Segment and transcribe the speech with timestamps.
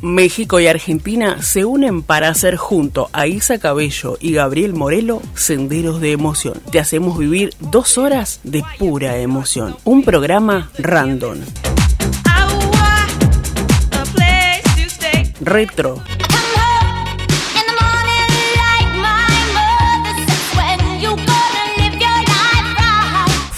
[0.00, 6.00] México y Argentina se unen para hacer junto a Isa Cabello y Gabriel Morelo Senderos
[6.00, 6.60] de Emoción.
[6.70, 9.76] Te hacemos vivir dos horas de pura emoción.
[9.84, 11.38] Un programa random.
[15.40, 16.02] Retro.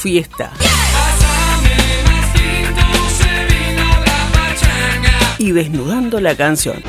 [0.00, 0.50] Fiesta.
[5.52, 6.82] Desnudando la canción.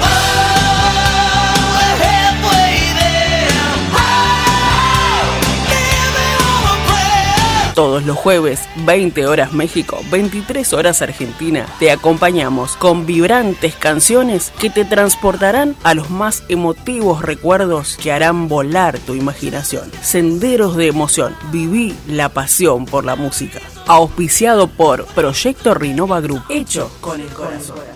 [7.75, 14.69] Todos los jueves, 20 horas México, 23 horas Argentina, te acompañamos con vibrantes canciones que
[14.69, 19.89] te transportarán a los más emotivos recuerdos que harán volar tu imaginación.
[20.01, 23.59] Senderos de emoción, viví la pasión por la música.
[23.87, 27.90] Auspiciado por Proyecto Rinova Group, hecho con el corazón.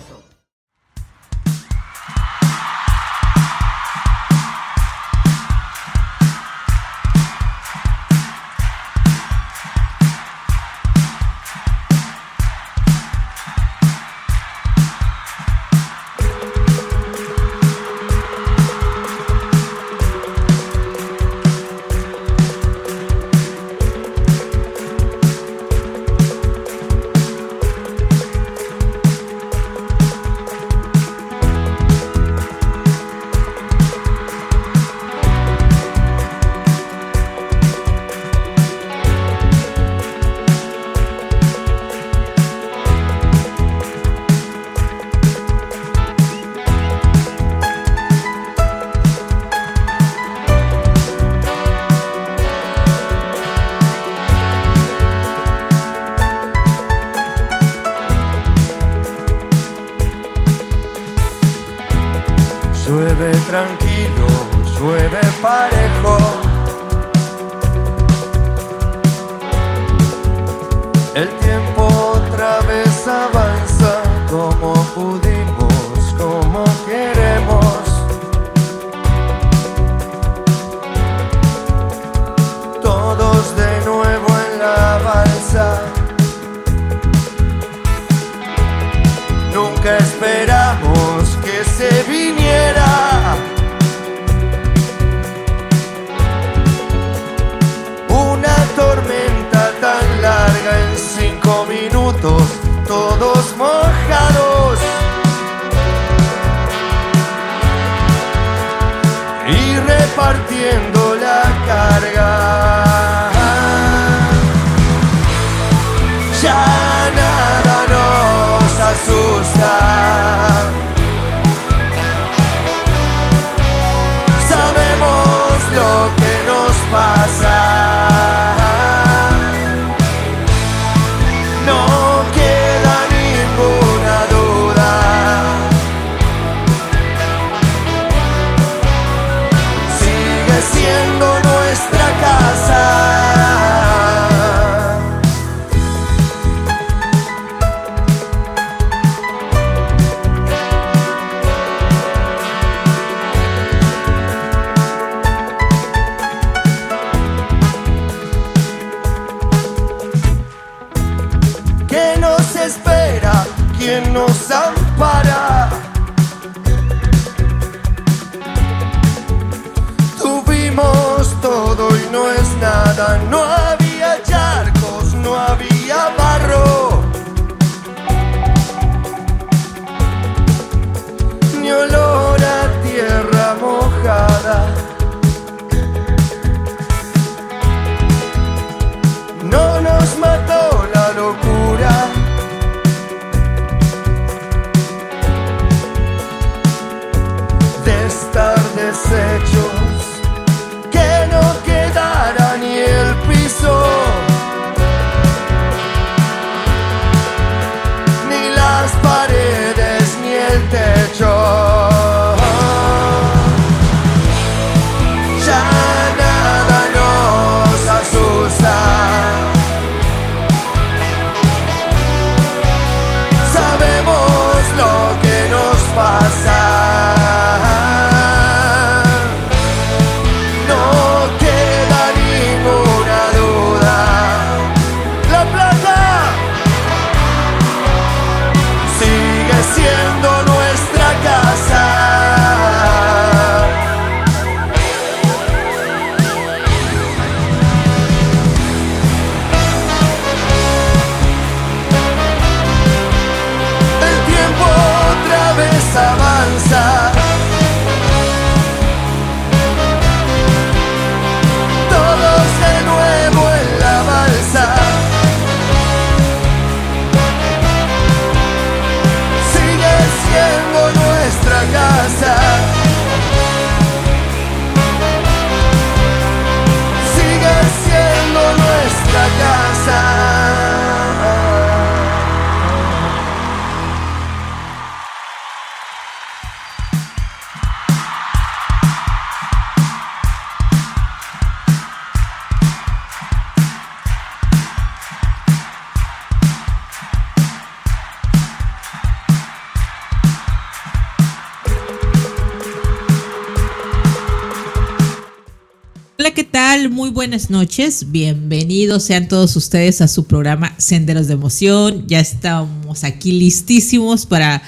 [307.26, 308.12] Buenas noches.
[308.12, 312.04] Bienvenidos sean todos ustedes a su programa Senderos de Emoción.
[312.06, 314.62] Ya estamos aquí listísimos para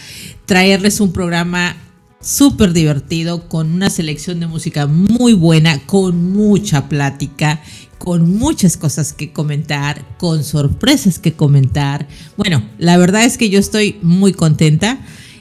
[0.45, 1.77] traerles un programa
[2.21, 7.63] súper divertido con una selección de música muy buena, con mucha plática,
[7.97, 12.09] con muchas cosas que comentar, con sorpresas que comentar.
[12.37, 14.99] Bueno, la verdad es que yo estoy muy contenta.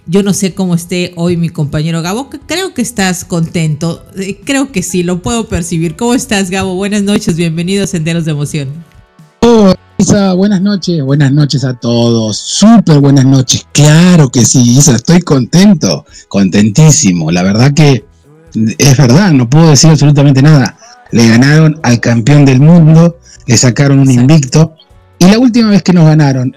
[0.10, 2.30] Yo no sé cómo esté hoy mi compañero Gabo.
[2.46, 4.06] Creo que estás contento.
[4.18, 5.98] Eh, creo que sí, lo puedo percibir.
[5.98, 6.76] ¿Cómo estás, Gabo?
[6.76, 8.70] Buenas noches, bienvenidos a Senderos de Emoción.
[9.42, 12.38] Hola, Isa, buenas noches, buenas noches a todos.
[12.38, 13.68] Súper buenas noches.
[13.74, 17.30] Claro que sí, Isa, estoy contento, contentísimo.
[17.30, 18.06] La verdad que
[18.78, 20.78] es verdad, no puedo decir absolutamente nada.
[21.12, 24.74] Le ganaron al campeón del mundo, le sacaron un invicto.
[25.20, 26.56] Y la última vez que nos ganaron,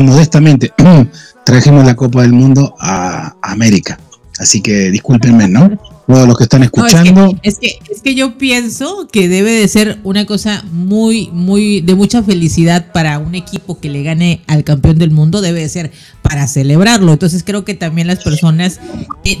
[0.00, 0.72] modestamente,
[1.48, 3.98] trajimos la Copa del Mundo a América.
[4.38, 5.78] Así que discúlpenme, ¿no?
[6.08, 7.38] Todos los que están escuchando.
[7.42, 11.94] es, que, es, que, yo pienso que debe de ser una cosa muy, muy, de
[11.94, 15.92] mucha felicidad para un equipo que le gane al campeón del mundo, debe de ser
[16.22, 17.12] para celebrarlo.
[17.12, 18.80] Entonces creo que también las personas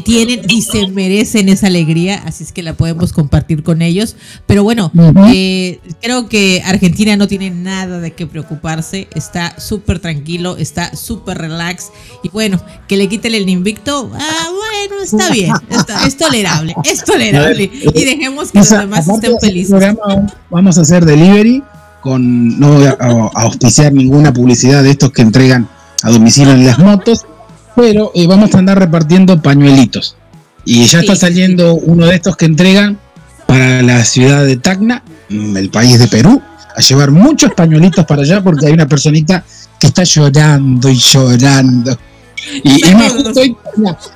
[0.04, 4.16] tienen y se merecen esa alegría, así es que la podemos compartir con ellos.
[4.46, 4.92] Pero bueno,
[5.32, 11.38] eh, creo que Argentina no tiene nada de qué preocuparse, está súper tranquilo, está súper
[11.38, 11.90] relax
[12.22, 15.52] y bueno, que le quiten el invicto, ah, bueno, está bien,
[16.06, 19.96] es tolerable, es tolerable y dejemos que los demás estén felices.
[20.50, 21.62] Vamos a hacer delivery
[22.00, 22.96] con no voy a
[23.34, 25.68] auspiciar ninguna publicidad de estos que entregan
[26.02, 27.26] a domicilio en las motos,
[27.74, 30.16] pero eh, vamos a andar repartiendo pañuelitos.
[30.64, 32.98] Y ya está saliendo uno de estos que entregan
[33.46, 36.40] para la ciudad de Tacna, mm, el país de Perú,
[36.76, 39.44] a llevar muchos pañuelitos para allá porque hay una personita
[39.80, 41.98] que está llorando y llorando.
[42.64, 43.42] Y, más justo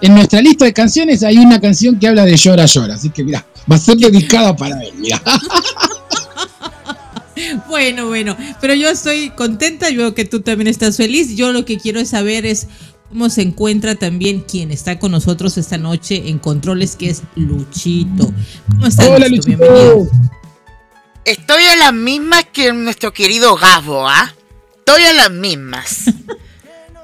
[0.00, 2.94] en nuestra lista de canciones hay una canción que habla de llora, llora.
[2.94, 4.92] Así que mira, va a ser dedicada para él.
[7.68, 11.34] Bueno, bueno, pero yo estoy contenta, yo veo que tú también estás feliz.
[11.34, 12.68] Yo lo que quiero saber es
[13.08, 18.32] cómo se encuentra también quien está con nosotros esta noche en controles, que es Luchito.
[18.70, 19.46] ¿Cómo estás, Hola, Luchito?
[19.46, 20.08] Bienvenido.
[21.24, 24.34] Estoy a las mismas que nuestro querido Gabo, ¿ah?
[24.78, 26.04] Estoy a las mismas.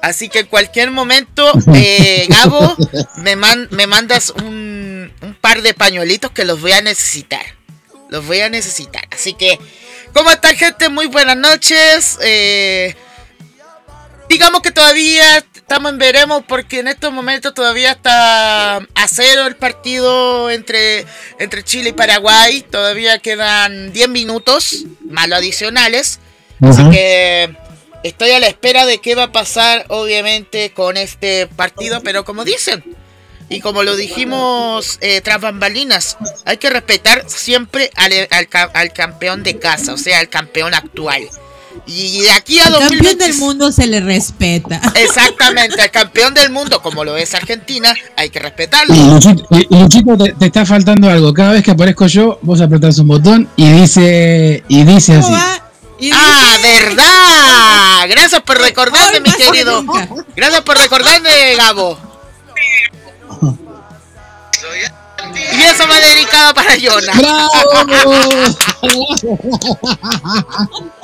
[0.01, 2.75] Así que en cualquier momento, eh, Gabo,
[3.17, 7.45] me, me mandas un, un par de pañuelitos que los voy a necesitar.
[8.09, 9.07] Los voy a necesitar.
[9.11, 9.59] Así que
[10.13, 10.89] ¿Cómo está gente?
[10.89, 12.17] Muy buenas noches.
[12.21, 12.95] Eh,
[14.27, 19.55] digamos que todavía estamos en veremos porque en estos momentos todavía está a cero el
[19.55, 21.05] partido entre,
[21.37, 22.61] entre Chile y Paraguay.
[22.69, 26.19] Todavía quedan 10 minutos, más adicionales.
[26.61, 27.55] Así que
[28.03, 32.01] estoy a la espera de qué va a pasar obviamente con este partido.
[32.01, 32.83] Pero como dicen,
[33.49, 38.11] y como lo dijimos eh, tras bambalinas, hay que respetar siempre al,
[38.73, 41.23] al, campeón de casa, o sea, al campeón actual.
[41.87, 44.79] Y de aquí a Al campeón del mundo se le respeta.
[44.95, 48.93] Exactamente, al campeón del mundo, como lo es Argentina, hay que respetarlo.
[48.93, 51.33] Y Luchito, te, está faltando algo.
[51.33, 55.33] Cada vez que aparezco yo, vos apretás un botón y dice, y dice así.
[56.13, 58.07] Ah, verdad.
[58.09, 59.83] Gracias por recordarme, mi querido.
[60.35, 61.97] Gracias por recordarme, Gabo.
[65.35, 67.13] Y eso va dedicado para Jonah.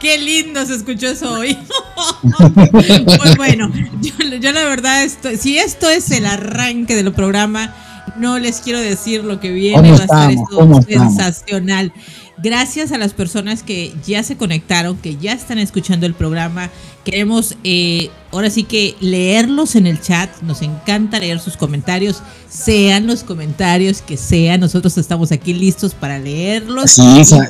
[0.00, 1.56] Qué lindo se escuchó eso hoy.
[3.18, 3.70] pues bueno,
[4.00, 7.74] yo, la verdad, esto, si esto es el arranque del programa,
[8.18, 11.92] no les quiero decir lo que viene, va a estar esto sensacional.
[12.40, 16.70] Gracias a las personas que ya se conectaron, que ya están escuchando el programa.
[17.04, 20.30] Queremos eh, ahora sí que leerlos en el chat.
[20.42, 22.22] Nos encanta leer sus comentarios.
[22.48, 24.60] Sean los comentarios que sean.
[24.60, 26.92] Nosotros estamos aquí listos para leerlos.
[26.92, 27.02] Sí,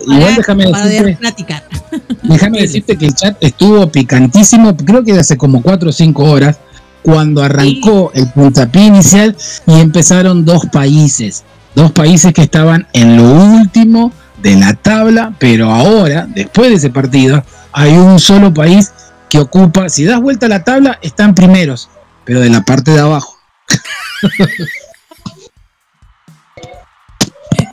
[0.06, 1.64] igual déjame decirte, platicar.
[2.22, 4.74] Déjame decirte que el chat estuvo picantísimo.
[4.76, 6.58] Creo que hace como cuatro o cinco horas
[7.02, 9.36] cuando arrancó el puntapié inicial
[9.66, 11.44] y empezaron dos países.
[11.74, 14.12] Dos países que estaban en lo último
[14.42, 18.92] de la tabla, pero ahora, después de ese partido, hay un solo país
[19.28, 21.88] que ocupa, si das vuelta a la tabla, están primeros,
[22.24, 23.36] pero de la parte de abajo.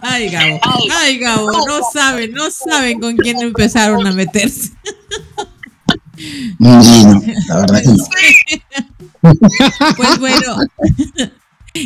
[0.08, 0.60] Ay, Gabo,
[1.02, 4.72] ay, Gabo, no saben, no saben con quién empezaron a meterse.
[6.60, 6.82] No,
[7.48, 9.34] la verdad que no.
[9.98, 10.58] Pues bueno,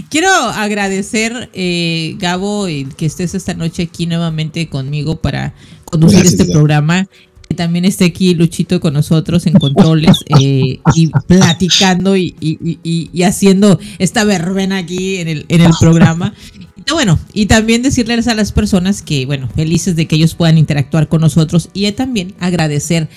[0.10, 5.56] Quiero agradecer, eh, Gabo, que estés esta noche aquí nuevamente conmigo para
[5.86, 7.08] conducir este programa.
[7.48, 14.24] Que también esté aquí Luchito con nosotros en controles eh, y platicando y, haciendo esta
[14.24, 16.36] verbena aquí en el, en el programa
[16.94, 21.08] bueno, y también decirles a las personas que, bueno, felices de que ellos puedan interactuar
[21.08, 23.10] con nosotros y también agradecer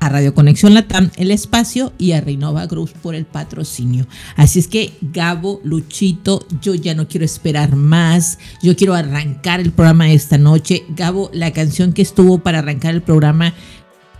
[0.00, 4.06] a Radio Conexión Latam el espacio y a Reinova Group por el patrocinio.
[4.34, 8.38] Así es que Gabo, Luchito, yo ya no quiero esperar más.
[8.62, 10.84] Yo quiero arrancar el programa esta noche.
[10.96, 13.54] Gabo, la canción que estuvo para arrancar el programa,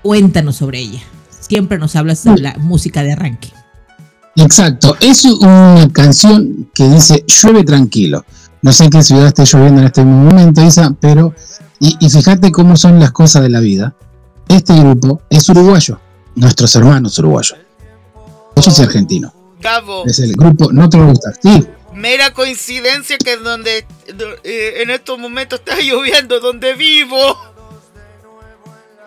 [0.02, 1.00] cuéntanos sobre ella.
[1.40, 3.48] Siempre nos hablas de la música de arranque.
[4.36, 8.24] Exacto, es una canción que dice llueve tranquilo.
[8.62, 11.34] No sé en qué ciudad esté lloviendo en este momento, Isa, pero
[11.80, 13.96] y, y fíjate cómo son las cosas de la vida
[14.50, 16.00] este grupo es uruguayo,
[16.34, 17.56] nuestros hermanos uruguayos.
[18.56, 19.32] Yo soy argentino.
[19.60, 20.04] Gabo.
[20.06, 21.66] Es el grupo, no te va a gustar, sí.
[21.94, 23.86] Mera coincidencia que donde
[24.42, 27.16] eh, en estos momentos está lloviendo donde vivo.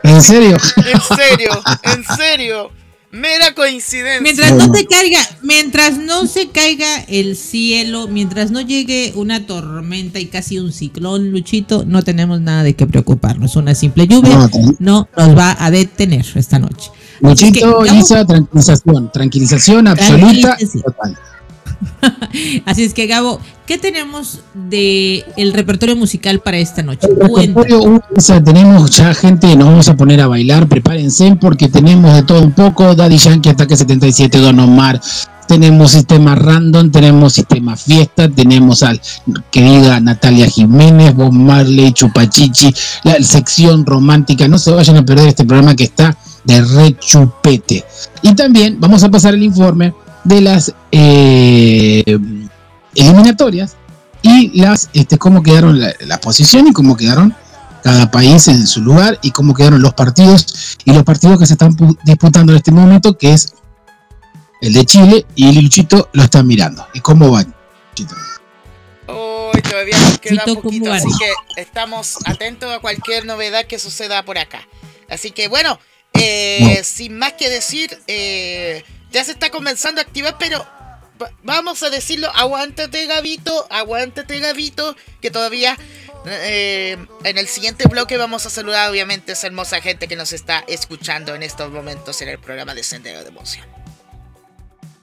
[0.03, 0.57] ¿En serio?
[0.77, 1.51] En serio,
[1.83, 2.71] en serio.
[3.13, 4.21] Mera coincidencia.
[4.21, 10.19] Mientras no se caiga, mientras no se caiga el cielo, mientras no llegue una tormenta
[10.19, 13.55] y casi un ciclón, Luchito, no tenemos nada de qué preocuparnos.
[13.55, 16.89] Una simple lluvia no, nos va a detener esta noche.
[17.19, 21.15] Luchito, Isa, tranquilización, tranquilización absoluta total.
[22.65, 27.07] Así es que Gabo, ¿qué tenemos de el repertorio musical para esta noche?
[28.43, 32.51] tenemos ya gente, nos vamos a poner a bailar, prepárense porque tenemos de todo un
[32.51, 34.99] poco, Daddy Yankee Ataque 77, Don Omar,
[35.47, 38.99] tenemos sistema random, tenemos sistema fiesta, tenemos al
[39.51, 42.73] querida Natalia Jiménez, Bob Marley, Chupachichi,
[43.03, 47.83] la sección romántica, no se vayan a perder este programa que está de rechupete.
[48.21, 52.03] Y también vamos a pasar el informe de las eh,
[52.95, 53.75] eliminatorias
[54.21, 57.35] y las este, cómo quedaron la, la, posición y cómo quedaron
[57.83, 61.53] cada país en su lugar y cómo quedaron los partidos y los partidos que se
[61.53, 61.75] están
[62.05, 63.53] disputando en este momento que es
[64.61, 67.53] el de Chile y Luchito lo están mirando y cómo van
[67.89, 68.15] Luchito.
[69.73, 74.67] Todavía nos queda poquito, así que estamos atentos a cualquier novedad que suceda por acá.
[75.09, 75.79] Así que bueno,
[76.13, 78.83] eh, sin más que decir, eh,
[79.13, 80.65] ya se está comenzando a activar, pero
[81.43, 85.77] vamos a decirlo, aguántate Gabito, aguántate Gabito, que todavía
[86.25, 90.33] eh, en el siguiente bloque vamos a saludar obviamente a esa hermosa gente que nos
[90.33, 93.65] está escuchando en estos momentos en el programa de Sendero de Emoción.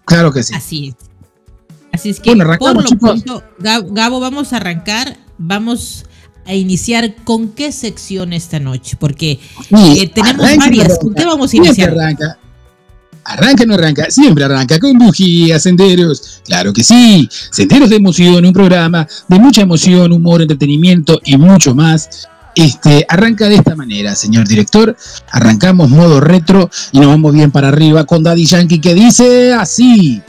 [0.05, 0.55] Claro que sí.
[0.55, 1.07] Así es.
[1.93, 6.07] Así es que por lo pronto, Gabo, vamos a arrancar, vamos
[6.47, 9.39] a iniciar con qué sección esta noche, porque
[9.71, 10.99] eh, tenemos varias.
[10.99, 11.91] ¿Con qué vamos a iniciar?
[11.91, 12.39] Arranca
[13.25, 16.43] o no arranca, siempre arranca con bujías, senderos.
[16.45, 21.75] Claro que sí, senderos de emoción, un programa de mucha emoción, humor, entretenimiento y mucho
[21.75, 22.29] más.
[22.55, 24.97] Este, arranca de esta manera, señor director.
[25.31, 30.21] Arrancamos modo retro y nos vamos bien para arriba con Daddy Yankee que dice así.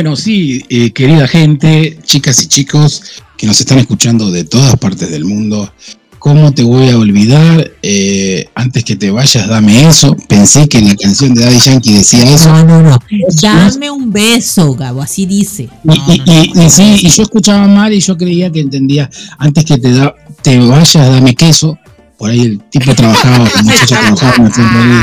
[0.00, 3.02] Bueno, sí, eh, querida gente, chicas y chicos
[3.36, 5.70] que nos están escuchando de todas partes del mundo,
[6.18, 7.70] ¿cómo te voy a olvidar?
[7.82, 10.16] Eh, antes que te vayas, dame eso.
[10.26, 12.48] Pensé que en la canción de Daddy Yankee decía eso.
[12.50, 12.98] No, no, no.
[13.42, 15.68] Dame un beso, Gabo, así dice.
[15.84, 16.22] Y,
[16.62, 20.14] y- sí, y yo escuchaba mal y yo creía que entendía, antes que te, da,
[20.40, 21.78] te vayas, dame queso.
[22.16, 25.02] Por ahí el tipo trabajaba, el muchacho trabajaba en el centro ahí.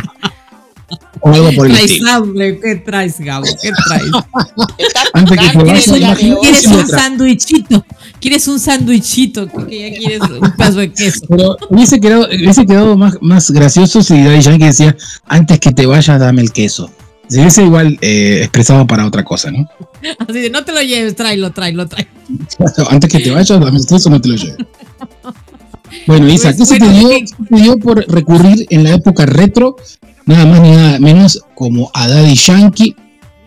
[1.30, 2.12] O algo por el traes estilo.
[2.12, 2.60] hambre?
[2.60, 3.46] ¿Qué traes, Gabo?
[3.62, 4.04] ¿Qué traes?
[5.14, 5.60] Antes que.
[6.42, 7.00] ¿Quieres un otra.
[7.00, 7.86] sándwichito?
[8.20, 9.48] ¿Quieres un sándwichito?
[9.68, 11.22] Que ya quieres un pedazo de queso.
[11.30, 14.96] Pero hubiese quedado, hubiese quedado más, más gracioso si Daddy Yankee decía,
[15.28, 16.90] antes que te vayas, dame el queso.
[17.28, 19.68] Se hubiese igual eh, expresado para otra cosa, ¿no?
[20.20, 22.10] Así de, no te lo lleves, tráelo, tráelo, tráelo.
[22.90, 24.58] Antes que te vayas, dame el queso, no te lo lleves.
[26.06, 28.66] Bueno, Isa, ¿qué Pues, se te bueno, dio, ¿qué- qué se te dio por recurrir
[28.70, 29.76] en la época retro?
[30.28, 32.96] Nada más ni nada menos como a Daddy Yankee,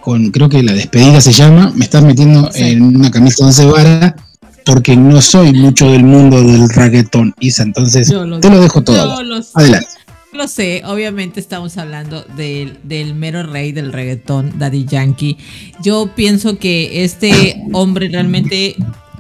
[0.01, 2.63] con creo que la despedida se llama, me estás metiendo Sí.
[2.65, 4.17] en una camisa once vara,
[4.65, 9.23] porque no soy mucho del mundo del reggaetón, Isa, entonces lo te lo dejo todo.
[9.23, 9.51] Lo sé.
[9.55, 9.89] Adelante.
[10.33, 15.37] Lo sé, obviamente estamos hablando del, del mero rey del reggaetón, Daddy Yankee.
[15.83, 18.77] Yo pienso que este hombre realmente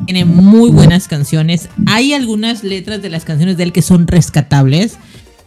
[0.06, 1.68] tiene muy buenas canciones.
[1.86, 4.98] Hay algunas letras de las canciones de él que son rescatables.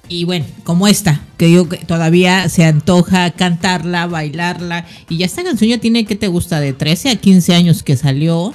[0.09, 4.85] Y bueno, como esta, que digo que todavía se antoja cantarla, bailarla.
[5.09, 6.59] Y ya esta canción ya tiene, ¿qué te gusta?
[6.59, 8.53] De 13 a 15 años que salió.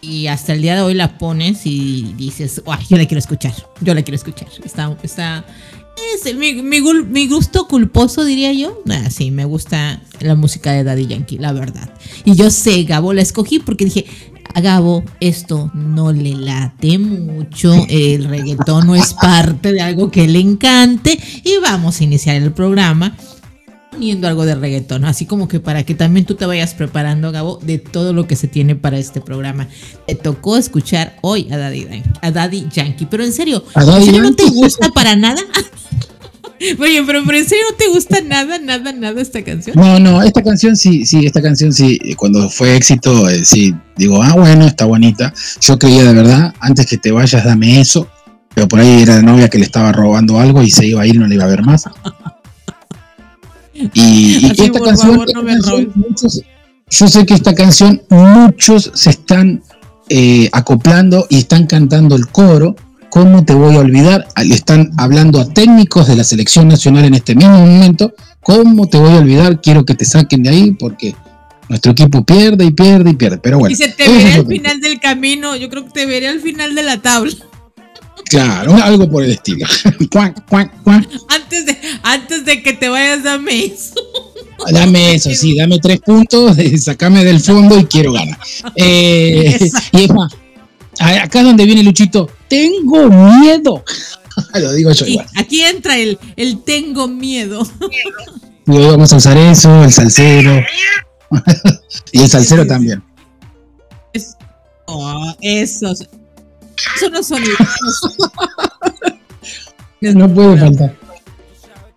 [0.00, 3.54] Y hasta el día de hoy la pones y dices, "Ay, yo la quiero escuchar,
[3.80, 4.48] yo la quiero escuchar.
[4.62, 5.46] Está, está,
[6.14, 8.82] es mi gusto culposo, diría yo.
[8.90, 11.88] Ah, sí, me gusta la música de Daddy Yankee, la verdad.
[12.26, 14.04] Y yo sé, Gabo, la escogí porque dije,
[14.52, 20.26] a Gabo, esto no le late mucho, el reggaetón no es parte de algo que
[20.28, 23.16] le encante y vamos a iniciar el programa
[23.90, 27.60] poniendo algo de reggaetón, así como que para que también tú te vayas preparando, Gabo,
[27.62, 29.68] de todo lo que se tiene para este programa.
[30.06, 33.98] Te tocó escuchar hoy a Daddy, Yankee- a Daddy Yankee, pero en serio, ¿A Daddy
[34.00, 35.40] ¿en serio no te gusta para nada?
[36.60, 39.76] Oye, pero, pero en serio no te gusta nada, nada, nada esta canción.
[39.76, 44.22] No, no, esta canción sí, sí, esta canción sí, cuando fue éxito, eh, sí, digo,
[44.22, 45.32] ah, bueno, está bonita.
[45.60, 48.08] Yo creía de verdad, antes que te vayas, dame eso.
[48.54, 51.06] Pero por ahí era la novia que le estaba robando algo y se iba a
[51.06, 51.84] ir no le iba a ver más.
[53.92, 55.96] Y, esta por canción, favor, no me canción, robes.
[55.96, 56.42] muchos-
[56.90, 59.62] yo sé que esta canción muchos se están
[60.08, 62.76] eh, acoplando y están cantando el coro.
[63.14, 64.26] ¿Cómo te voy a olvidar?
[64.34, 68.12] Ah, Le están hablando a técnicos de la selección nacional en este mismo momento.
[68.40, 69.60] ¿Cómo te voy a olvidar?
[69.60, 71.14] Quiero que te saquen de ahí porque
[71.68, 73.38] nuestro equipo pierde y pierde y pierde.
[73.38, 76.26] Pero bueno, y se te es al final del camino, yo creo que te veré
[76.26, 77.32] al final de la tabla.
[78.24, 79.64] Claro, algo por el estilo.
[80.10, 81.08] Cuac, cuac, cuac.
[81.28, 83.94] Antes de, antes de que te vayas, dame eso.
[84.72, 88.38] Dame eso, sí, dame tres puntos, sacame del fondo y quiero ganar.
[88.76, 90.32] Eh, y es más,
[91.00, 93.84] acá es donde viene Luchito, tengo miedo.
[94.54, 95.26] Lo digo yo Y igual.
[95.36, 97.66] aquí entra el, el tengo miedo.
[98.66, 100.60] Y hoy vamos a usar eso, el salsero.
[102.12, 103.02] y el salsero también.
[104.86, 106.06] Oh, esos.
[106.96, 107.42] Eso no son
[110.00, 110.96] No puede faltar.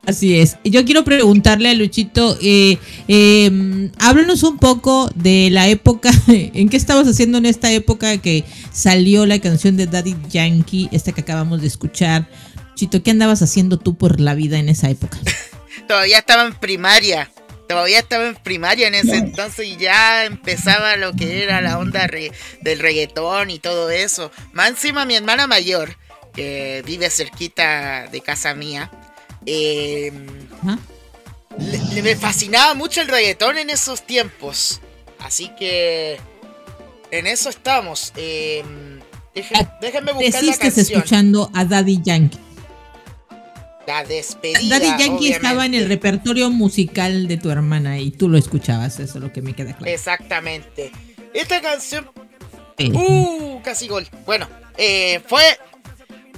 [0.08, 0.56] Así es.
[0.63, 2.78] Yo quiero preguntarle a Luchito, eh,
[3.10, 8.46] eh, háblanos un poco de la época, ¿en qué estabas haciendo en esta época que
[8.72, 12.30] salió la canción de Daddy Yankee, esta que acabamos de escuchar?
[12.70, 15.17] Luchito, ¿qué andabas haciendo tú por la vida en esa época?
[15.89, 17.30] Todavía estaba en primaria.
[17.67, 22.08] Todavía estaba en primaria en ese entonces y ya empezaba lo que era la onda
[22.08, 24.32] re- del reggaetón y todo eso.
[24.54, 25.98] Más encima mi hermana mayor,
[26.34, 28.89] que vive cerquita de casa mía,
[29.47, 30.12] eh,
[31.57, 34.79] le, le- me fascinaba mucho el reggaetón en esos tiempos.
[35.19, 36.17] Así que
[37.12, 38.13] en eso estamos.
[38.15, 38.63] Eh,
[39.33, 40.86] deje- déjenme buscar la canción.
[40.97, 42.38] escuchando a Daddy Yankee.
[43.88, 44.79] La despedida.
[44.79, 49.17] Daddy Yankee estaba en el repertorio musical de tu hermana y tú lo escuchabas, eso
[49.17, 49.91] es lo que me queda claro.
[49.91, 50.91] Exactamente.
[51.33, 52.10] Esta canción
[52.79, 54.07] Eh, Uh, casi gol.
[54.25, 55.41] Bueno, eh, fue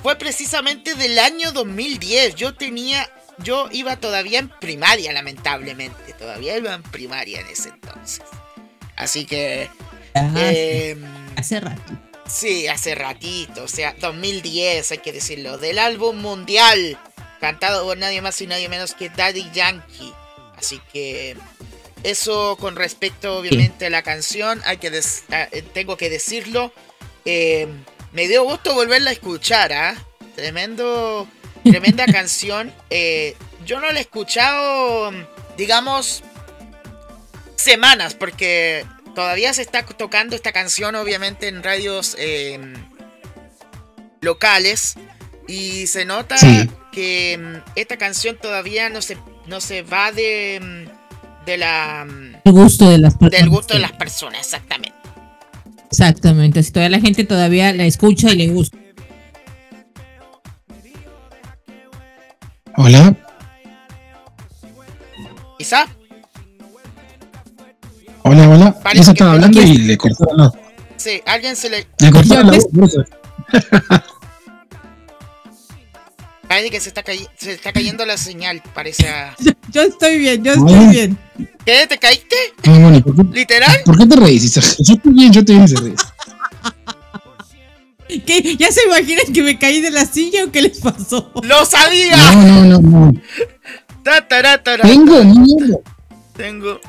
[0.02, 2.36] fue precisamente del año 2010.
[2.36, 3.10] Yo tenía
[3.44, 6.14] yo iba todavía en primaria, lamentablemente.
[6.14, 8.26] Todavía iba en primaria en ese entonces.
[8.96, 9.70] Así que
[10.14, 10.98] ah, eh,
[11.38, 11.94] hace rato.
[12.28, 17.00] sí, hace ratito, o sea, 2010, hay que decirlo, del álbum mundial
[17.40, 20.14] cantado por nadie más y nadie menos que Daddy Yankee.
[20.58, 21.38] Así que
[22.04, 24.62] eso con respecto, obviamente, a la canción.
[24.66, 24.92] Hay que
[25.32, 26.74] eh, tengo que decirlo.
[27.24, 27.68] Eh,
[28.12, 29.96] me dio gusto volverla a escuchar, ¿ah?
[30.36, 31.28] Tremendo,
[31.64, 32.74] tremenda canción.
[32.90, 35.12] Eh, yo no la he escuchado,
[35.58, 36.24] digamos,
[37.56, 42.74] semanas, porque todavía se está tocando esta canción, obviamente, en radios em,
[44.22, 44.96] locales.
[45.48, 46.36] Y se nota
[46.92, 49.18] que em, esta canción todavía no se,
[49.48, 50.88] no se va de, em,
[51.46, 52.08] de la,
[52.44, 53.40] El gusto de las personas.
[53.40, 54.99] Del gusto de las personas, exactamente.
[55.92, 58.78] Exactamente, si todavía la gente todavía la escucha y le gusta.
[62.78, 63.16] Hola.
[65.58, 65.88] ¿Isa?
[68.24, 68.76] Hola, hola.
[68.94, 70.52] Isa estaba hablando y le cortaron la
[70.96, 71.88] Sí, alguien se le.
[72.00, 72.94] Le cortaron la voz.
[76.50, 77.04] Parece que se está,
[77.38, 79.36] se está cayendo la señal, parece a...
[79.72, 81.16] yo, estoy bien, yo estoy bien.
[81.64, 81.86] ¿Qué?
[81.88, 82.36] ¿Te caíste?
[82.64, 83.82] No, ¿por qué, ¿Literal?
[83.86, 84.56] ¿Por qué te reís?
[84.80, 85.76] Yo estoy bien, yo estoy bien, se.
[88.26, 88.56] ¿Qué?
[88.58, 91.32] ¿Ya se imaginan que me caí de la silla o qué les pasó?
[91.44, 92.18] ¡Lo sabía!
[92.34, 93.14] No, no, no, no.
[94.82, 95.84] Tengo miedo.
[96.36, 96.80] Tengo.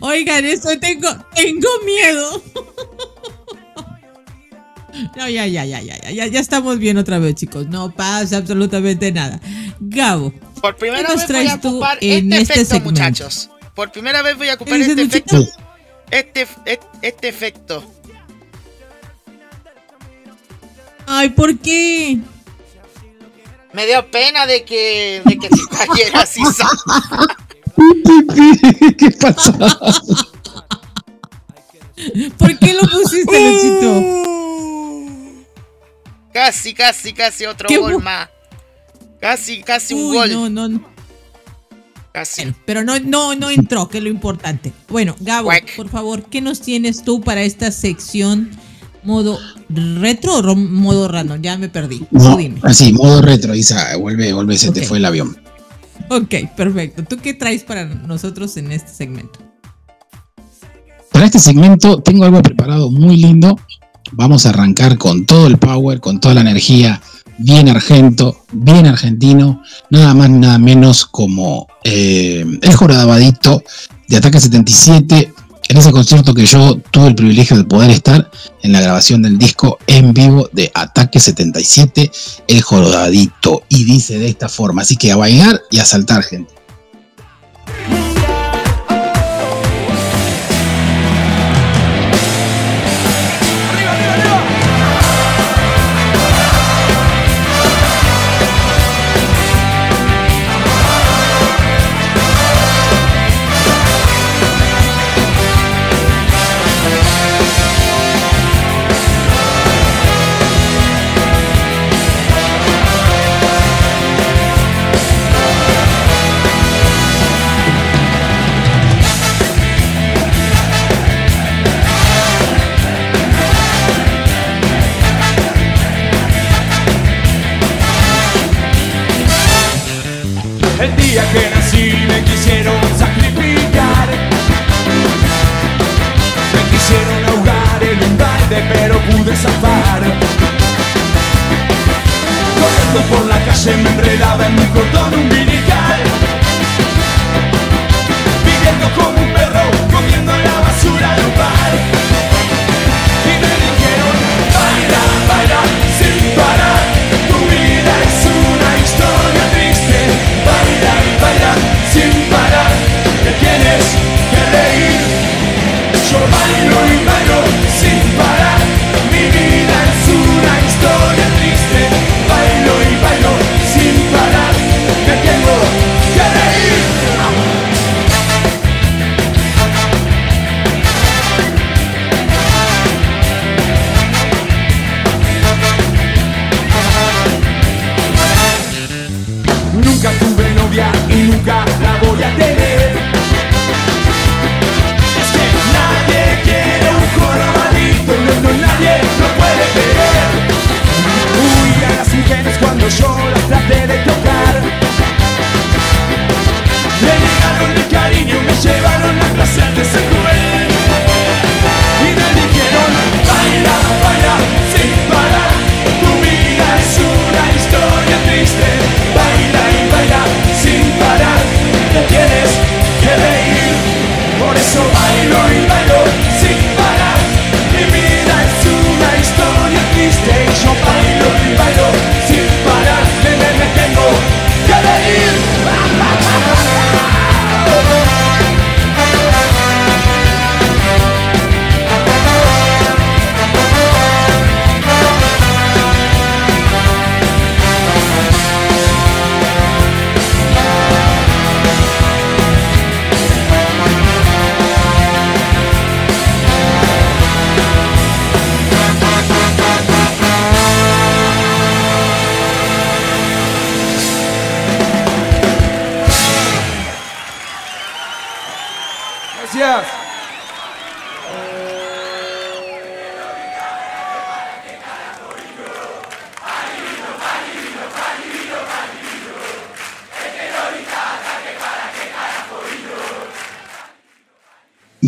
[0.00, 2.42] Oigan, eso tengo, tengo miedo.
[5.16, 7.66] No, ya, ya, ya, ya, ya, ya estamos bien otra vez, chicos.
[7.68, 9.40] No pasa absolutamente nada.
[9.80, 10.32] Gabo.
[10.60, 13.50] Por primera vez voy a ocupar este, este, efecto, muchachos.
[13.74, 15.46] Por primera vez voy a ocupar este efecto.
[16.10, 17.84] Este, este, este efecto.
[21.06, 22.18] Ay, ¿por qué?
[23.72, 26.42] Me dio pena de que, de que se cayera así.
[28.98, 29.52] ¿Qué pasó?
[32.38, 34.16] ¿Por qué lo pusiste, Luchito?
[36.32, 38.28] Casi, casi, casi otro gol más.
[39.20, 40.32] Casi, casi un gol.
[40.32, 40.90] No, no, no.
[42.12, 42.52] Casi.
[42.64, 44.72] pero no, no, no entró, que es lo importante.
[44.88, 48.50] Bueno, Gabo, por favor, ¿qué nos tienes tú para esta sección
[49.04, 49.38] modo
[49.68, 51.40] retro o modo random?
[51.40, 52.04] Ya me perdí.
[52.10, 55.36] No, así, modo retro, Isa, vuelve, vuelve, se te fue el avión.
[56.08, 57.04] Ok, perfecto.
[57.04, 59.38] ¿Tú qué traes para nosotros en este segmento?
[61.12, 63.56] Para este segmento tengo algo preparado muy lindo
[64.12, 67.00] Vamos a arrancar con todo el power, con toda la energía,
[67.38, 73.62] bien argento, bien argentino, nada más nada menos como eh, el joradabadito
[74.08, 75.32] de Ataque 77,
[75.68, 78.30] en ese concierto que yo tuve el privilegio de poder estar
[78.62, 82.10] en la grabación del disco en vivo de Ataque 77,
[82.48, 86.59] el jorodadito, y dice de esta forma, así que a bailar y a saltar gente.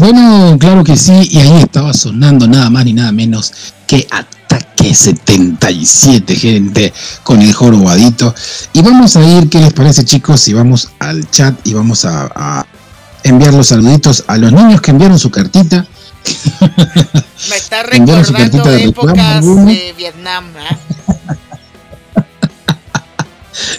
[0.03, 3.53] Bueno, claro que sí, y ahí estaba sonando nada más ni nada menos
[3.87, 8.35] que Ataque 77, gente, con el jorobadito.
[8.73, 10.41] Y vamos a ir, ¿qué les parece, chicos?
[10.41, 12.67] Si vamos al chat y vamos a, a
[13.23, 15.87] enviar los saluditos a los niños que enviaron su cartita.
[17.49, 19.67] Me está recordando de épocas alguno.
[19.67, 20.47] de Vietnam.
[20.69, 20.79] ¿ah?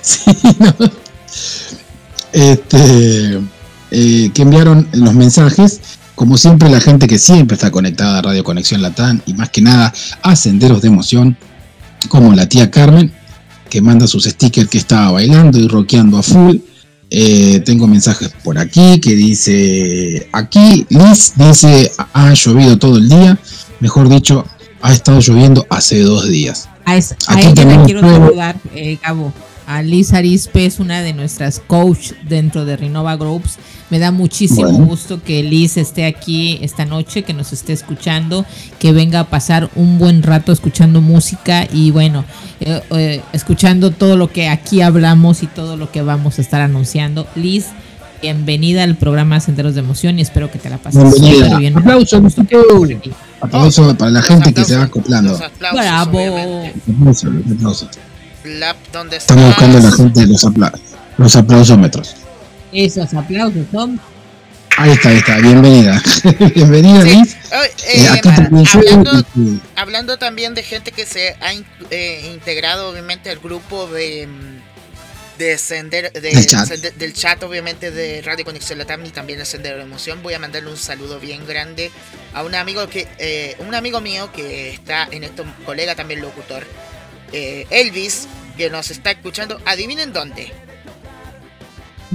[0.01, 0.73] Sí, ¿no?
[2.31, 3.41] Este,
[3.91, 5.81] eh, que enviaron los mensajes.
[6.15, 9.61] Como siempre, la gente que siempre está conectada a Radio Conexión Latán y más que
[9.61, 11.37] nada a Senderos de Emoción,
[12.09, 13.11] como la tía Carmen,
[13.69, 16.57] que manda sus stickers que estaba bailando y rockeando a full.
[17.09, 23.37] Eh, tengo mensajes por aquí que dice, aquí Liz dice, ha llovido todo el día,
[23.79, 24.45] mejor dicho,
[24.81, 26.69] ha estado lloviendo hace dos días.
[26.85, 29.33] A, es- a ella tenemos quiero saludar, eh, Gabo.
[29.65, 33.57] A Liz Arispe es una de nuestras coach dentro de Renova Groups.
[33.89, 34.85] Me da muchísimo Bueno.
[34.85, 38.45] gusto que Liz esté aquí esta noche, que nos esté escuchando,
[38.79, 42.25] que venga a pasar un buen rato escuchando música y bueno,
[42.59, 46.61] eh, eh, escuchando todo lo que aquí hablamos y todo lo que vamos a estar
[46.61, 47.27] anunciando.
[47.35, 47.65] Liz,
[48.21, 51.45] bienvenida al programa Senderos de Emoción y espero que te la pases Bienvenida.
[51.45, 51.77] súper bien.
[51.77, 53.09] Aplausos, Luisito.
[53.41, 55.35] Aplauso para la gente que se va acoplando.
[55.35, 56.19] aplausos, Bravo.
[56.89, 57.89] Aplausos, aplausos.
[58.59, 59.33] La- ¿dónde está?
[59.35, 60.73] Estamos buscando a la gente los, apla
[61.17, 62.15] los aplausómetros.
[62.73, 63.99] Esos aplausos son
[64.75, 65.37] Ahí está, ahí está.
[65.37, 66.01] Bienvenida.
[66.55, 67.09] Bienvenida, Sí.
[67.09, 67.37] Liz.
[67.51, 68.21] Oh, Eh, eh,
[68.73, 69.25] hablando,
[69.75, 74.63] hablando también de gente que se ha in- eh, integrado obviamente al grupo de mm,
[75.37, 76.67] de sender, de- Del chat.
[76.69, 80.39] del chat obviamente de Radio Conexión Latam y también de Sendero de Emoción voy a
[80.39, 81.91] mandarle un saludo bien grande
[82.33, 86.65] a un amigo que eh, un amigo mío que está en esto colega también locutor
[87.31, 90.51] eh, Elvis que nos está escuchando adivinen dónde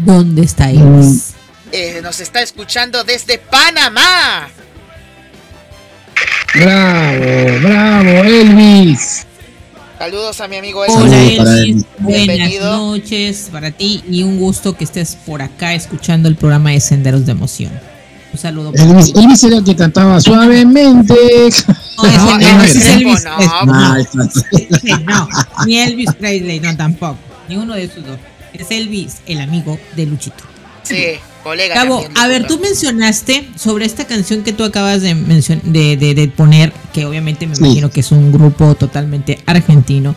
[0.05, 0.71] ¿Dónde está.
[0.71, 1.35] Elvis?
[1.73, 4.49] Eh, nos está escuchando desde Panamá
[6.55, 9.27] Bravo, bravo, Elvis.
[9.99, 14.75] saludos a mi amigo Hola Elvis para Elvis, buenas noches para ti y un gusto
[14.75, 17.73] que estés por acá escuchando el programa de Senderos de Emoción.
[18.33, 19.21] Un saludo para Elvis, ti.
[19.21, 21.15] Elvis era el que cantaba suavemente.
[21.99, 22.07] No,
[22.65, 23.25] es Elvis.
[25.05, 25.29] no,
[25.67, 28.19] ni Elvis Presley, no tampoco, ni uno de esos dos.
[28.59, 30.45] Es Elvis, el amigo de Luchito.
[30.83, 30.97] Sí,
[31.43, 31.75] colega.
[31.75, 35.97] Cabo, también, a ver, tú mencionaste sobre esta canción que tú acabas de, mencion- de,
[35.97, 37.65] de- de poner, que obviamente me Sí.
[37.65, 40.15] imagino que es un grupo totalmente argentino.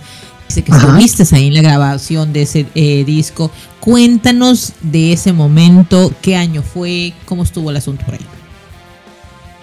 [0.47, 3.51] Dice que estuviste ahí en la grabación de ese eh, disco.
[3.79, 8.25] Cuéntanos de ese momento, qué año fue, cómo estuvo el asunto por ahí.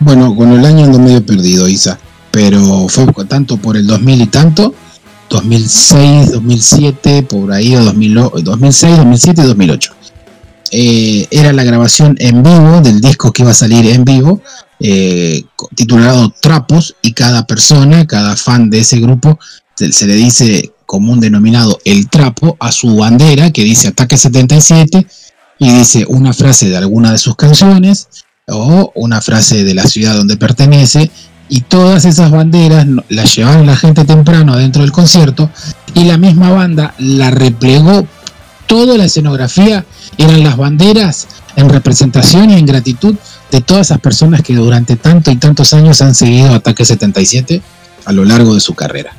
[0.00, 1.98] Bueno, con el año ando medio perdido, Isa.
[2.30, 4.74] Pero fue tanto por el 2000 y tanto.
[5.28, 9.92] 2006, 2007, por ahí, o 2000 o- 2006, 2007 y 2008.
[10.70, 14.42] Eh, era la grabación en vivo del disco que iba a salir en vivo,
[14.80, 15.42] eh,
[15.74, 19.38] titulado Trapos, y cada persona, cada fan de ese grupo,
[19.74, 24.16] se, se le dice como un denominado el trapo a su bandera, que dice Ataque
[24.18, 25.06] 77,
[25.58, 28.08] y dice una frase de alguna de sus canciones,
[28.46, 31.10] o una frase de la ciudad donde pertenece,
[31.48, 35.50] y todas esas banderas las llevaron la gente temprano adentro del concierto,
[35.94, 38.06] y la misma banda la replegó,
[38.66, 39.84] toda la escenografía
[40.18, 43.16] eran las banderas en representación y en gratitud
[43.50, 47.62] de todas esas personas que durante tanto y tantos años han seguido Ataque 77
[48.04, 49.12] a lo largo de su carrera.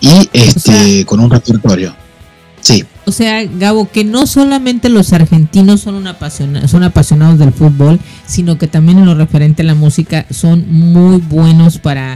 [0.00, 1.94] Y este con un repertorio.
[2.60, 7.52] Sí, O sea, Gabo, que no solamente los argentinos son, un apasiona- son apasionados del
[7.52, 12.14] fútbol, sino que también en lo referente a la música son muy buenos para,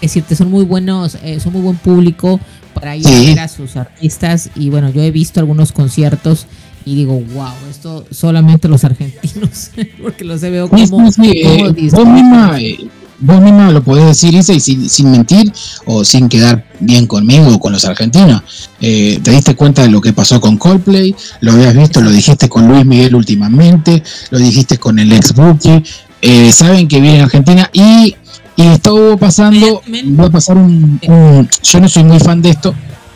[0.12, 2.40] decirte, son muy buenos, eh, son muy buen público
[2.72, 4.48] para ir a ver a sus artistas.
[4.56, 6.46] Y bueno, yo he visto algunos conciertos
[6.86, 9.70] y digo, wow, esto solamente los argentinos,
[10.02, 12.88] porque los veo Sí, como, sí, sí, como eh.
[13.20, 15.52] Vos, misma lo podés decir, Isa, y sin, sin mentir
[15.86, 18.42] o sin quedar bien conmigo o con los argentinos.
[18.80, 22.48] Eh, te diste cuenta de lo que pasó con Coldplay, lo habías visto, lo dijiste
[22.48, 25.82] con Luis Miguel últimamente, lo dijiste con el ex Buki.
[26.22, 28.14] Eh, saben que viene Argentina y,
[28.56, 29.80] y estuvo pasando,
[30.18, 32.74] a pasar un, un- yo no soy muy fan de esto,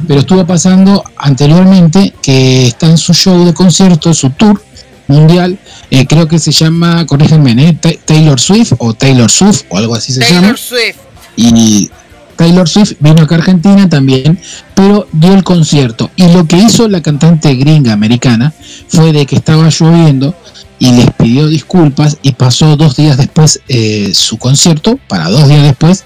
[0.09, 4.63] pero estuvo pasando anteriormente que está en su show de concierto, su tour
[5.07, 5.59] mundial,
[5.91, 7.79] eh, creo que se llama, corríjanme, ¿eh?
[7.81, 10.41] Ta- Taylor Swift o Taylor Swift o algo así se llama.
[10.41, 10.97] Taylor Swift.
[11.37, 11.91] Y
[12.37, 14.39] Taylor Swift vino acá a Argentina también,
[14.75, 16.11] pero dio el concierto.
[16.17, 18.53] Y lo que hizo la cantante gringa americana
[18.89, 20.35] fue de que estaba lloviendo
[20.79, 25.63] y les pidió disculpas y pasó dos días después eh, su concierto, para dos días
[25.63, 26.05] después,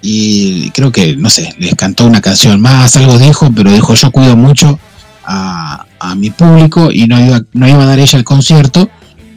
[0.00, 4.12] y creo que, no sé, les cantó una canción más, algo dijo, pero dijo yo
[4.12, 4.78] cuido mucho
[5.24, 8.90] a, a mi público y no iba, no iba a dar ella el concierto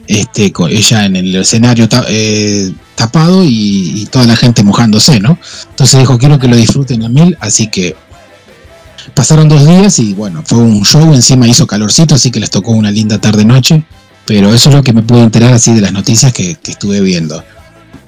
[0.06, 5.38] este, con ella en el escenario eh, tapado y, toda la gente mojándose, ¿no?
[5.70, 7.96] Entonces dijo, quiero que lo disfruten a mil, así que
[9.14, 12.72] pasaron dos días y bueno, fue un show, encima hizo calorcito, así que les tocó
[12.72, 13.84] una linda tarde-noche,
[14.26, 17.42] pero eso es lo que me pude enterar así de las noticias que, estuve viendo.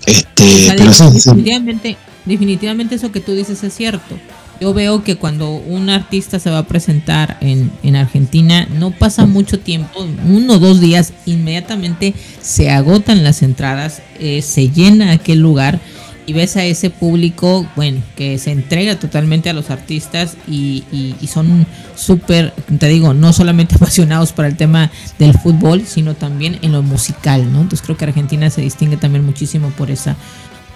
[0.04, 4.18] Este, pero definitivamente, definitivamente eso que tú dices es cierto.
[4.60, 9.26] Yo veo que cuando un artista se va a presentar en, en Argentina, no pasa
[9.26, 15.40] mucho tiempo, uno o dos días, inmediatamente se agotan las entradas, eh, se llena aquel
[15.40, 15.80] lugar
[16.26, 21.26] y ves a ese público, bueno, que se entrega totalmente a los artistas y, y,
[21.26, 26.72] son súper, te digo, no solamente apasionados para el tema del fútbol, sino también en
[26.72, 27.60] lo musical, ¿no?
[27.60, 30.16] Entonces creo que Argentina se distingue también muchísimo por esa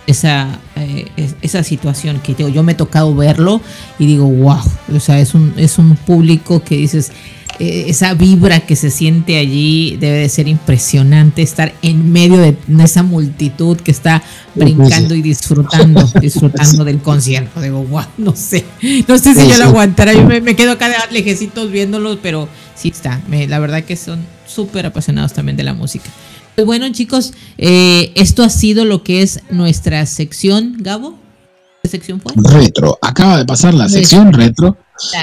[0.08, 1.06] esa, eh,
[1.42, 3.60] esa situación que yo me he tocado verlo
[3.98, 4.58] y digo, wow,
[4.94, 7.12] o sea, es un, es un público que dices,
[7.58, 12.56] eh, esa vibra que se siente allí debe de ser impresionante estar en medio de
[12.82, 14.22] esa multitud que está
[14.54, 17.60] brincando y disfrutando, disfrutando del concierto.
[17.60, 18.64] Digo, wow, no sé,
[19.06, 22.88] no sé si yo lo aguantaré, yo me, quedo acá de lejecitos viéndolos, pero sí
[22.88, 26.08] está, la verdad que son súper apasionados también de la música.
[26.58, 31.16] Pues bueno, chicos, eh, esto ha sido lo que es nuestra sección, Gabo.
[31.84, 32.32] ¿Qué sección fue?
[32.34, 32.98] Retro.
[33.00, 34.76] Acaba de pasar la sección retro.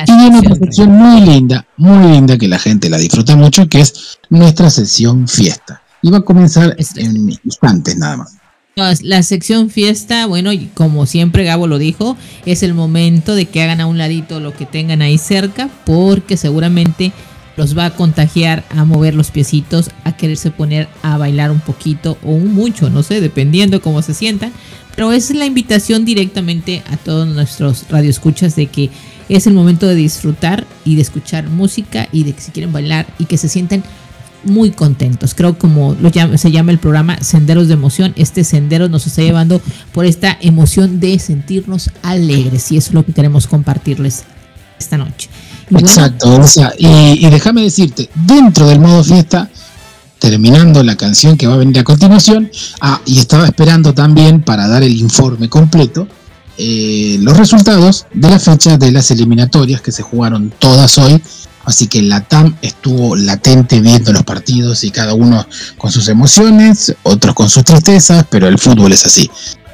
[0.08, 3.82] y viene otra sección muy linda, muy linda, que la gente la disfruta mucho, que
[3.82, 5.82] es nuestra sección fiesta.
[6.02, 8.38] Y va a comenzar en instantes nada más.
[9.02, 12.16] La sección fiesta, bueno, como siempre Gabo lo dijo,
[12.46, 16.38] es el momento de que hagan a un ladito lo que tengan ahí cerca, porque
[16.38, 17.12] seguramente
[17.58, 22.18] los va a contagiar a mover los piecitos, a quererse poner a bailar un poquito
[22.24, 24.52] o un mucho, no sé, dependiendo cómo se sientan.
[24.96, 28.90] Pero es la invitación directamente a todos nuestros radioescuchas de que
[29.28, 33.08] es el momento de disfrutar y de escuchar música y de que si quieren bailar
[33.20, 33.84] y que se sienten
[34.44, 35.34] muy contentos.
[35.34, 35.98] Creo como
[36.38, 38.14] se llama el programa Senderos de Emoción.
[38.16, 43.06] Este sendero nos está llevando por esta emoción de sentirnos alegres y eso es lo
[43.06, 44.24] que queremos compartirles
[44.80, 45.30] esta noche.
[45.70, 49.50] Exacto, o sea, y, déjame decirte, dentro del modo fiesta,
[50.20, 52.52] terminando la canción que va a venir a continuación,
[52.82, 56.08] ah, y estaba esperando también para dar el informe completo,
[56.58, 61.22] eh, los resultados de la fecha de las eliminatorias que se jugaron todas hoy.
[61.66, 65.46] Así que la TAM estuvo latente viendo los partidos y cada uno
[65.78, 69.32] con sus emociones, otros con sus tristezas, pero el fútbol es así.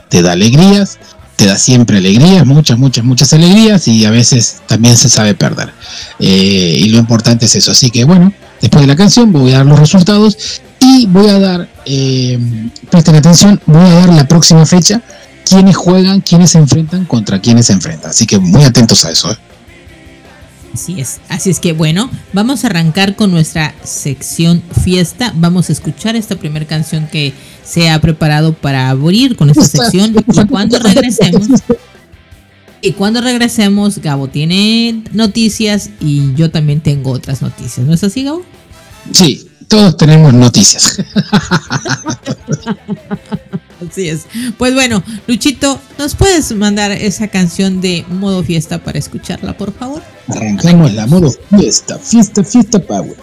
[0.10, 1.00] Te da alegrías,
[1.42, 5.74] te da siempre alegrías, muchas, muchas, muchas alegrías y a veces también se sabe perder.
[6.20, 7.72] Eh, y lo importante es eso.
[7.72, 8.32] Así que bueno,
[8.62, 10.38] después de la canción voy a dar los resultados
[10.80, 12.38] y voy a dar, eh,
[12.92, 15.02] presten atención, voy a dar la próxima fecha,
[15.44, 18.12] quiénes juegan, quiénes se enfrentan contra quiénes se enfrentan.
[18.12, 19.32] Así que muy atentos a eso.
[19.32, 19.38] ¿eh?
[20.74, 25.34] Así es, así es que bueno, vamos a arrancar con nuestra sección fiesta.
[25.36, 30.16] Vamos a escuchar esta primera canción que se ha preparado para abrir con esta sección.
[30.16, 31.48] Y cuando regresemos,
[32.82, 37.86] y cuando regresemos, Gabo tiene noticias y yo también tengo otras noticias.
[37.86, 38.44] ¿No es así, Gabo?
[39.12, 41.00] Sí, todos tenemos noticias.
[43.90, 44.28] Así es.
[44.58, 50.02] Pues bueno, Luchito, ¿nos puedes mandar esa canción de modo fiesta para escucharla, por favor?
[50.28, 53.16] Arrancamos la modo fiesta, fiesta, fiesta power.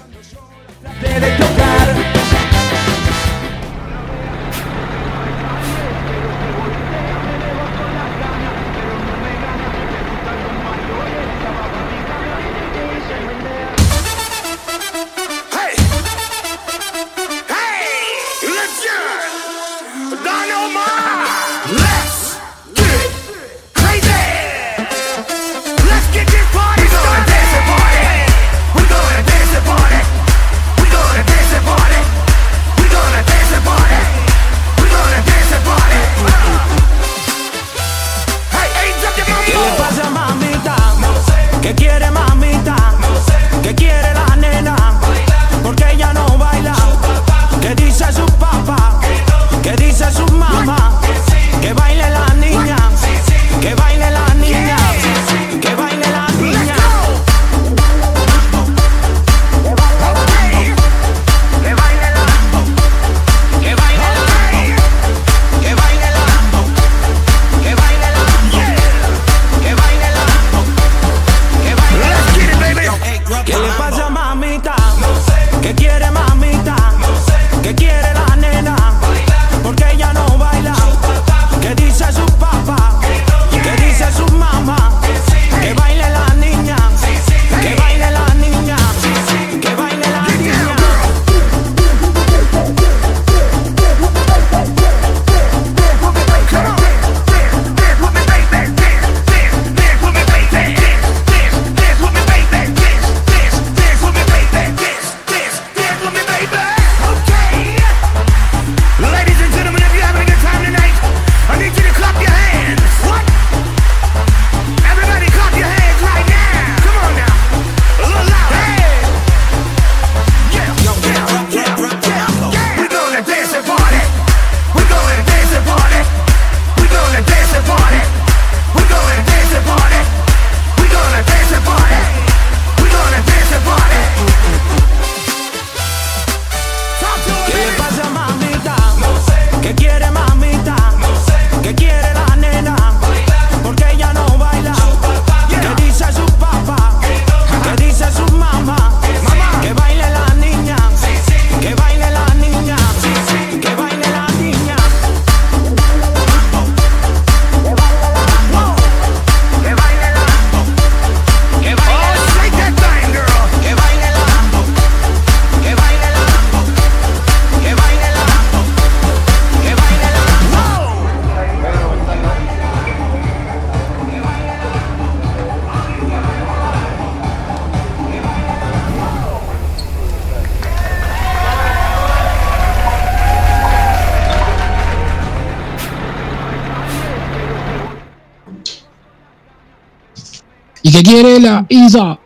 [191.88, 192.18] Isa.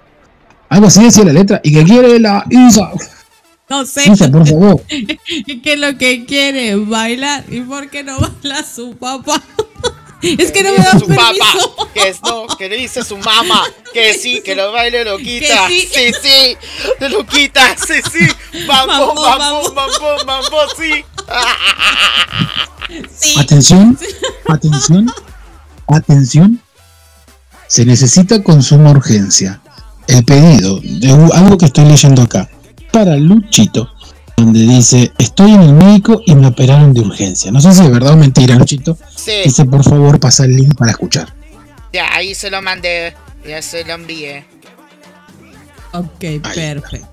[0.69, 2.91] Algo así decía la letra, y que quiere la Isa.
[3.69, 4.11] No sé.
[4.11, 4.83] Isa, por favor.
[5.63, 9.41] que lo que quiere bailar y por qué no baila su papá.
[10.23, 11.75] Es que no me da su permiso.
[11.77, 15.67] papá, que es no, que le dice su mamá, que sí, que lo baile loquita,
[15.67, 15.89] sí.
[15.93, 16.57] sí, sí,
[17.01, 18.29] de loquita, sí, sí,
[18.65, 21.05] mambo, Mambo, mambo, mambo, mambo, sí.
[23.13, 23.35] Sí.
[23.37, 23.99] Atención,
[24.49, 25.13] atención,
[25.89, 26.61] atención.
[27.73, 29.63] Se necesita con suma urgencia
[30.07, 32.47] el pedido de algo que estoy leyendo acá
[32.93, 33.89] para Luchito,
[34.37, 37.51] donde dice: Estoy en el médico y me operaron de urgencia.
[37.51, 38.99] No sé si es verdad o mentira, Luchito.
[39.17, 41.33] Sí, Dice: Por favor, pasa el link para escuchar.
[41.95, 43.15] ya ahí se lo mandé,
[43.49, 44.45] ya se lo envié.
[45.95, 47.09] Ok, perfecto.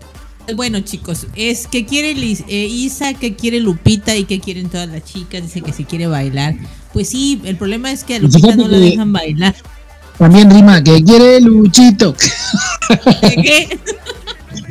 [0.58, 4.90] Bueno, chicos, es que quiere Lis- eh, Isa, que quiere Lupita y que quieren todas
[4.90, 5.42] las chicas.
[5.44, 6.56] Dice que si quiere bailar.
[6.92, 9.56] Pues sí, el problema es que a Lupita no la dejan bailar.
[10.20, 12.14] También rima que quiere Luchito.
[13.42, 13.80] ¿Qué?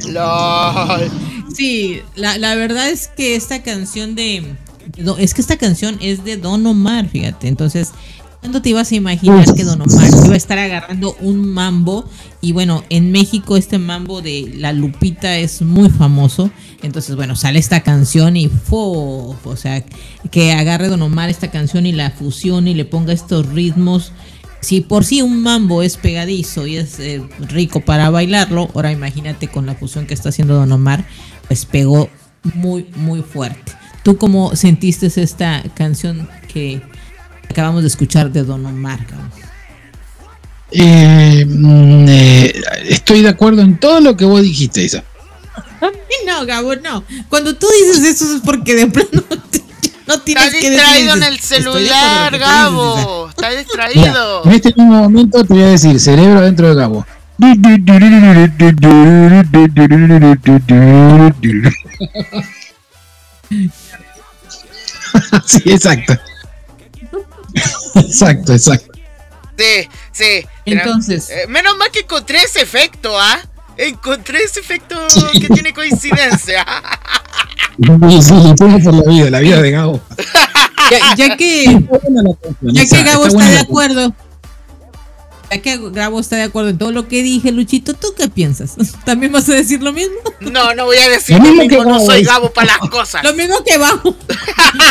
[0.09, 1.11] LOL.
[1.55, 4.45] Sí, la, la verdad es que esta canción de,
[5.19, 7.49] Es que esta canción es de Don Omar, fíjate.
[7.49, 7.93] Entonces,
[8.41, 12.05] ¿cuándo te ibas a imaginar que Don Omar iba a estar agarrando un mambo?
[12.43, 16.51] Y bueno, en México este mambo de La Lupita es muy famoso.
[16.83, 19.35] Entonces, bueno, sale esta canción y ¡fo!
[19.43, 19.83] O sea,
[20.31, 24.13] que agarre Don Omar esta canción y la fusione y le ponga estos ritmos.
[24.61, 29.49] Si por sí un mambo es pegadizo y es eh, rico para bailarlo, ahora imagínate
[29.49, 31.05] con la fusión que está haciendo Don Omar,
[31.47, 32.11] pues pegó
[32.55, 33.73] muy, muy fuerte.
[34.03, 36.81] ¿Tú cómo sentiste esta canción que
[37.49, 38.99] acabamos de escuchar de Don Omar?
[40.71, 45.05] Eh, mm, eh, estoy de acuerdo en todo lo que vos dijiste, Isa.
[46.27, 47.05] No, Gabo, no.
[47.31, 49.63] Cuando tú dices eso es porque de plano te-
[50.09, 53.29] no tienes Está que distraído en el "Estoy de acuerdo celular, Gabo.
[53.29, 54.43] Está Mira, distraído.
[54.45, 57.07] en este mismo momento te voy a decir cerebro dentro de Gabo.
[65.47, 66.15] Sí, exacto.
[67.95, 68.93] Exacto, exacto.
[69.57, 70.47] Sí, sí.
[70.67, 73.39] Entonces, Eh, menos mal que encontré ese efecto, ¿ah?
[73.77, 74.97] Encontré ese efecto
[75.33, 76.65] que tiene coincidencia.
[77.87, 80.01] Por la vida, la vida de Gabo.
[80.91, 81.65] ya, ya que
[82.63, 84.15] Ya que Gabo está de acuerdo.
[85.51, 88.77] Ya que Gabo está de acuerdo en todo lo que dije, Luchito, ¿tú qué piensas?
[89.05, 90.17] ¿También vas a decir lo mismo?
[90.41, 92.25] No, no voy a decir Lo mismo que no soy.
[92.25, 93.25] Gabo para las cosas.
[93.25, 94.03] Lo mismo que Gabo.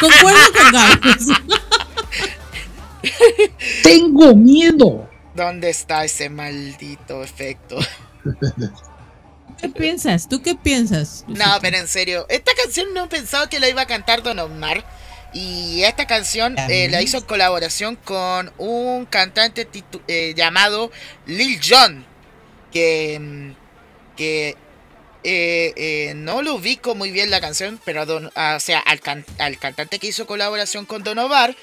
[0.01, 0.95] Concuerdo con Gabo.
[3.83, 5.09] Tengo miedo.
[5.35, 7.77] ¿Dónde está ese maldito efecto?
[9.59, 10.29] ¿Qué piensas?
[10.29, 11.23] ¿Tú qué piensas?
[11.27, 14.83] No, pero en serio, esta canción no pensaba que la iba a cantar Don Omar.
[15.33, 19.67] Y esta canción eh, la hizo en colaboración con un cantante
[20.07, 20.91] eh, llamado
[21.25, 22.05] Lil Jon.
[22.71, 23.51] Que, mm,
[24.15, 24.55] que
[25.23, 28.99] eh, no lo ubico muy bien la canción, pero a Don- a- o sea, al,
[29.01, 31.55] can- al cantante que hizo colaboración con Don Omar,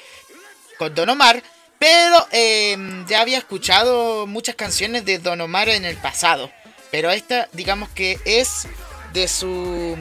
[0.78, 1.42] con Don Omar,
[1.78, 2.76] pero eh,
[3.08, 6.50] ya había escuchado muchas canciones de Don Omar en el pasado.
[6.94, 8.68] Pero esta, digamos que es
[9.12, 9.96] de su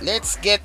[0.00, 0.62] Let's Get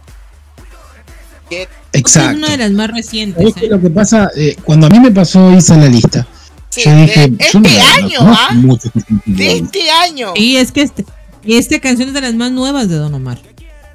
[1.49, 2.37] Get Es Exacto.
[2.37, 3.35] una de las más recientes.
[3.37, 3.69] ¿Sabés qué ¿eh?
[3.69, 4.31] lo que pasa?
[4.37, 6.25] Eh, cuando a mí me pasó Isa la lista,
[6.69, 8.53] Sí, yo dije, de yo este no año, ¿ah?
[8.53, 9.13] mucho este.
[9.25, 10.31] De este año.
[10.37, 11.03] Sí, es que este,
[11.43, 13.39] y esta canción es de las más nuevas de Don Omar.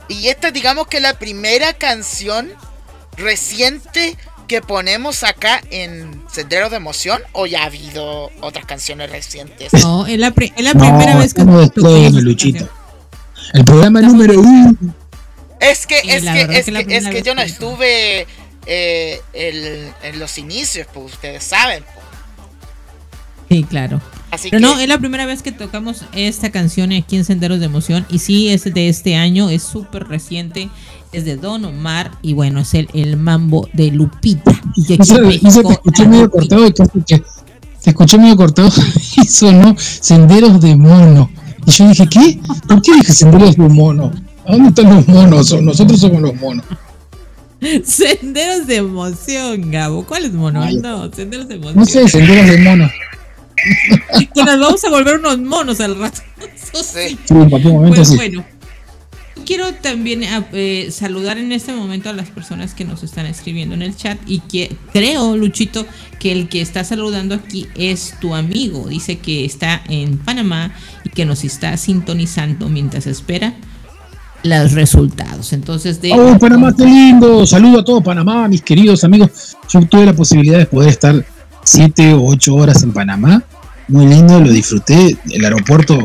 [0.08, 2.50] Y esta digamos que la primera canción
[3.16, 4.18] reciente
[4.52, 9.72] que ponemos acá en Senderos de Emoción o ya ha habido otras canciones recientes.
[9.72, 12.68] No, es la, pri- es la No, primera vez que esta Luchito.
[13.54, 14.76] El programa Estamos- número uno.
[15.58, 18.26] Es que, es que, es que es yo no estuve
[18.66, 21.82] eh, el- en los inicios, pues ustedes saben.
[21.94, 22.01] pues.
[23.52, 24.00] Sí, claro.
[24.30, 27.60] Así Pero que no, es la primera vez que tocamos esta canción aquí en Senderos
[27.60, 28.06] de Emoción.
[28.08, 30.70] Y sí, es de este año, es súper reciente.
[31.12, 32.12] Es de Don Omar.
[32.22, 34.58] Y bueno, es el, el mambo de Lupita.
[34.74, 37.22] Y que aquí México, te escuché medio Lupita- cortado y casi que
[37.82, 38.70] te escuché medio cortado
[39.22, 41.30] y sonó senderos de mono.
[41.66, 42.40] Y yo dije, ¿qué?
[42.66, 44.10] ¿Por qué dije senderos de mono?
[44.46, 45.52] ¿A dónde están los monos?
[45.52, 46.64] O Nosotros somos los monos.
[47.84, 50.04] Senderos de Emoción, Gabo.
[50.04, 50.62] ¿Cuál es mono?
[50.62, 50.76] Ay.
[50.78, 51.76] No, Senderos de Emoción.
[51.76, 52.88] No sé, senderos de mono.
[54.34, 56.20] Que nos vamos a volver unos monos al rato.
[56.56, 56.78] Sí.
[56.82, 57.18] Sí.
[57.24, 58.16] Sí, en cualquier momento Pues sí.
[58.16, 58.44] bueno,
[59.46, 63.82] quiero también eh, saludar en este momento a las personas que nos están escribiendo en
[63.82, 65.86] el chat y que creo, Luchito,
[66.18, 68.88] que el que está saludando aquí es tu amigo.
[68.88, 70.72] Dice que está en Panamá
[71.04, 73.54] y que nos está sintonizando mientras espera
[74.42, 75.52] los resultados.
[75.52, 77.46] Entonces, de ¡Oh, Panamá, qué lindo!
[77.46, 79.56] Saludo a todo Panamá, mis queridos amigos.
[79.68, 81.24] Yo tuve la posibilidad de poder estar
[81.64, 83.44] siete o ocho horas en Panamá
[83.88, 85.98] muy lindo, lo disfruté, el aeropuerto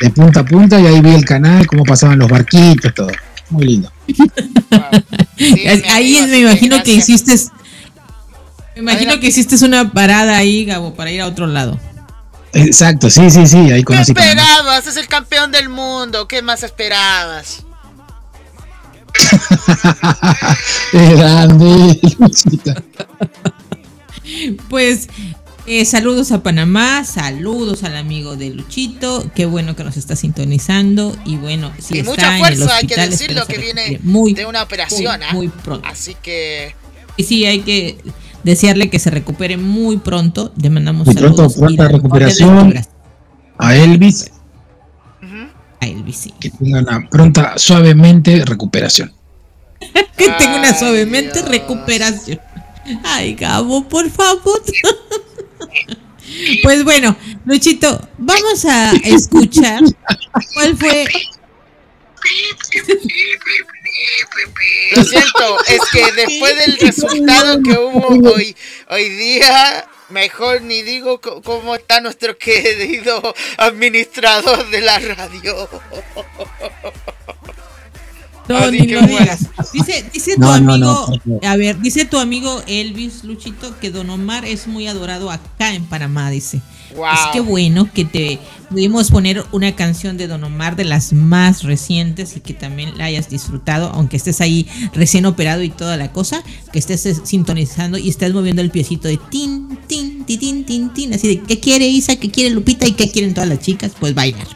[0.00, 3.10] de punta a punta y ahí vi el canal, cómo pasaban los barquitos, todo.
[3.50, 3.92] Muy lindo.
[5.36, 7.32] Sí, ahí amigo, me imagino que hiciste.
[8.74, 11.78] Me imagino que hiciste una parada ahí, Gabo, para ir a otro lado.
[12.52, 14.42] Exacto, sí, sí, sí, ahí ¿Qué conocí Panamá.
[14.42, 14.86] esperabas?
[14.88, 16.26] Es el campeón del mundo.
[16.26, 17.64] ¿Qué más esperabas?
[20.92, 22.00] es grande.
[24.68, 25.08] Pues
[25.68, 31.14] eh, saludos a Panamá, saludos al amigo de Luchito, qué bueno que nos está sintonizando
[31.24, 34.00] y bueno, si y está mucha en fuerza, el hay que hospital, decirlo, que viene
[34.02, 35.34] muy, de una operación, muy, ¿ah?
[35.34, 35.86] muy pronto.
[35.86, 36.74] Así que
[37.16, 37.98] Y sí, hay que
[38.44, 40.52] desearle que se recupere muy pronto.
[40.60, 42.74] Le mandamos Muy pronto, saludos de las recuperación.
[43.58, 44.30] A Elvis,
[45.80, 46.34] a Elvis, sí.
[46.40, 49.12] que tenga una pronta, suavemente recuperación.
[50.16, 51.48] Que tenga una suavemente Dios.
[51.48, 52.40] recuperación.
[53.04, 54.60] Ay, Gabo, por favor.
[56.62, 59.82] Pues bueno, Luchito, vamos a escuchar
[60.54, 61.06] cuál fue.
[64.94, 68.54] Lo siento, es que después del resultado que hubo hoy,
[68.90, 75.68] hoy día, mejor ni digo cómo está nuestro querido administrador de la radio.
[78.48, 79.46] No, ni lo digas.
[79.72, 81.06] Dice, dice tu No, amigo, no,
[81.42, 85.84] a ver, dice tu amigo Elvis Luchito que Don Omar es muy adorado acá en
[85.84, 86.60] Panamá, dice.
[86.96, 87.06] Wow.
[87.12, 88.38] Es que bueno que te
[88.70, 93.04] pudimos poner una canción de Don Omar de las más recientes y que también la
[93.04, 96.42] hayas disfrutado, aunque estés ahí recién operado y toda la cosa,
[96.72, 101.14] que estés sintonizando y estés moviendo el piecito de tin, tin, tin, tin, tin, tin,
[101.14, 102.16] así de ¿qué quiere Isa?
[102.16, 102.86] ¿Qué quiere Lupita?
[102.86, 103.92] ¿Y qué quieren todas las chicas?
[103.98, 104.46] Pues bailar.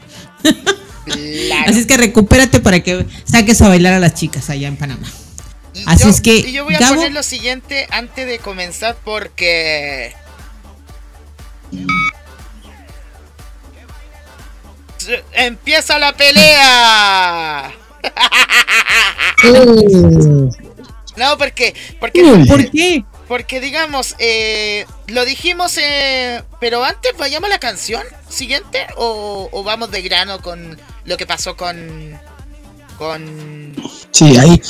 [1.04, 1.70] Claro.
[1.70, 5.06] Así es que recupérate para que saques a bailar a las chicas allá en Panamá.
[5.86, 8.96] Así yo- es que, y yo voy a Gabo- poner lo siguiente antes de comenzar
[9.04, 10.14] porque.
[15.32, 17.72] ¡Empieza la pelea!
[19.44, 20.48] Eh,
[21.16, 21.74] No, porque.
[21.98, 22.22] Porque.
[22.48, 23.04] ¿Por qué?
[23.28, 29.62] porque digamos, eh, lo dijimos, eh, pero antes vayamos a la canción siguiente o, o
[29.64, 31.76] vamos de grano con lo que pasó con.
[32.98, 33.74] con.
[34.10, 34.60] Sí, ahí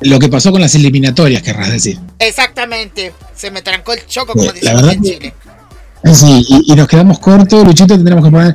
[0.00, 1.98] lo que pasó con las eliminatorias, querrás decir.
[2.18, 5.34] Exactamente, se me trancó el choco, como La decimos verdad en Chile.
[6.12, 8.54] Sí, y, y nos quedamos cortos, Luchito, tendremos que poner.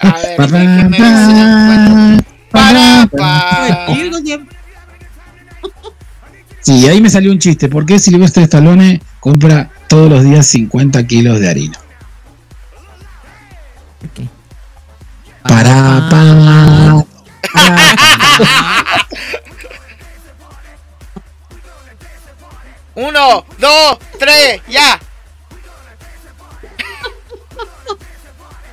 [0.00, 0.36] A ver,
[6.60, 7.68] Sí, ahí me salió un chiste.
[7.68, 11.78] ¿Por qué Silvestre Stallone compra todos los días 50 kilos de harina?
[14.04, 14.28] Ok.
[15.42, 16.08] Para, Ah.
[16.10, 17.04] pa.
[22.96, 25.00] Uno, dos, tres, ya.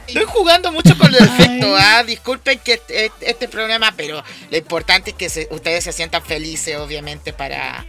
[0.08, 2.04] Estoy jugando mucho con el efecto, ah.
[2.04, 2.82] Disculpen que
[3.22, 4.22] este, programa, pero
[4.52, 7.86] lo importante es que se- ustedes se sientan felices, obviamente, para,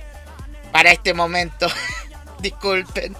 [0.71, 1.67] para este momento.
[2.43, 3.15] Disculpen.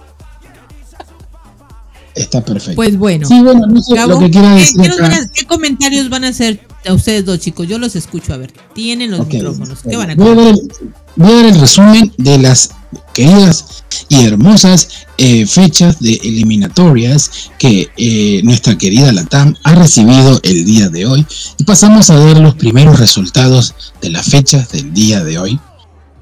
[2.15, 2.75] Está perfecto.
[2.75, 3.27] Pues bueno.
[3.27, 4.81] sí, bueno, no sé Gabo, lo que quiera ¿qué, decir.
[4.81, 5.23] qué nos van acá.
[5.23, 7.67] a- qué comentarios van a hacer a ustedes dos chicos?
[7.67, 8.53] Yo los escucho, a ver.
[8.75, 9.79] Tienen los micrófonos.
[9.81, 10.77] ¿Qué van a voy, a dar comentar?
[10.83, 12.69] el, voy a dar el resumen de las
[13.15, 20.65] queridas y hermosas eh, fechas de eliminatorias que eh, nuestra querida Latam ha recibido el
[20.65, 21.25] día de hoy
[21.57, 25.59] y pasamos a ver los primeros resultados de las fechas del día de hoy.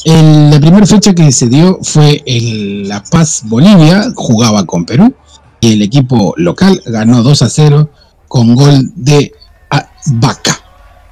[0.05, 5.13] El- la primera fecha que se dio fue en La Paz, Bolivia, jugaba con Perú
[5.59, 7.89] y el equipo local ganó 2 a 0
[8.27, 9.31] con gol de
[9.69, 10.57] ah, Vaca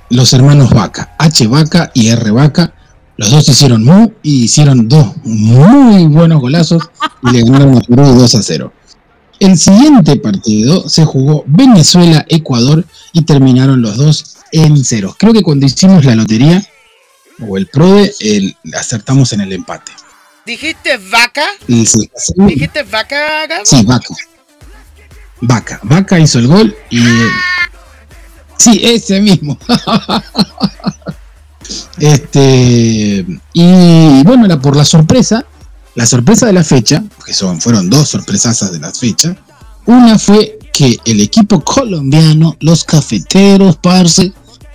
[0.09, 2.73] los hermanos Vaca, H Vaca y R Vaca,
[3.17, 6.81] los dos hicieron mu y hicieron dos muy buenos golazos
[7.23, 8.73] y le ganaron a Perú 2 a 0.
[9.39, 15.15] El siguiente partido se jugó Venezuela-Ecuador y terminaron los dos en cero.
[15.17, 16.63] Creo que cuando hicimos la lotería
[17.47, 19.91] o el PRODE, el- acertamos en el empate.
[20.45, 21.45] ¿Dijiste vaca?
[21.67, 23.65] Sí, ¿Dijiste vaca, Gabo?
[23.65, 24.07] Sí, Vaca.
[25.41, 25.79] Vaca.
[25.83, 26.99] Vaca hizo el gol y.
[28.57, 29.57] Sí, ese mismo.
[31.99, 33.25] este.
[33.53, 35.45] Y bueno, era por la sorpresa.
[35.95, 39.35] La sorpresa de la fecha, que son, fueron dos sorpresazas de la fecha.
[39.85, 44.31] Una fue que el equipo colombiano, los cafeteros, parce,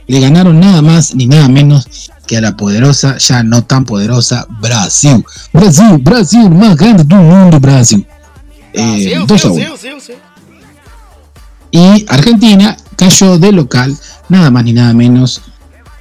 [0.06, 4.46] le ganaron nada más ni nada menos que a la poderosa, ya no tan poderosa,
[4.60, 5.24] Brasil.
[5.52, 8.06] Brasil, Brasil, más grande del mundo, Brasil.
[8.76, 9.76] Ah, Eh, sí, sí, a sí, uno.
[9.76, 10.12] sí, sí.
[11.70, 13.96] Y Argentina cayó de local,
[14.28, 15.42] nada más ni nada menos,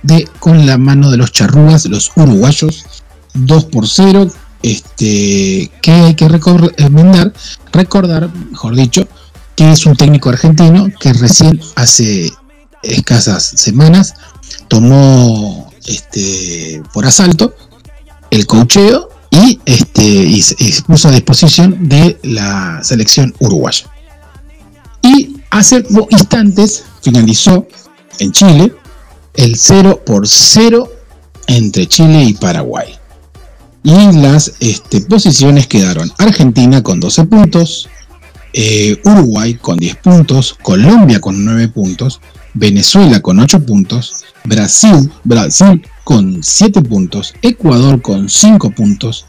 [0.03, 2.86] de con la mano de los charrúas, los uruguayos,
[3.34, 4.28] 2 por 0,
[4.61, 7.34] este, que hay que recordar,
[7.71, 9.07] recordar, mejor dicho,
[9.55, 12.32] que es un técnico argentino que recién hace
[12.84, 14.13] escasas semanas
[14.67, 17.55] tomó este, por asalto
[18.29, 20.43] el cocheo y, este, y,
[20.88, 23.88] puso a disposición de la selección uruguaya.
[25.01, 27.67] Y hace instantes finalizó
[28.19, 28.73] en Chile
[29.36, 30.91] el 0 por 0
[31.47, 32.95] entre Chile y Paraguay.
[33.84, 37.89] Y las este, posiciones quedaron Argentina con 12 puntos,
[38.53, 42.21] eh, Uruguay con 10 puntos, Colombia con 9 puntos,
[42.53, 49.25] Venezuela con 8 puntos, Brasil, Brasil con 7 puntos, Ecuador con 5 puntos,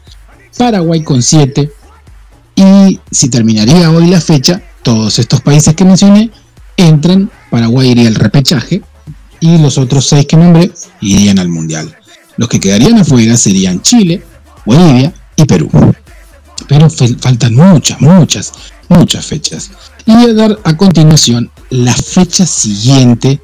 [0.57, 1.71] Paraguay con 7
[2.55, 6.31] y si terminaría hoy la fecha, todos estos países que mencioné
[6.77, 8.81] entran, Paraguay iría al repechaje
[9.39, 11.95] y los otros 6 que nombré irían al Mundial.
[12.37, 14.23] Los que quedarían afuera serían Chile,
[14.65, 15.69] Bolivia y Perú.
[16.67, 18.51] Pero faltan muchas, muchas,
[18.89, 19.71] muchas fechas.
[20.05, 23.41] Y voy a dar a continuación la fecha siguiente,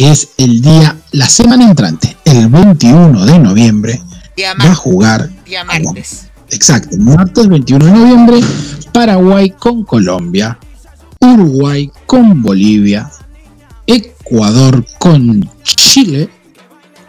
[0.00, 4.00] que es el día, la semana entrante, el 21 de noviembre,
[4.58, 5.28] va a jugar.
[5.44, 6.30] Día martes.
[6.48, 8.40] Exacto, martes 21 de noviembre,
[8.94, 10.58] Paraguay con Colombia,
[11.20, 13.10] Uruguay con Bolivia,
[13.86, 16.30] Ecuador con Chile,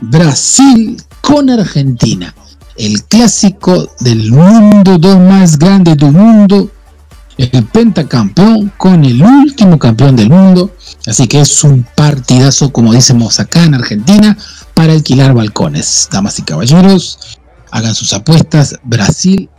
[0.02, 2.36] Brasil con Argentina
[2.78, 6.70] el clásico del mundo, dos más grandes del mundo,
[7.38, 10.76] el pentacampeón con el último campeón del mundo.
[11.08, 14.38] Así que es un partidazo, como decimos acá en Argentina,
[14.74, 16.10] para alquilar balcones.
[16.12, 17.40] Damas y caballeros,
[17.72, 18.76] hagan sus apuestas.
[18.84, 19.50] Brasil,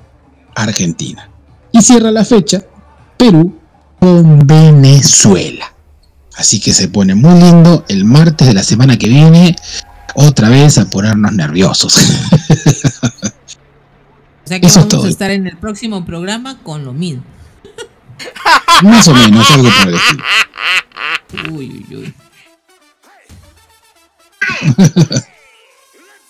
[0.55, 1.29] Argentina.
[1.73, 2.63] Y cierra la fecha
[3.17, 3.59] Perú
[3.99, 5.73] con Venezuela.
[6.37, 9.55] Así que se pone muy lindo el martes de la semana que viene
[10.15, 11.97] otra vez a ponernos nerviosos.
[13.03, 13.19] o
[14.45, 17.23] sea que vamos a estar en el próximo programa con lo mismo.
[18.83, 20.23] Más o menos, algo por decir.
[21.51, 22.15] Uy, uy, uy.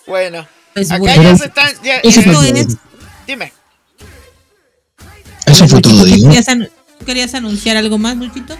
[0.07, 1.71] bueno, pues acá ya se están.
[1.83, 2.77] Ya, eso es,
[3.27, 3.53] dime.
[5.45, 6.31] Eso fue todo, digo.
[6.99, 8.57] ¿Tú querías anunciar algo más, Luchito?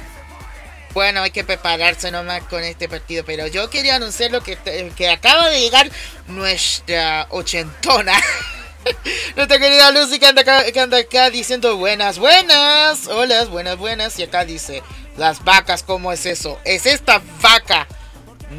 [0.93, 4.57] Bueno, hay que prepararse nomás con este partido, pero yo quería anunciar lo que,
[4.95, 5.89] que acaba de llegar
[6.27, 8.13] nuestra ochentona.
[9.35, 14.19] Nuestra querida Lucy que anda, acá, que anda acá diciendo buenas, buenas, hola, buenas, buenas.
[14.19, 14.83] Y acá dice,
[15.17, 16.59] las vacas, ¿cómo es eso?
[16.65, 17.87] Es esta vaca,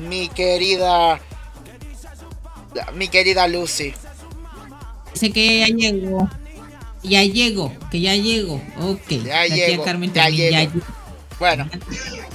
[0.08, 1.20] mi querida,
[2.94, 3.94] mi querida Lucy.
[5.12, 6.28] Dice que ya llegó,
[7.02, 9.08] ya llegó, que ya llegó, ok.
[9.24, 10.80] Ya llegó, ya llegó.
[11.38, 11.68] Bueno.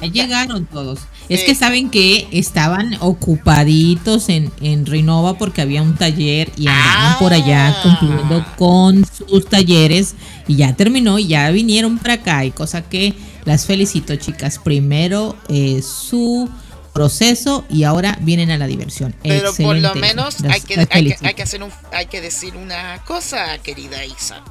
[0.02, 1.00] llegaron todos.
[1.30, 7.20] Es que saben que estaban ocupaditos en, en Renova porque había un taller y andaban
[7.20, 7.82] por allá ah.
[7.84, 10.16] cumpliendo con sus talleres
[10.48, 13.14] y ya terminó y ya vinieron para acá y cosa que
[13.46, 14.58] las felicito chicas.
[14.58, 16.50] Primero eh, su
[16.94, 19.16] proceso y ahora vienen a la diversión.
[19.24, 20.88] Pero por lo menos hay que,
[21.22, 24.44] hay que, hacer un, hay que decir una cosa, querida Isa.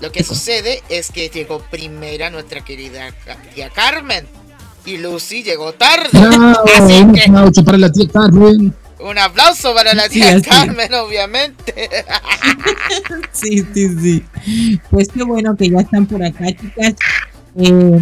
[0.00, 3.12] Lo que sucede es que llegó primera nuestra querida
[3.54, 4.26] tía Carmen.
[4.84, 6.08] Y Lucy llegó tarde.
[6.18, 8.74] un aplauso para la tía Carmen.
[8.98, 11.74] Un aplauso para la tía Carmen, obviamente.
[13.32, 14.78] sí, sí, sí.
[14.90, 16.94] Pues qué bueno que ya están por acá, chicas.
[17.56, 18.00] Eh,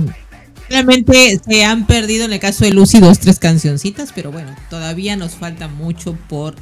[0.69, 5.17] realmente se han perdido en el caso de Lucy dos, tres cancioncitas, pero bueno, todavía
[5.17, 6.55] nos falta mucho por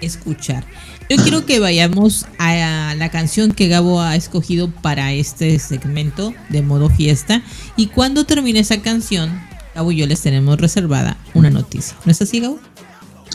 [0.00, 0.64] escuchar.
[1.08, 6.62] Yo quiero que vayamos a la canción que Gabo ha escogido para este segmento de
[6.62, 7.42] modo fiesta.
[7.76, 9.38] Y cuando termine esa canción,
[9.74, 11.96] Gabo y yo les tenemos reservada una noticia.
[12.04, 12.58] ¿No es así, Gabo?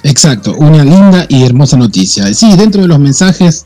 [0.04, 2.34] Exacto, una linda y hermosa noticia.
[2.34, 3.66] Sí, dentro de los mensajes,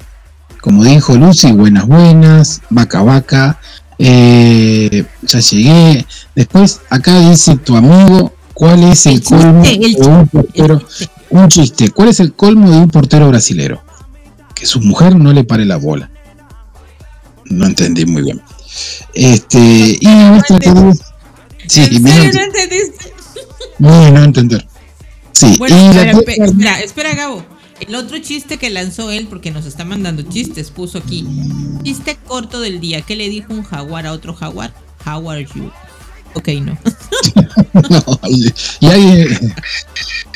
[0.61, 3.59] como dijo Lucy, buenas, buenas, vaca, vaca,
[3.99, 6.05] eh, ya llegué.
[6.36, 10.82] Después, acá dice tu amigo, ¿cuál es el, colmo de un portero?
[11.30, 13.84] Un chiste, ¿cuál es el colmo de un portero brasilero?
[14.65, 16.09] su mujer no le pare la bola.
[17.45, 18.41] No entendí muy bien.
[19.13, 20.59] Este, y nuestra
[21.74, 23.13] Sí, no entendiste?
[23.80, 24.65] No, no entender.
[25.32, 27.43] Sí, espera, espera, Gabo.
[27.80, 31.26] El otro chiste que lanzó él, porque nos está mandando chistes, puso aquí.
[31.84, 33.01] Chiste corto del día.
[33.01, 34.74] ¿Qué le dijo un jaguar a otro jaguar?
[35.05, 35.71] How are you?
[36.36, 36.78] Ok, no.
[37.89, 39.28] no y, ahí,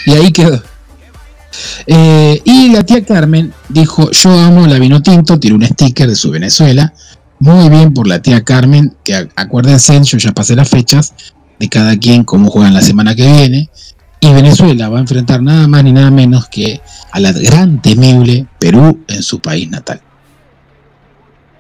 [0.08, 0.62] y ahí quedó.
[1.86, 6.16] Eh, y la tía Carmen dijo, yo amo la vino tinto, tiró un sticker de
[6.16, 6.94] su Venezuela.
[7.40, 11.14] Muy bien por la tía Carmen, que acuérdense, yo ya pasé las fechas
[11.60, 13.70] de cada quien, cómo juegan la semana que viene.
[14.20, 16.82] Y Venezuela va a enfrentar nada más ni nada menos que
[17.12, 20.02] a la gran temible Perú en su país natal.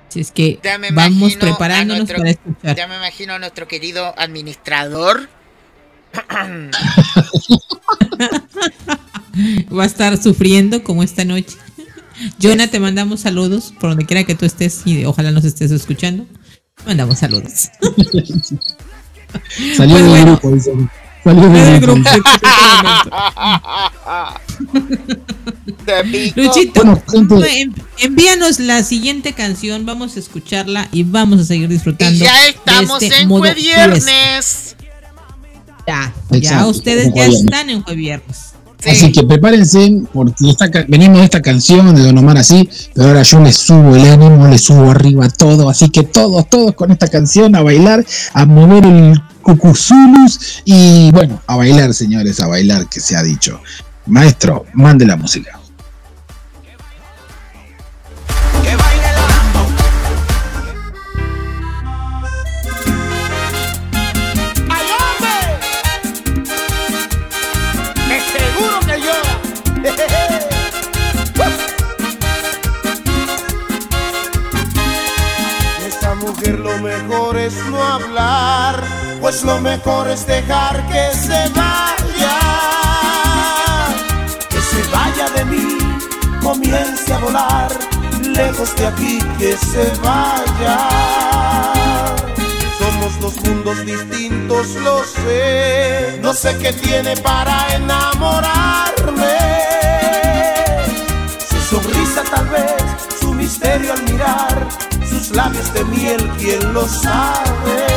[0.09, 0.59] Así es que
[0.93, 2.75] vamos preparándonos nuestro- para escuchar.
[2.75, 5.30] Ya me imagino a nuestro querido administrador.
[9.71, 11.57] Va a estar sufriendo como esta noche.
[12.39, 16.26] Jonah, te mandamos saludos por donde quiera que tú estés y ojalá nos estés escuchando.
[16.86, 17.70] Mandamos saludos.
[19.76, 20.32] Salió Pues del bueno.
[20.39, 20.72] grupo, dice.
[21.24, 22.09] Salió del El grupo.
[25.86, 26.32] Te.
[26.36, 31.65] Luchito, Bueno, gente, en- envíanos la siguiente canción, vamos a escucharla y vamos a seguir
[31.70, 32.24] Y disfrutando.
[32.24, 33.88] ya de estamos este en modo Jue fiesta.
[33.88, 34.76] Viernes.
[35.88, 37.39] Ya, ya Exacto, ustedes ya viernes.
[37.41, 38.38] están en Jue Viernes.
[38.80, 38.89] Sí.
[38.89, 43.23] Así que prepárense, porque esta venimos de esta canción de Don Omar así, pero ahora
[43.23, 47.07] yo le subo el ánimo, le subo arriba todo, así que todos, todos con esta
[47.07, 52.99] canción a bailar, a mover el cucuzulus y bueno, a bailar, señores, a bailar, que
[52.99, 53.59] se ha dicho.
[54.05, 55.59] Maestro, mande la música.
[76.38, 78.84] Mujer lo mejor es no hablar,
[79.22, 82.40] pues lo mejor es dejar que se vaya.
[84.50, 85.78] Que se vaya de mí,
[86.42, 87.72] comience a volar,
[88.22, 90.90] lejos de aquí que se vaya.
[92.78, 96.20] Somos dos mundos distintos, lo sé.
[96.22, 99.38] No sé qué tiene para enamorarme.
[101.70, 102.74] Sonrisa tal vez,
[103.20, 104.68] su misterio al mirar,
[105.28, 107.88] sus labios de miel, quién lo sabe.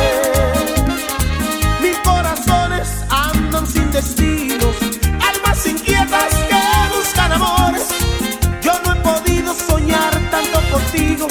[1.81, 4.75] Mil corazones andan sin destinos,
[5.21, 7.87] almas inquietas que buscan amores.
[8.61, 11.27] Yo no he podido soñar tanto contigo,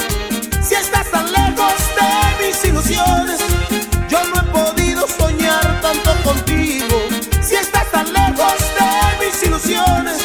[0.61, 3.39] si estás tan lejos de mis ilusiones.
[4.09, 6.97] Yo no he podido soñar tanto contigo,
[7.41, 10.20] si estás tan lejos de mis ilusiones.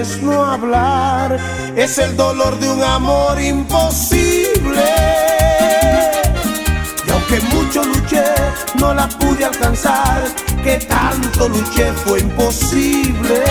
[0.00, 1.38] Es no hablar,
[1.74, 4.84] es el dolor de un amor imposible.
[7.06, 8.24] Y aunque mucho luché,
[8.78, 10.24] no la pude alcanzar,
[10.62, 13.42] que tanto luché fue imposible.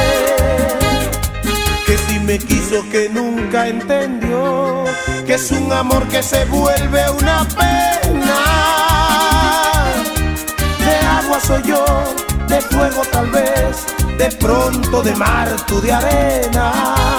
[1.88, 4.84] Que si me quiso que nunca entendió,
[5.26, 8.42] que es un amor que se vuelve una pena.
[10.78, 11.86] De agua soy yo,
[12.48, 13.86] de fuego tal vez,
[14.18, 17.15] de pronto de mar tú de arena.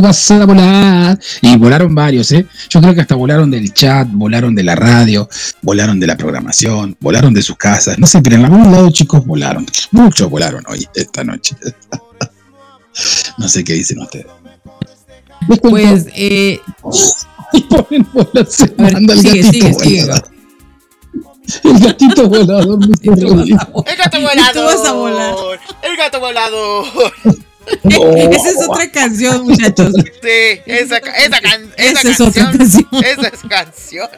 [0.00, 1.18] Vas a volar.
[1.42, 2.46] Y volaron varios, ¿eh?
[2.68, 5.28] Yo creo que hasta volaron del chat, volaron de la radio,
[5.62, 7.98] volaron de la programación, volaron de sus casas.
[7.98, 9.66] No sé, pero en algún lado, chicos, volaron.
[9.92, 11.56] Muchos volaron hoy, esta noche.
[13.38, 14.26] no sé qué dicen ustedes.
[15.62, 16.60] Pues, eh,
[17.52, 20.00] Y ponen bolas, ver, manda el sigue, gatito sigue, sigue.
[20.04, 20.30] volador.
[21.64, 22.78] El gatito volador.
[23.02, 24.64] ¡El gato volador!
[24.66, 25.34] vas a volar.
[25.82, 26.84] ¡El gato volador!
[27.84, 28.14] No.
[28.16, 29.92] Esa es otra canción, muchachos.
[29.96, 32.84] Sí, esa, esa, can- esa Esa es otra canción.
[32.90, 33.04] canción.
[33.04, 34.08] Esa es canción.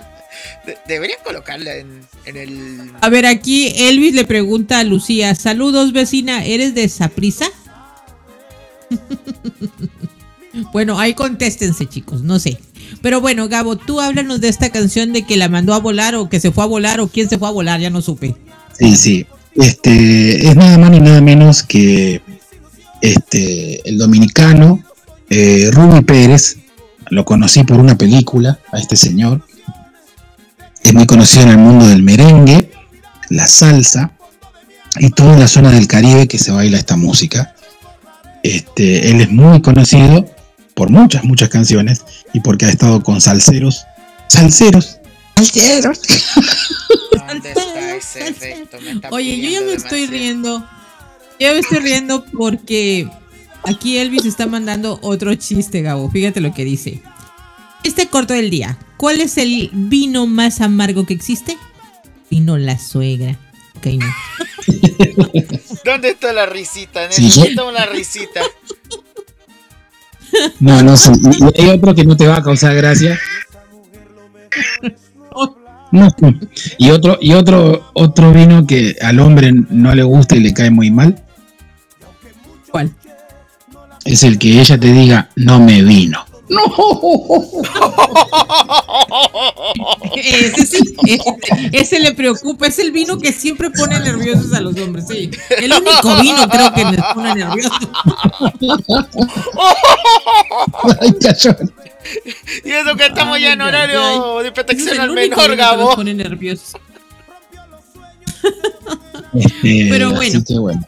[0.66, 2.92] De- deberían colocarla en, en el.
[3.00, 7.46] A ver, aquí Elvis le pregunta a Lucía, saludos vecina, ¿eres de Saprisa?
[10.72, 12.58] bueno, ahí contéstense chicos, no sé.
[13.00, 16.28] Pero bueno, Gabo, tú háblanos de esta canción de que la mandó a volar o
[16.28, 18.36] que se fue a volar o quién se fue a volar, ya no supe.
[18.78, 19.26] Sí, sí.
[19.54, 22.22] Este es nada más ni nada menos que
[23.02, 24.82] este el dominicano
[25.28, 26.58] eh, Ruby Pérez.
[27.10, 29.44] Lo conocí por una película a este señor.
[30.82, 32.70] Es muy conocido en el mundo del merengue,
[33.28, 34.12] la salsa
[34.98, 37.54] y toda la zona del Caribe que se baila esta música.
[38.42, 40.26] Este, él es muy conocido
[40.74, 43.84] por muchas, muchas canciones y porque ha estado con salseros.
[44.28, 44.98] Salseros.
[45.36, 46.00] Salseros.
[49.10, 50.64] Oye, yo ya me estoy riendo.
[51.42, 53.08] Ya me estoy riendo porque
[53.64, 56.08] aquí Elvis está mandando otro chiste, Gabo.
[56.08, 57.02] Fíjate lo que dice.
[57.82, 58.78] Este corto del día.
[58.96, 61.58] ¿Cuál es el vino más amargo que existe?
[62.30, 63.36] Vino la suegra.
[63.76, 64.06] Ok, no.
[65.84, 67.10] ¿Dónde está la risita?
[67.10, 68.40] Sí, Necesito una risita.
[70.60, 71.10] No, no sé.
[71.56, 73.18] Y y hay otro que no te va a causar gracia.
[75.90, 76.08] No.
[76.78, 80.70] Y otro, y otro, otro vino que al hombre no le gusta y le cae
[80.70, 81.20] muy mal
[82.72, 82.90] ¿Cuál?
[84.04, 86.24] es el que ella te diga no me vino.
[90.14, 91.36] Ese sí, ese,
[91.72, 92.66] ese le preocupa.
[92.66, 95.30] Es el vino que siempre pone nerviosos a los hombres, sí.
[95.56, 97.72] El único vino creo que les pone nerviosos.
[101.00, 101.72] Ay, cachón.
[102.64, 105.94] Y eso que estamos ya en ay, horario de protección el al único menor, Gabo.
[105.94, 106.74] pone nerviosos.
[109.34, 110.44] Este, Pero así bueno.
[110.46, 110.86] que bueno.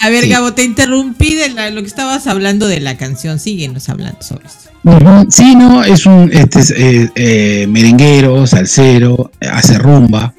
[0.00, 0.30] A ver, Sí.
[0.30, 3.38] Gabo, te interrumpí de la- lo que estabas hablando de la canción.
[3.38, 4.70] Síguenos hablando sobre esto.
[5.30, 10.34] Sí, no, es un este es, eh, eh, merenguero, salsero, hace rumba,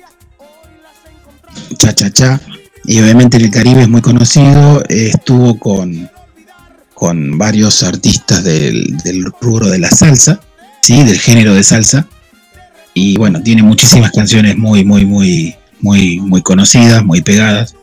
[1.80, 2.40] cha cha cha,
[2.86, 6.10] y obviamente en el Caribe es muy conocido, eh, estuvo con,
[6.94, 10.40] con varios artistas del, del rubro de la salsa,
[10.82, 12.08] sí, del género de salsa,
[12.94, 17.76] y bueno, tiene muchísimas canciones muy, muy, muy, muy, muy conocidas, muy pegadas,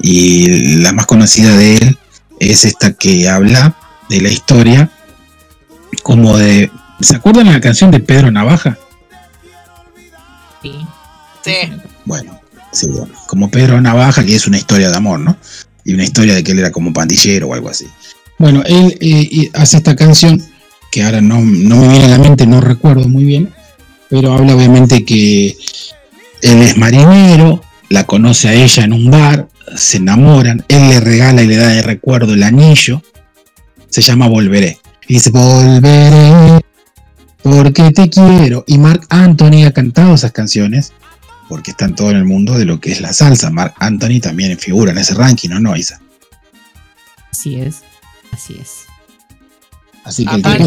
[0.00, 1.98] y la más conocida de él
[2.40, 3.76] es esta que habla
[4.08, 4.90] de la historia
[6.02, 6.70] como de.
[7.00, 8.78] ¿Se acuerdan de la canción de Pedro Navaja?
[10.62, 10.72] Sí.
[11.44, 11.52] Sí.
[12.04, 12.40] Bueno,
[12.72, 15.36] sí, bueno, como Pedro Navaja, que es una historia de amor, ¿no?
[15.84, 17.86] Y una historia de que él era como pandillero o algo así.
[18.38, 20.42] Bueno, él eh, hace esta canción,
[20.90, 23.52] que ahora no, no me viene a la mente, no recuerdo muy bien,
[24.08, 25.56] pero habla obviamente que
[26.40, 31.42] él es marinero, la conoce a ella en un bar, se enamoran, él le regala
[31.42, 33.02] y le da de recuerdo el anillo,
[33.88, 34.78] se llama Volveré.
[35.06, 36.60] Y dice, volveré
[37.42, 38.64] porque te quiero.
[38.66, 40.92] Y Mark Anthony ha cantado esas canciones
[41.48, 43.50] porque están todo en el mundo de lo que es la salsa.
[43.50, 46.00] Mark Anthony también figura en ese ranking, ¿no, no, Isa?
[47.30, 47.82] Así es.
[48.32, 48.86] Así es.
[50.04, 50.58] Así que el Aparte-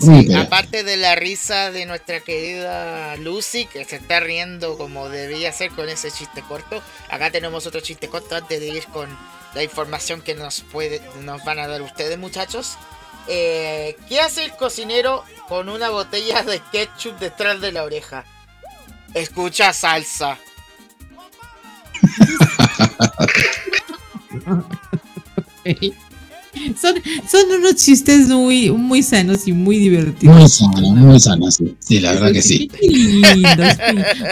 [0.00, 0.36] Sí, Pérez.
[0.36, 5.70] aparte de la risa de nuestra querida Lucy, que se está riendo como debía ser
[5.70, 9.08] con ese chiste corto, acá tenemos otro chiste corto antes de ir con
[9.54, 12.76] la información que nos puede, nos van a dar ustedes, muchachos.
[13.28, 18.24] Eh, ¿Qué hace el cocinero con una botella de ketchup detrás de la oreja?
[19.14, 20.36] Escucha salsa.
[26.80, 26.94] Son,
[27.30, 30.36] son unos chistes muy, muy sanos y muy divertidos.
[30.36, 31.74] Muy sana, muy sana, sí.
[31.78, 32.70] Sí, la verdad que sí.
[32.82, 33.76] Lindos,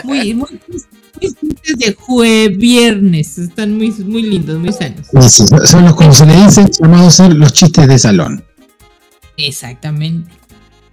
[0.04, 0.48] muy, muy,
[1.20, 3.38] chistes de jueves, viernes.
[3.38, 5.06] Están muy, muy lindos, muy sanos.
[5.28, 8.44] Sí, Son los, como se le dice, llamados los chistes de salón.
[9.36, 10.30] Exactamente.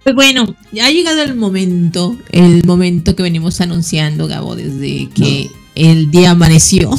[0.02, 5.50] Pues bueno, ya ha llegado el momento, el momento que venimos anunciando, Gabo, desde que
[5.74, 6.90] el día amaneció,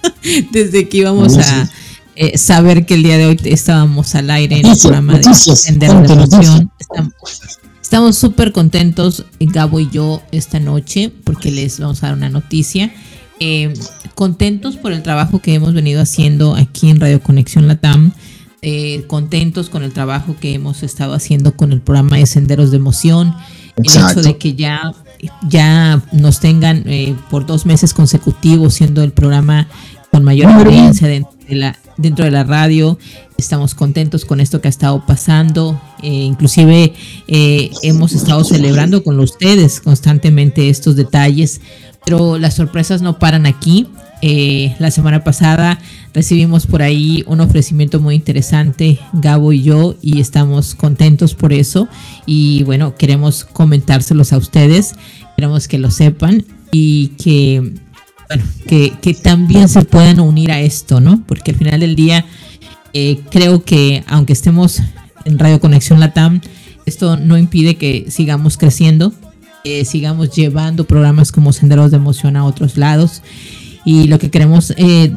[0.52, 1.70] desde que íbamos a
[2.22, 5.78] eh, saber que el día de hoy estábamos al aire en el programa de noticias,
[5.78, 6.28] de noticias.
[6.46, 6.72] Emoción.
[7.80, 12.92] Estamos- súper contentos, Gabo y yo, esta noche, porque les vamos a dar una noticia.
[13.40, 13.72] Eh,
[14.14, 18.12] contentos por el trabajo que hemos venido haciendo aquí en Radio Conexión Latam
[18.60, 22.76] eh, contentos con el trabajo que hemos estado haciendo con el programa de Senderos de
[22.76, 23.34] Emoción.
[23.76, 24.92] El hecho de que ya,
[25.48, 29.68] ya nos tengan eh, por dos meses consecutivos siendo el programa
[30.10, 32.98] con mayor audiencia dentro de la, dentro de la radio.
[33.36, 35.80] Estamos contentos con esto que ha estado pasando.
[36.02, 36.92] Eh, inclusive
[37.26, 41.60] hemos estado celebrando con ustedes constantemente estos detalles,
[42.04, 43.86] pero las sorpresas no paran aquí.
[44.22, 45.78] Eh, la semana pasada
[46.12, 51.88] recibimos por ahí un ofrecimiento muy interesante, Gabo y yo, y estamos contentos por eso.
[52.26, 54.94] Y bueno, queremos comentárselos a ustedes,
[55.36, 57.74] queremos que lo sepan y que,
[58.30, 61.24] bueno, que, también se puedan unir a esto, ¿no?
[61.26, 62.24] Porque al final del día,
[62.92, 64.80] eh, creo que aunque estemos
[65.24, 66.40] en Radio Conexión Latam,
[66.86, 69.12] esto no impide que sigamos creciendo,
[69.64, 73.20] que sigamos llevando programas como Senderos de Emoción a otros lados
[73.84, 75.12] y lo que queremos eh,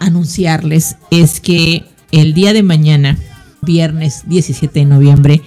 [0.00, 3.16] anunciarles es que el día de mañana,
[3.62, 5.40] viernes 17 de noviembre,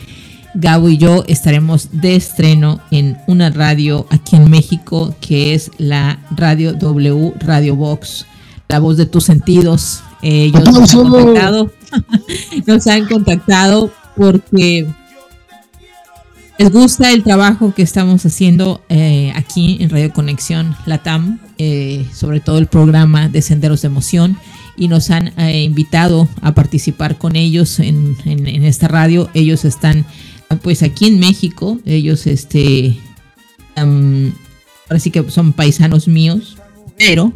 [0.55, 6.19] Gabo y yo estaremos de estreno en una radio aquí en México que es la
[6.31, 8.25] Radio W Radio Box,
[8.67, 10.01] la voz de tus sentidos.
[10.21, 11.71] ellos nos han contactado,
[12.65, 14.87] nos han contactado porque
[16.59, 22.41] les gusta el trabajo que estamos haciendo eh, aquí en Radio Conexión Latam, eh, sobre
[22.41, 24.37] todo el programa de Senderos de Emoción,
[24.75, 28.17] y nos han eh, invitado a participar con ellos en,
[28.65, 29.29] esta radio.
[29.33, 30.05] Ellos están
[30.57, 32.97] pues aquí en México, ellos este,
[33.75, 36.57] ahora sí que son paisanos míos,
[36.97, 37.31] pero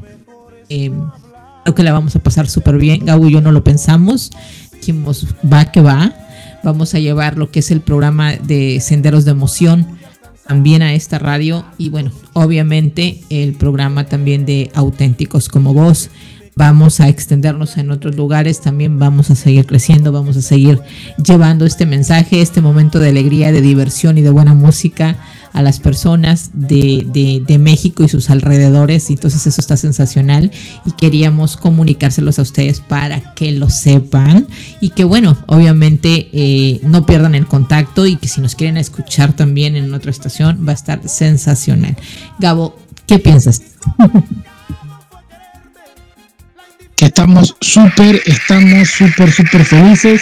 [0.67, 3.05] creo que la vamos a pasar súper bien.
[3.05, 4.31] Gabo y yo no lo pensamos,
[4.73, 6.13] dijimos va que va
[6.63, 9.85] Vamos a llevar lo que es el programa de Senderos de Emoción
[10.47, 16.09] también a esta radio y bueno, obviamente el programa también de Auténticos como Vos.
[16.55, 20.79] Vamos a extendernos en otros lugares, también vamos a seguir creciendo, vamos a seguir
[21.23, 25.17] llevando este mensaje, este momento de alegría, de diversión y de buena música
[25.53, 29.09] a las personas de, México y sus alrededores.
[29.09, 30.51] Entonces eso está sensacional
[30.85, 34.47] y queríamos comunicárselos a ustedes para que lo sepan
[34.81, 39.33] y que bueno, obviamente eh, no pierdan el contacto y que si nos quieren escuchar
[39.33, 41.95] también en otra estación va a estar sensacional.
[42.39, 42.77] Gabo,
[43.07, 43.61] ¿qué piensas?
[47.03, 50.21] Estamos súper, estamos súper, súper felices.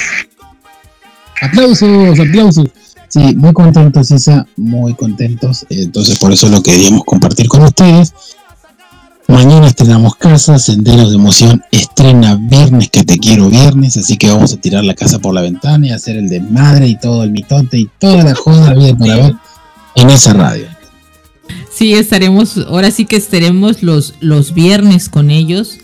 [1.39, 2.69] Aplausos, aplausos.
[3.07, 5.63] Sí, muy contentos, Isa, muy contentos.
[5.69, 8.15] Entonces, por eso lo queríamos compartir con ustedes.
[9.27, 14.51] Mañana estrenamos casa, Senderos de Emoción estrena viernes que te quiero viernes, así que vamos
[14.51, 17.77] a tirar la casa por la ventana y hacer el desmadre y todo el mitote
[17.77, 19.35] y toda la joda vida para ver
[19.95, 20.65] en esa radio.
[21.71, 25.77] Sí, estaremos, ahora sí que estaremos los, los viernes con ellos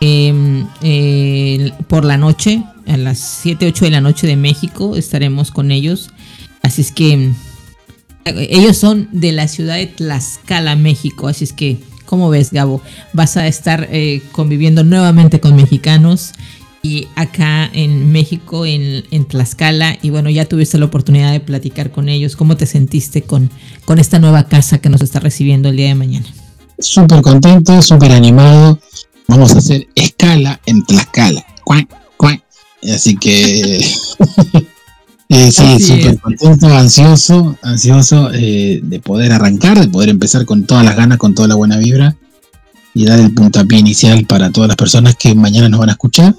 [0.00, 5.50] em, eh, por la noche, a las 7, 8 de la noche de México, estaremos
[5.50, 6.10] con ellos
[6.62, 7.32] Así es que
[8.24, 11.28] ellos son de la ciudad de Tlaxcala, México.
[11.28, 12.82] Así es que, ¿cómo ves, Gabo?
[13.12, 16.32] Vas a estar eh, conviviendo nuevamente con mexicanos
[16.82, 19.98] y acá en México, en, Tlaxcala.
[20.02, 22.36] Y bueno, ya tuviste la oportunidad de platicar con ellos.
[22.36, 23.50] ¿Cómo te sentiste con,
[23.84, 26.26] con esta nueva casa que nos está recibiendo el día de mañana?
[26.78, 28.78] Súper contento, súper animado.
[29.28, 31.44] Vamos a hacer escala en Tlaxcala.
[32.82, 33.84] Así que
[35.30, 40.86] Eh, sí, súper contento, ansioso, ansioso eh, de poder arrancar, de poder empezar con todas
[40.86, 42.16] las ganas, con toda la buena vibra
[42.94, 46.34] y dar el puntapié inicial para todas las personas que mañana nos van a escuchar.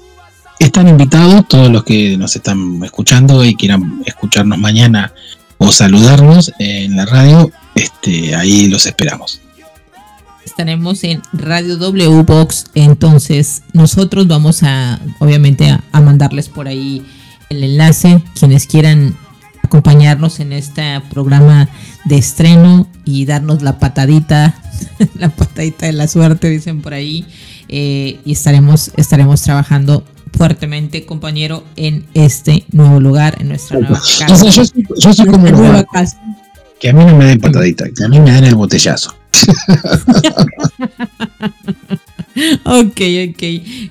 [0.58, 5.12] Están invitados todos los que nos están escuchando y quieran escucharnos mañana
[5.58, 9.40] o saludarnos en la radio, este, ahí los esperamos.
[10.44, 17.04] Estaremos en Radio W Box, entonces nosotros vamos a, obviamente, a mandarles por ahí
[17.50, 19.16] el enlace, quienes quieran
[19.62, 21.68] acompañarnos en este programa
[22.04, 24.54] de estreno y darnos la patadita,
[25.14, 27.26] la patadita de la suerte, dicen por ahí,
[27.68, 34.26] eh, y estaremos, estaremos trabajando fuertemente, compañero, en este nuevo lugar, en nuestra nueva casa.
[34.26, 36.20] yo soy, como nueva casa.
[36.80, 39.14] Que a mí no me den patadita, que a mí me den el botellazo.
[42.64, 43.00] ok,
[43.30, 43.42] ok.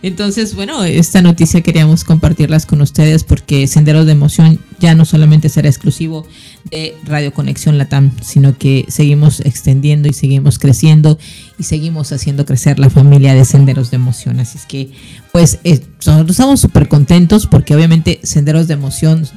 [0.01, 5.49] Entonces, bueno, esta noticia queríamos compartirlas con ustedes porque Senderos de Emoción ya no solamente
[5.49, 6.25] será exclusivo
[6.69, 11.17] de Radio Conexión Latam, sino que seguimos extendiendo y seguimos creciendo
[11.57, 14.39] y seguimos haciendo crecer la familia de Senderos de Emoción.
[14.39, 14.91] Así es que,
[15.31, 19.27] pues, eh, nosotros estamos súper contentos porque obviamente Senderos de Emoción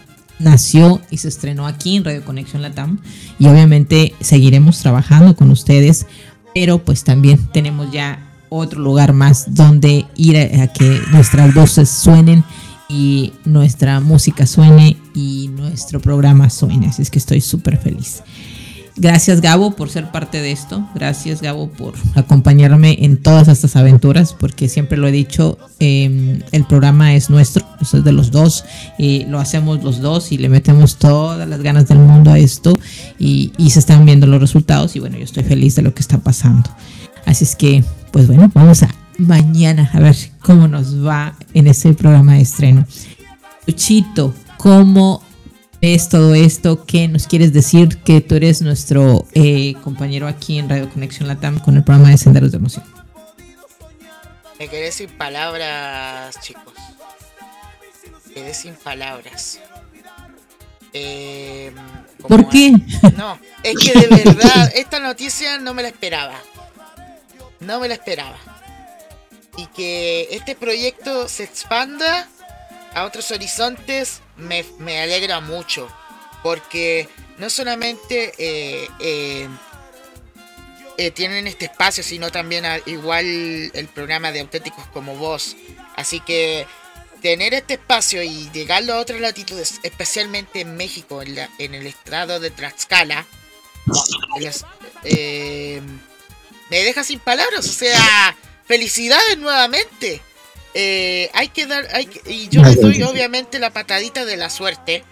[0.42, 2.98] nació y se estrenó aquí en Radio Conexión Latam
[3.38, 6.06] y obviamente seguiremos trabajando con ustedes,
[6.54, 12.44] pero pues también tenemos ya otro lugar más donde ir a, que nuestras voces suenen
[12.88, 16.88] y nuestra música suene y nuestro programa suene.
[16.88, 18.22] Así es que estoy súper feliz.
[18.96, 20.86] Gracias Gabo por ser parte de esto.
[20.94, 26.64] Gracias Gabo por acompañarme en todas estas aventuras, porque siempre lo he dicho, em, el
[26.64, 28.64] programa es nuestro, es de los dos,
[28.98, 32.74] lo hacemos los dos y le metemos todas las ganas del mundo a esto
[33.18, 36.00] y, y se están viendo los resultados y bueno, yo estoy feliz de lo que
[36.00, 36.70] está pasando.
[37.24, 41.94] Así es que, pues bueno, vamos a mañana a ver cómo nos va en ese
[41.94, 42.86] programa de estreno.
[43.66, 45.22] Luchito, ¿cómo
[45.82, 46.86] es todo esto?
[46.86, 47.98] ¿Qué nos quieres decir?
[47.98, 52.18] Que tú eres nuestro eh, compañero aquí en Radio Conexión Latam con el programa de
[52.18, 52.84] Senderos de Emoción.
[54.60, 56.74] Me quedé sin palabras, chicos.
[58.28, 59.58] Me quedé sin palabras.
[60.92, 61.72] Eh,
[62.28, 62.72] ¿Por qué?
[63.16, 66.36] No, es que de verdad, esta noticia no me la esperaba.
[67.58, 68.36] No me la esperaba.
[69.56, 72.28] Y que este proyecto se expanda
[72.94, 75.88] a otros horizontes me, me alegra mucho.
[76.42, 77.08] Porque
[77.38, 79.48] no solamente eh, eh,
[80.98, 85.56] eh, tienen este espacio, sino también igual el programa de auténticos como vos.
[85.96, 86.66] Así que
[87.22, 91.86] tener este espacio y llegarlo a otras latitudes, especialmente en México, en, la- en el
[91.86, 93.24] estado de Tlaxcala,
[96.70, 97.66] me deja sin palabras.
[97.68, 98.36] O sea,
[98.66, 100.20] felicidades nuevamente.
[100.74, 104.48] Eh, hay que dar, hay que- y yo les doy obviamente la patadita de la
[104.50, 105.04] suerte,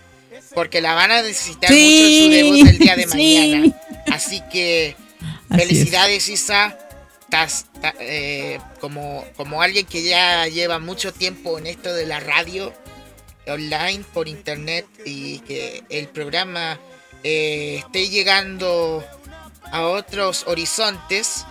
[0.55, 3.09] porque la van a necesitar mucho en su debut el día de sí.
[3.53, 3.77] mañana.
[4.13, 5.59] Así que Así es.
[5.69, 6.79] Felicidades, Isa.
[8.01, 12.73] Eh, como, como alguien que ya lleva mucho tiempo en esto de la radio
[13.47, 16.81] online por internet y que el programa
[17.23, 19.05] eh, esté llegando
[19.71, 21.45] a otros horizontes.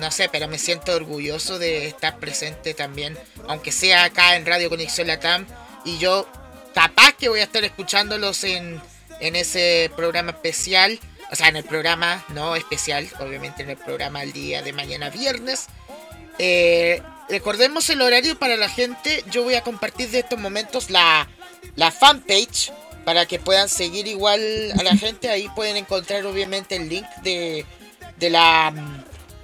[0.00, 4.70] No sé, pero me siento orgulloso de estar presente también, aunque sea acá en Radio
[4.70, 5.46] Conexión Latam.
[5.84, 6.26] Y yo
[6.74, 8.80] capaz que voy a estar escuchándolos en,
[9.20, 10.98] en ese programa especial.
[11.30, 15.10] O sea, en el programa no especial, obviamente en el programa el día de mañana
[15.10, 15.66] viernes.
[16.38, 19.22] Eh, recordemos el horario para la gente.
[19.30, 21.28] Yo voy a compartir de estos momentos la,
[21.76, 22.72] la fanpage
[23.04, 24.40] para que puedan seguir igual
[24.78, 25.28] a la gente.
[25.28, 27.66] Ahí pueden encontrar obviamente el link de,
[28.16, 28.72] de la...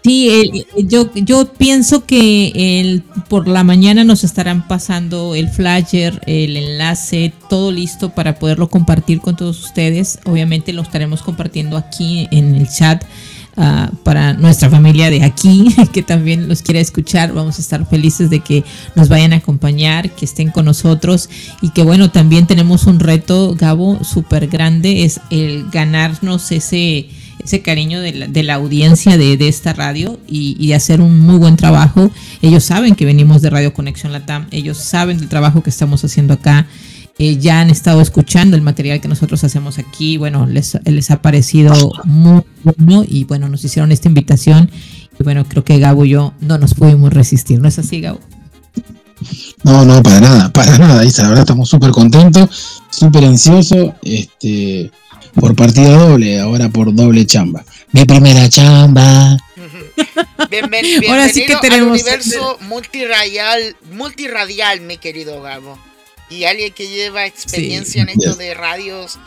[0.07, 0.28] Sí,
[0.77, 6.57] el- yo, yo pienso que el, por la mañana nos estarán pasando el flyer, el
[6.57, 10.20] enlace, todo listo para poderlo compartir con todos ustedes.
[10.24, 13.03] Obviamente lo estaremos compartiendo aquí en el chat
[13.57, 17.33] ah, para nuestra familia de aquí, que también los quiera escuchar.
[17.33, 18.62] Vamos a estar felices de que
[18.95, 21.28] nos vayan a acompañar, que estén con nosotros
[21.62, 27.09] y que bueno, también tenemos un reto, Gabo, súper grande, es el ganarnos ese
[27.47, 31.20] ese cariño de la, de la audiencia de, esta radio y, y de hacer un
[31.20, 32.10] muy buen trabajo.
[32.43, 36.35] Ellos saben que venimos de Radio Conexión Latam, ellos saben del trabajo que estamos haciendo
[36.35, 36.66] acá.
[37.18, 40.18] eh, ya han estado escuchando el material que nosotros hacemos aquí.
[40.18, 41.73] Bueno, les, les ha parecido
[42.05, 44.70] muy bueno y bueno, nos hicieron esta invitación.
[45.18, 47.60] Y bueno, creo que Gabo y yo no nos pudimos resistir.
[47.60, 48.20] ¿No es así, Gabo?
[49.64, 51.23] No, no, para nada, para nada, Isa.
[51.23, 54.90] La verdad estamos súper contentos, súper ansiosos, este,
[55.38, 57.64] por partida doble, ahora por doble chamba.
[57.92, 59.36] Mi primera chamba.
[59.56, 65.78] Bienven- bienvenido Ahora sí que al tenemos- universo multiradial, multiradial, mi querido Gabo.
[66.28, 68.38] Y alguien que lleva experiencia en esto Yes.
[68.38, 69.18] de radios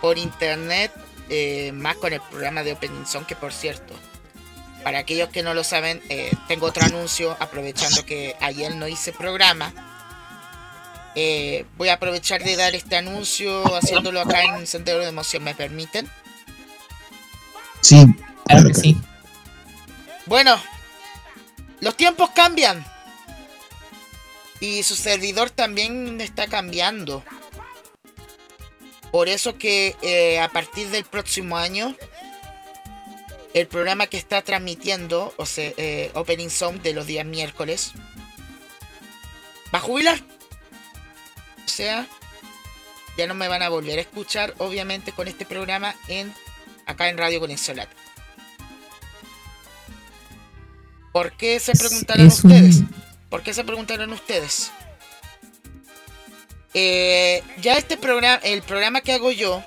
[0.00, 0.92] por internet,
[1.28, 3.94] eh, más con el programa de Opening Song, que por cierto,
[4.82, 9.12] para aquellos que no lo saben, eh, tengo otro anuncio, aprovechando que ayer no hice
[9.12, 9.72] programa.
[11.20, 15.52] Eh, voy a aprovechar de dar este anuncio haciéndolo acá en Sendero de Emoción, ¿me
[15.52, 16.08] permiten?
[17.80, 18.06] Sí,
[18.44, 18.96] Claro que sí.
[20.26, 20.62] Bueno,
[21.80, 22.86] los tiempos cambian.
[24.60, 27.24] Y su servidor también está cambiando.
[29.10, 31.96] Por eso que eh, a partir del próximo año,
[33.54, 37.90] el programa que está transmitiendo, o sea, eh, Opening Song de los días miércoles,
[39.74, 40.37] va a jubilar.
[41.68, 42.06] O sea,
[43.18, 46.32] ya no me van a volver a escuchar, obviamente, con este programa en
[46.86, 47.92] acá en Radio Conexión Lata.
[51.12, 52.76] ¿Por qué se preguntarán Es un- ustedes?
[53.28, 54.70] ¿Por qué se preguntarán ustedes?
[56.72, 59.62] Eh, ya este programa, el programa que hago yo,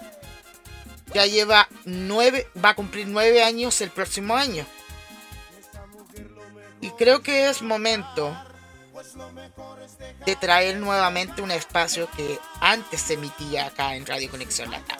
[1.14, 4.66] ya lleva nueve, va a cumplir nueve años el próximo año.
[6.82, 8.36] Y creo que es momento
[10.26, 14.98] de traer nuevamente un espacio que antes se emitía acá en Radio Conexión Latam.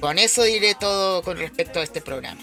[0.00, 2.40] Con eso diré todo con respecto a este programa.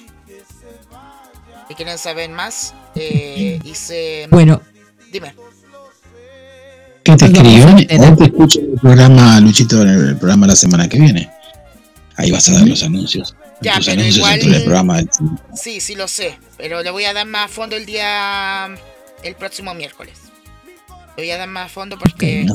[1.67, 4.27] Si quieren saber más, eh, hice...
[4.29, 4.61] Bueno,
[5.11, 5.33] Dime.
[7.03, 7.67] ¿Qué te escribió?
[7.67, 8.13] a enterar.
[8.13, 11.29] O te escucho el programa, Luchito, en el programa la semana que viene.
[12.17, 13.35] Ahí vas a dar los anuncios.
[13.61, 14.99] Ya, Tus pero anuncios igual- el programa.
[15.55, 18.69] Sí, sí lo sé, pero le voy a dar más a fondo el día
[19.23, 20.17] el próximo miércoles.
[21.17, 22.45] Voy a dar más a fondo porque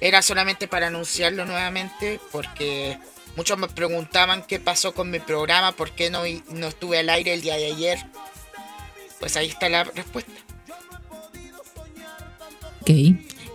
[0.00, 2.98] era solamente para anunciarlo nuevamente porque
[3.36, 6.22] muchos me preguntaban qué pasó con mi programa, por qué no,
[6.54, 7.98] no estuve al aire el día de ayer.
[9.20, 10.32] Pues ahí está la respuesta.
[12.80, 12.90] Ok.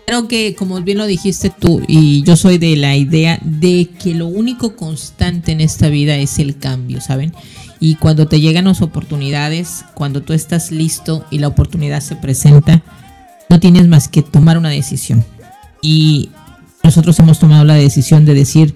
[0.06, 4.14] Creo que, como bien lo dijiste tú, y yo soy de la idea de que
[4.14, 7.34] lo único constante en esta vida es el cambio, ¿saben?
[7.80, 12.84] Y cuando te llegan las oportunidades, cuando tú estás listo y la oportunidad se presenta,
[13.56, 15.24] no tienes más que tomar una decisión.
[15.82, 16.30] Y
[16.84, 18.76] nosotros hemos tomado la decisión de decir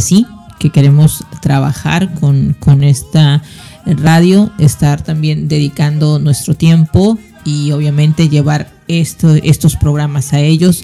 [0.00, 0.26] sí,
[0.58, 3.44] que queremos trabajar con, con esta
[3.86, 10.82] radio, estar también dedicando nuestro tiempo y obviamente llevar esto, estos programas a ellos.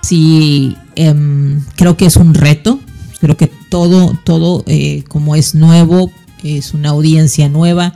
[0.00, 2.78] Sí, em, creo que es un reto,
[3.18, 6.12] creo que todo, todo eh, como es nuevo,
[6.44, 7.92] es una audiencia nueva.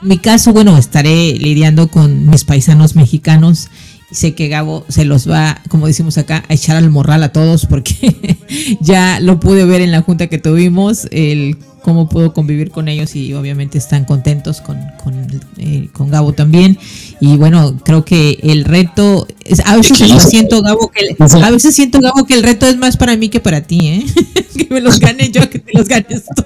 [0.00, 3.68] En mi caso, bueno, estaré lidiando con mis paisanos mexicanos
[4.10, 7.66] sé que Gabo se los va, como decimos acá, a echar al morral a todos
[7.66, 8.38] porque
[8.80, 11.56] ya lo pude ver en la junta que tuvimos, el
[11.88, 15.14] cómo puedo convivir con ellos y obviamente están contentos con, con,
[15.56, 16.76] eh, con Gabo también.
[17.18, 21.50] Y bueno, creo que el reto, es- a veces hasta siento Gabo que el- a
[21.50, 24.04] veces siento Gabo que el reto es más para mí que para ti, ¿eh?
[24.58, 26.44] que me los gane yo, que te los ganes tú.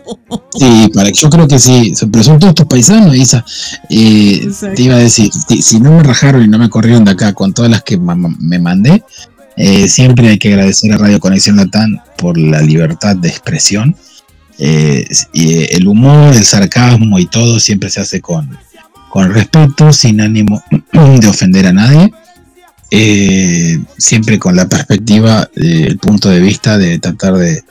[0.57, 3.45] Sí, para, yo creo que sí, pero son todos tus paisanos, Isa.
[3.91, 5.29] Eh, te iba a decir,
[5.61, 8.61] si, no me rajaron y no me corrieron de acá con todas las que me
[8.61, 9.03] mandé,
[9.57, 13.97] eh, siempre hay que agradecer a Radio Conexión Latán por la libertad de expresión.
[14.59, 15.07] Eh,
[15.71, 18.57] el humor, el sarcasmo y todo siempre se hace con,
[19.11, 20.63] con respeto, sin ánimo
[20.93, 22.13] de ofender a nadie.
[22.91, 27.65] Eh, siempre con la perspectiva, eh, el punto de vista de tratar de,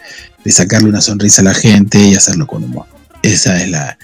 [0.43, 2.87] de sacarle una sonrisa a la gente y hacerlo con humor.
[3.21, 3.97] Esa es la,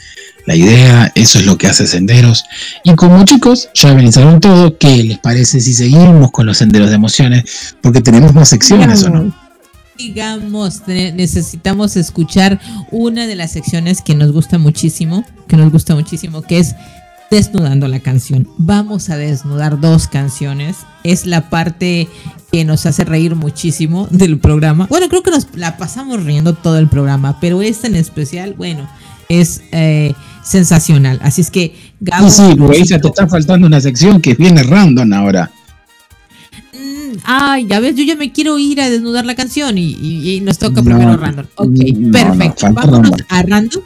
[0.48, 2.46] la idea, eso es lo que hace Senderos.
[2.84, 6.96] Y como chicos, ya organizaron todo, ¿qué les parece si seguimos con los senderos de
[6.96, 7.76] emociones?
[7.82, 9.47] Porque tenemos más secciones, ¿o no?
[9.98, 12.60] Digamos, ne- necesitamos escuchar
[12.92, 16.76] una de las secciones que nos gusta muchísimo, que nos gusta muchísimo, que es
[17.32, 18.48] desnudando la canción.
[18.58, 20.78] Vamos a desnudar dos canciones.
[21.04, 22.08] Es la parte
[22.52, 24.86] que nos hace reír muchísimo del programa.
[24.90, 28.88] Bueno, creo que nos la pasamos riendo todo el programa, pero esta en especial, bueno,
[29.30, 30.14] es eh,
[30.44, 31.20] sensacional.
[31.22, 34.64] Así es que, Gabo, Sí, sí, porque Isa, te está faltando una sección que viene
[34.64, 35.52] random ahora.
[37.24, 40.42] Ay, ya ves, yo ya me quiero ir a desnudar la canción y, y- y
[40.42, 41.46] nos toca No, primero random.
[41.56, 42.68] Ok, no, perfecto.
[42.74, 43.26] Vámonos random.
[43.30, 43.84] a random.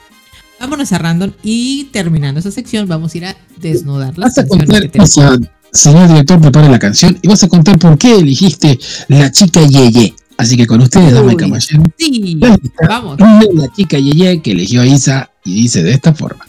[0.59, 5.39] Vámonos a random y terminando esa sección vamos a ir a desnudar las canciones contar,
[5.71, 8.77] señor director, prepare la canción y vas a contar por qué elegiste
[9.07, 10.13] la chica Yeye.
[10.37, 11.35] Así que con ustedes, dame Uy.
[11.37, 12.39] caballero, Sí,
[12.87, 13.17] vamos.
[13.19, 16.45] la chica Yeye que eligió a Isa y dice de esta forma.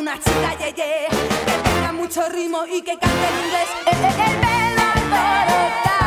[0.00, 1.08] Una chica, una chica, ye, ye,
[1.44, 3.68] que tenga mucho ritmo y que cante en inglés.
[3.84, 5.99] Eh, eh, el pelo alborotado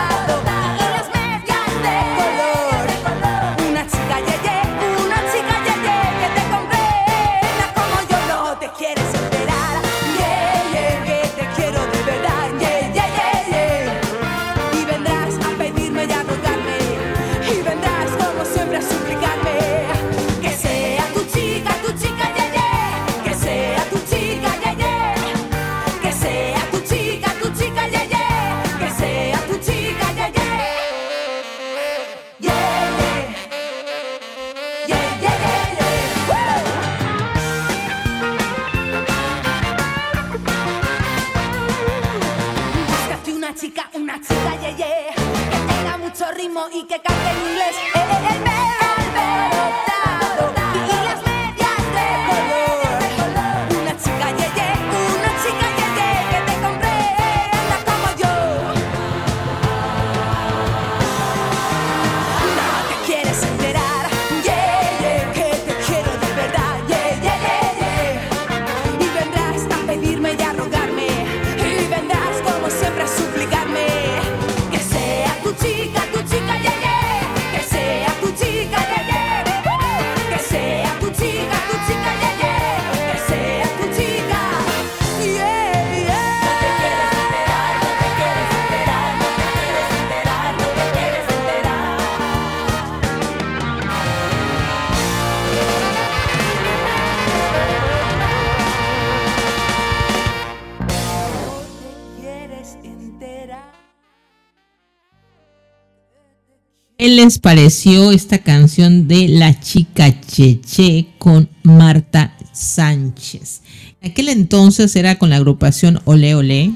[107.23, 113.61] les pareció esta canción de La Chica Cheche con Marta Sánchez?
[114.01, 116.73] En aquel entonces era con la agrupación Ole Ole.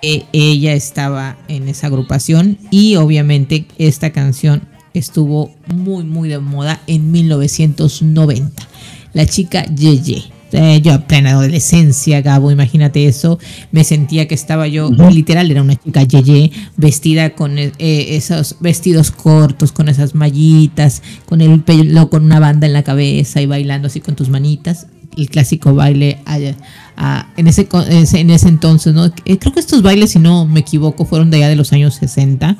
[0.00, 4.62] ella estaba en esa agrupación y obviamente esta canción
[4.94, 8.66] estuvo muy muy de moda en 1990.
[9.12, 10.24] La chica Yeye.
[10.52, 13.38] Eh, yo a plena adolescencia, Gabo, imagínate eso.
[13.70, 19.10] Me sentía que estaba yo, literal, era una chica yeye, vestida con eh, esos vestidos
[19.10, 23.86] cortos, con esas mallitas, con el pelo, con una banda en la cabeza y bailando
[23.88, 24.86] así con tus manitas.
[25.16, 26.56] El clásico baile allá,
[26.96, 27.68] ah, en, ese-
[28.14, 29.06] en ese entonces, ¿no?
[29.26, 31.94] Eh, creo que estos bailes, si no me equivoco, fueron de allá de los años
[31.96, 32.56] 60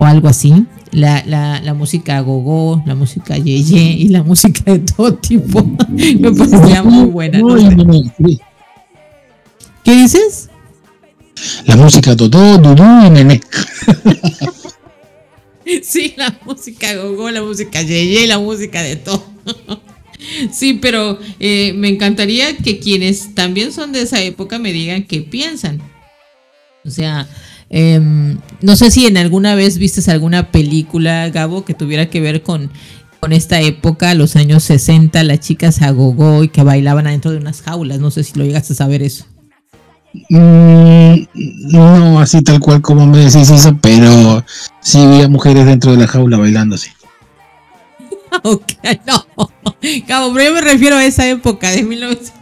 [0.00, 0.66] o algo así.
[0.92, 5.62] La, la, la música gogo, la música yeye y la música de todo tipo.
[5.88, 7.40] me parecía muy buena.
[9.84, 10.48] ¿Qué dices?
[11.66, 13.40] La música Totó, Dudú y Nené.
[15.84, 19.24] Sí, la música gogo, la música yeye y la música de todo.
[20.52, 25.22] Sí, pero eh, me encantaría que quienes también son de esa época me digan qué
[25.22, 25.80] piensan.
[26.84, 27.26] O sea,
[27.70, 32.42] em, no sé si en alguna vez vistes alguna película, Gabo, que tuviera que ver
[32.42, 32.70] con,
[33.20, 37.38] con esta época, los años 60, las chicas a gogo y que bailaban adentro de
[37.38, 38.00] unas jaulas.
[38.00, 39.24] No sé si lo llegaste a saber eso.
[40.28, 41.26] Mm,
[41.72, 44.44] no así tal cual como me decís eso, pero
[44.80, 46.90] sí había mujeres dentro de la jaula bailando así.
[48.44, 48.72] Ok,
[49.06, 49.26] no.
[50.06, 52.39] Gabo, pero yo me refiero a esa época de 1960.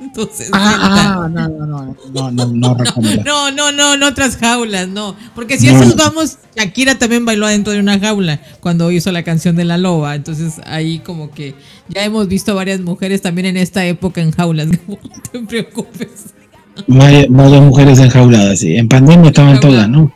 [0.53, 3.23] Ah, no, no, no, no, no, no recuerdo.
[3.25, 5.15] No, no, no, no otras jaulas, no.
[5.35, 5.81] Porque si No.
[5.81, 9.79] esos vamos, Shakira también bailó adentro de una jaula cuando hizo la canción de la
[9.79, 10.15] loba.
[10.15, 11.55] Entonces ahí como que
[11.89, 14.69] ya hemos visto varias mujeres también en esta época en jaulas.
[14.89, 14.99] No
[15.31, 16.09] te preocupes.
[16.87, 18.77] Varias, varias mujeres enjauladas, sí.
[18.77, 20.13] En pandemia estaban todas, ¿no?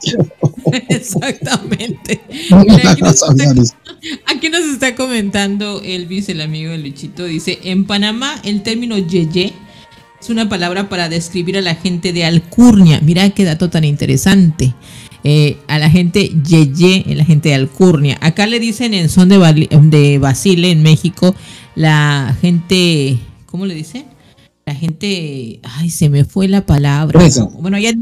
[0.89, 2.21] Exactamente.
[2.51, 3.77] Mira, aquí, nos está,
[4.27, 7.25] aquí nos está comentando Elvis, el amigo de Luchito.
[7.25, 9.53] Dice, en Panamá el término yeye
[10.23, 13.01] es una palabra para describir a la gente de alcurnia.
[13.03, 14.73] Mira qué dato tan interesante.
[15.25, 18.19] Eh, a la gente yeye, la gente de alcurnia.
[18.21, 21.35] Acá le dicen en son de, de Basile, en México,
[21.75, 24.05] la gente, ¿cómo le dicen?
[24.67, 27.21] La gente, ay, se me fue la palabra.
[27.21, 27.45] Fresa.
[27.61, 27.93] Bueno, ya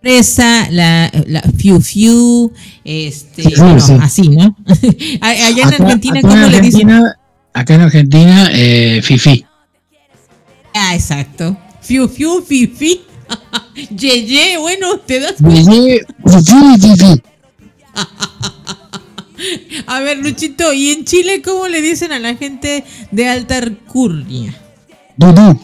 [0.00, 2.52] presa, la, la fiu fiu,
[2.84, 3.92] este, Sí, bueno, sí.
[4.00, 4.56] así, ¿no?
[5.20, 6.90] Allá en Acá- Argentina, acá ¿cómo en le dicen?
[7.54, 9.44] Acá en Argentina, eh, Fifi.
[10.74, 11.56] Ah, exacto.
[11.80, 13.02] Fiu fiu, fifi.
[13.96, 15.70] Yeye, bueno, te das cuenta.
[15.72, 17.22] Fifi, Fifi, Fifi.
[19.86, 24.54] A ver, Luchito, ¿y en Chile cómo le dicen a la gente de alta alcurnia?
[25.16, 25.60] Dudú.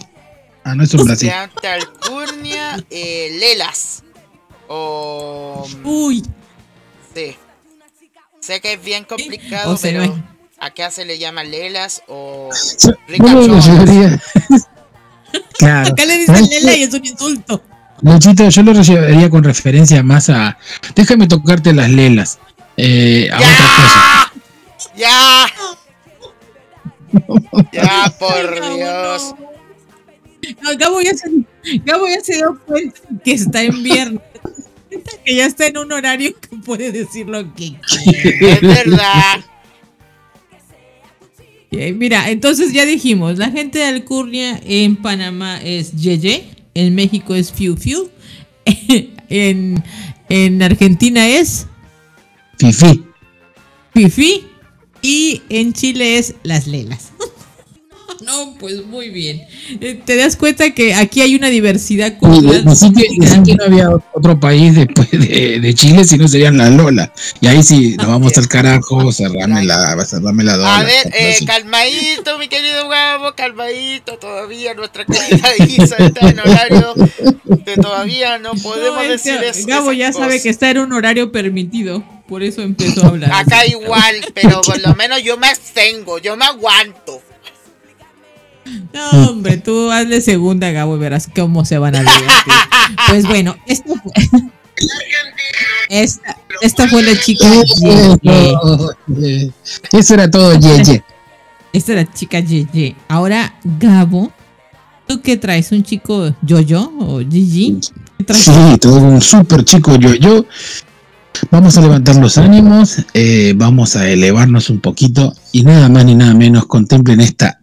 [0.64, 1.28] Ah, no es un Brasil.
[1.28, 4.02] De alta alcurnia, eh, lelas.
[4.66, 5.66] O.
[5.84, 6.24] Uy,
[7.14, 7.36] Sí.
[8.40, 10.22] Sé que es bien complicado, O sea, pero
[10.58, 12.48] acá se le llama lelas o
[13.18, 14.20] ¿Cómo lo ricachonas.
[15.58, 15.92] Claro.
[15.92, 17.62] acá le dicen ¿Sabes Lela y es un insulto.
[18.02, 20.56] Luchito, yo lo llevaría con referencia más a.
[20.94, 22.38] Déjame tocarte las lelas.
[22.76, 24.32] Eh, a otra cosa.
[24.96, 25.46] ¡Ya!
[27.72, 29.34] ¡Ya, por Gabo, Dios!
[30.62, 31.28] No, Gabo ya, se,
[31.84, 34.22] Gabo ya se dio cuenta que está en viernes.
[35.24, 38.52] Que ya está en un horario que puede decir lo que quiere.
[38.52, 39.40] Es verdad.
[41.70, 47.34] Eh, Mira, entonces ya dijimos, la gente de Alcurnia en Panamá es Yeye, en México
[47.34, 48.08] es Fiu Fiu,
[49.28, 49.82] en,
[50.28, 51.66] en Argentina es
[52.58, 53.04] Fifi.
[53.92, 54.44] Fifi
[55.02, 57.07] y en Chile es Las Lelas.
[58.28, 59.42] No, pues muy bien.
[59.80, 62.64] Eh, Te das cuenta que aquí hay una diversidad cultural.
[62.64, 66.58] Decí que, decí que no había otro país después de, de Chile, si no serían
[66.58, 67.12] las Lola.
[67.40, 70.86] Y ahí sí, nos vamos al carajo, cerrame la, cerrame la A dólar.
[70.86, 74.18] ver, eh, calmadito, mi querido Gabo, calmadito.
[74.18, 76.94] Todavía nuestra querida Isa está en horario
[77.64, 79.66] de todavía no podemos No, que decir eso.
[79.66, 83.32] Gabo ya sabe que está en un horario permitido, por eso empezó a hablar.
[83.32, 87.22] Acá igual, pero por lo menos yo me abstengo, yo me aguanto.
[88.92, 92.54] No, hombre, tú hazle segunda, Gabo, y verás cómo se van a divertir.
[93.08, 94.12] Pues bueno, esto fue.
[95.88, 97.46] Esta, esta fue la chica.
[97.80, 98.54] Yeye.
[99.22, 99.50] Eh,
[99.90, 101.02] Eso era todo, Yeye.
[101.72, 102.94] Esta es la chica Yeye.
[103.08, 104.30] Ahora, Gabo,
[105.06, 105.72] ¿tú qué traes?
[105.72, 107.80] ¿Un chico yo-yo o Gigi?
[108.18, 108.44] ¿Qué traes?
[108.44, 110.14] Sí, todo un súper chico yo.
[110.14, 110.44] Yo
[111.50, 116.14] vamos a levantar los ánimos, eh, vamos a elevarnos un poquito y nada más ni
[116.14, 117.60] nada menos contemplen esta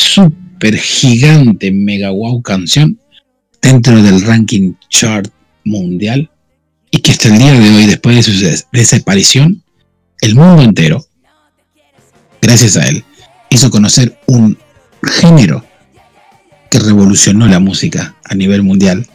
[0.00, 2.98] súper gigante mega wow canción
[3.60, 5.28] dentro del ranking chart
[5.64, 6.30] mundial
[6.90, 9.62] y que hasta el día de hoy, después de su des- desaparición,
[10.20, 11.06] el mundo entero,
[12.42, 13.04] gracias a él,
[13.50, 14.58] hizo conocer un
[15.02, 15.64] género
[16.70, 19.06] que revolucionó la música a nivel mundial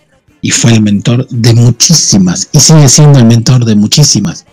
[0.41, 4.45] y fue el mentor de muchísimas, y sigue siendo el mentor de muchísimas,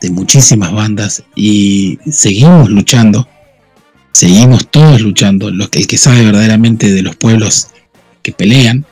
[0.00, 3.28] de muchísimas bandas y seguimos luchando,
[4.12, 7.68] seguimos todos luchando, que, el que sabe verdaderamente de los pueblos
[8.22, 8.84] que pelean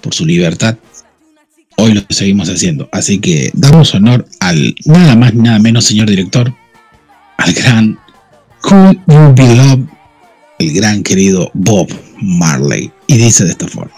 [0.00, 0.76] por su libertad,
[1.76, 2.88] hoy lo seguimos haciendo.
[2.92, 6.52] Así que damos honor al nada más ni nada menos, señor director,
[7.38, 7.98] al gran
[8.62, 9.86] Cool You Be
[10.58, 11.88] el gran querido Bob
[12.20, 12.90] Marley.
[13.06, 13.97] Y dice de esta forma.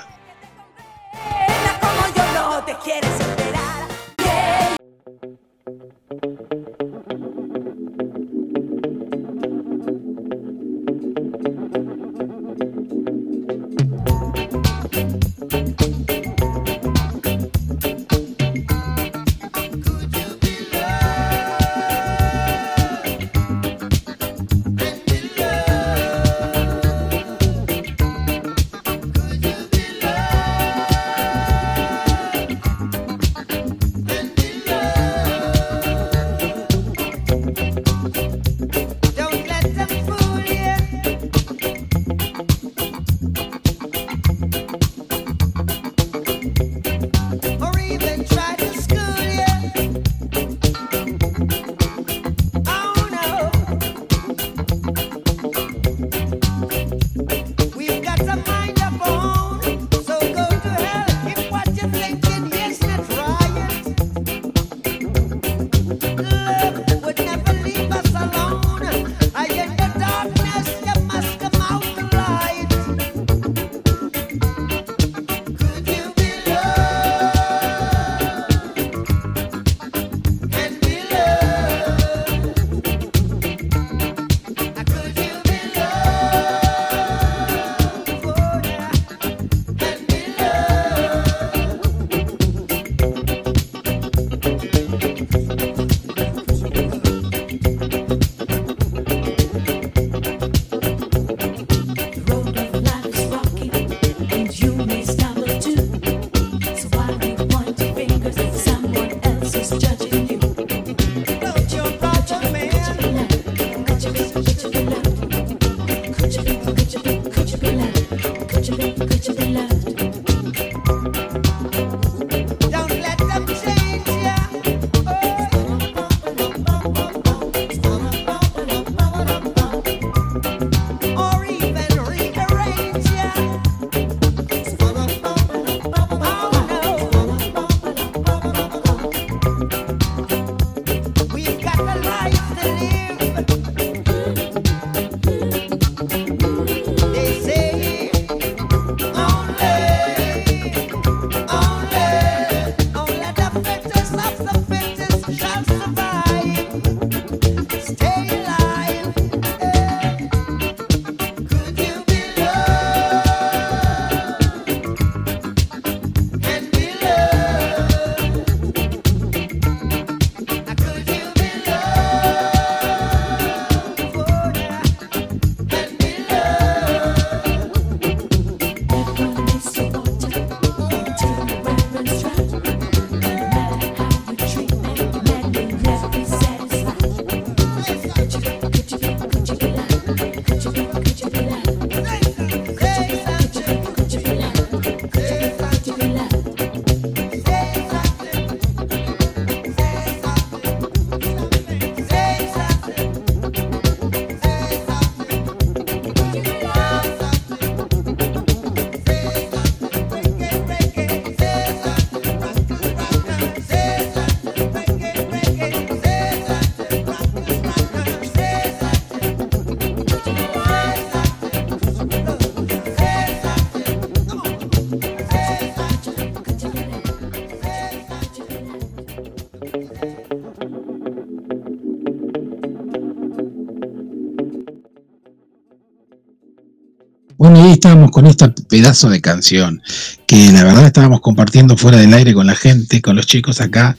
[237.80, 239.82] Estábamos con este pedazo de canción
[240.26, 243.96] que la verdad estábamos compartiendo fuera del aire con la gente, con los chicos acá.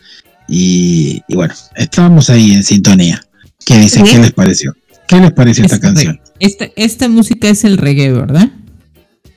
[0.47, 3.25] Y, y bueno, estábamos ahí en sintonía.
[3.65, 4.05] ¿Qué dicen?
[4.05, 4.75] ¿Qué les pareció?
[5.07, 6.21] ¿Qué les pareció esta canción?
[6.39, 8.49] Esta, esta música es el reggae, ¿verdad?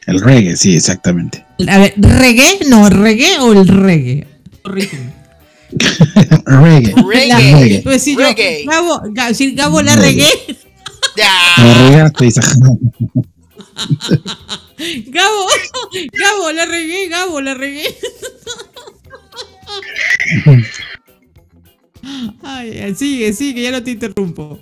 [0.07, 1.45] El reggae, sí, exactamente.
[1.67, 2.61] A ver, ¿reggae?
[2.69, 4.27] No, ¿reggae o el reggae?
[4.63, 5.13] Corrígeme.
[6.47, 6.95] Reggae.
[7.03, 7.81] Reggae.
[7.83, 8.65] Pues yo, Reggae.
[8.67, 9.03] Gabo,
[9.55, 10.29] Gabo la regué.
[11.17, 11.89] Ya.
[11.89, 12.43] Regaste, Isa.
[15.07, 15.47] Gabo,
[16.13, 17.85] Gabo, la regué, Gabo, la regué.
[22.43, 24.59] Ay, sigue, sigue, ya no te interrumpo.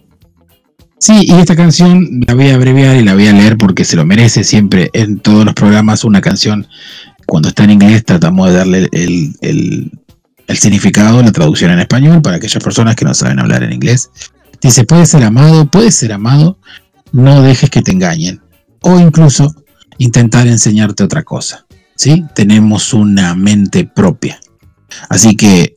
[0.99, 3.97] Sí, y esta canción la voy a abreviar y la voy a leer porque se
[3.97, 6.69] lo merece siempre en todos los programas una canción.
[7.27, 9.91] Cuando está en inglés tratamos de darle el, el-
[10.49, 14.11] el significado, la traducción en español para aquellas personas que no saben hablar en inglés.
[14.61, 16.59] Dice, puede ser amado, puede ser amado,
[17.13, 18.41] no dejes que te engañen.
[18.81, 19.55] O incluso
[19.99, 21.65] intentar enseñarte otra cosa.
[22.35, 24.39] Tenemos una mente propia.
[25.09, 25.75] Así que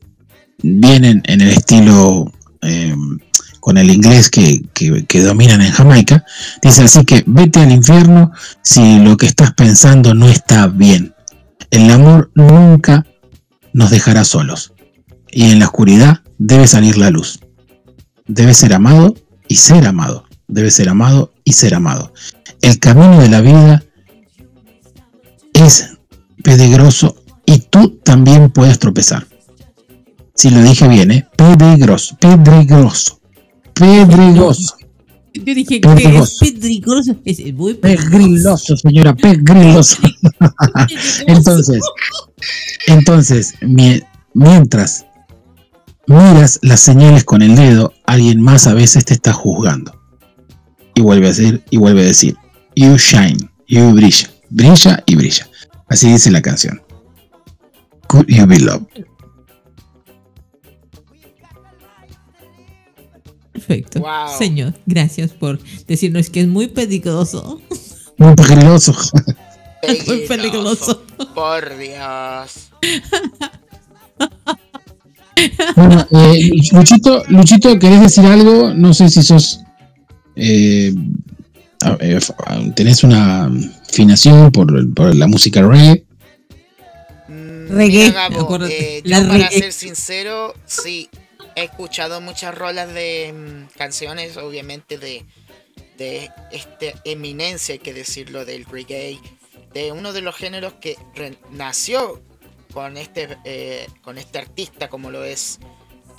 [0.62, 2.32] vienen en el estilo...
[2.62, 3.18] em,
[3.60, 6.24] con el inglés que, que- que dominan en Jamaica,
[6.62, 8.30] dice así que vete al infierno
[8.62, 11.12] si lo que estás pensando no está bien.
[11.72, 13.04] El amor nunca
[13.72, 14.72] nos dejará solos.
[15.32, 17.40] Y en la oscuridad debe salir la luz.
[18.28, 19.16] Debe ser amado
[19.48, 20.26] y ser amado.
[20.46, 22.12] Debe ser amado y ser amado.
[22.62, 23.82] El camino de la vida
[25.54, 25.95] es
[26.46, 29.26] peligroso y tú también puedes tropezar.
[30.36, 31.26] Si lo dije bien, ¿eh?
[31.36, 33.20] Peligroso, peligroso,
[33.74, 34.76] pedregoso,
[35.34, 36.44] Yo dije que es pedregoso.
[37.24, 39.96] Es muy pegriloso, señora, pegriloso.
[41.26, 41.80] Entonces,
[42.86, 44.00] entonces, mi-
[44.34, 45.04] mientras
[46.06, 49.92] miras las señales con el dedo, alguien más a veces te está juzgando.
[50.94, 52.36] Y vuelve a decir, y vuelve a decir,
[52.76, 55.48] you shine, you brilla, brilla y brilla.
[55.88, 56.82] Así dice la canción.
[58.08, 58.86] Could you be loved?
[63.52, 64.00] Perfecto.
[64.00, 64.28] Wow.
[64.38, 67.60] Señor, gracias por decirnos que es muy peligroso.
[68.18, 68.94] Muy pegriloso.
[70.06, 71.02] Muy peligroso.
[71.34, 72.70] Por Dios.
[75.76, 78.72] Bueno, eh, Luchito, Luchito, ¿querés decir algo?
[78.74, 79.60] No sé si sos.
[80.34, 80.94] eh,
[82.74, 83.50] tenés una
[83.88, 86.04] afinación por, por la música reggae.
[87.28, 89.58] Mm, Reggae, mira, Gabo, eh, la yo para reggae.
[89.58, 91.08] ser sincero, sí,
[91.54, 95.24] he escuchado muchas rolas de mm, canciones, obviamente de,
[95.98, 99.18] de esta eminencia, hay que decirlo, del reggae,
[99.72, 100.96] de uno de los géneros que
[101.50, 102.22] nació
[102.72, 105.58] con este, eh, con este artista como lo es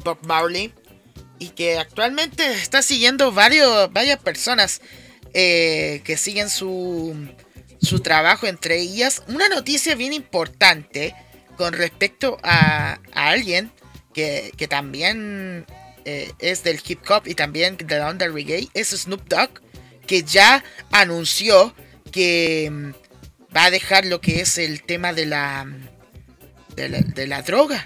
[0.04, 0.74] Bob Marley
[1.40, 4.82] y que actualmente está siguiendo varios, varias personas
[5.40, 7.16] eh, que siguen su,
[7.80, 11.14] su trabajo, entre ellas una noticia bien importante
[11.58, 13.72] con respecto a, alguien
[14.16, 15.68] que, que también
[16.06, 19.62] eh, es del hip hop y también de la onda reggae, es Snoop Dogg,
[20.08, 21.76] que ya anunció
[22.12, 22.92] que mm,
[23.56, 25.68] va a dejar lo que es el tema de la,
[26.76, 27.86] de la, de la droga.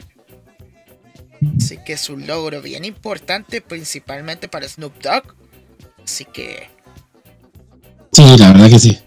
[1.57, 5.35] Así que es un logro bien importante, principalmente para Snoop Dogg.
[6.01, 6.69] Así que
[8.11, 8.97] Sí, la verdad que sí.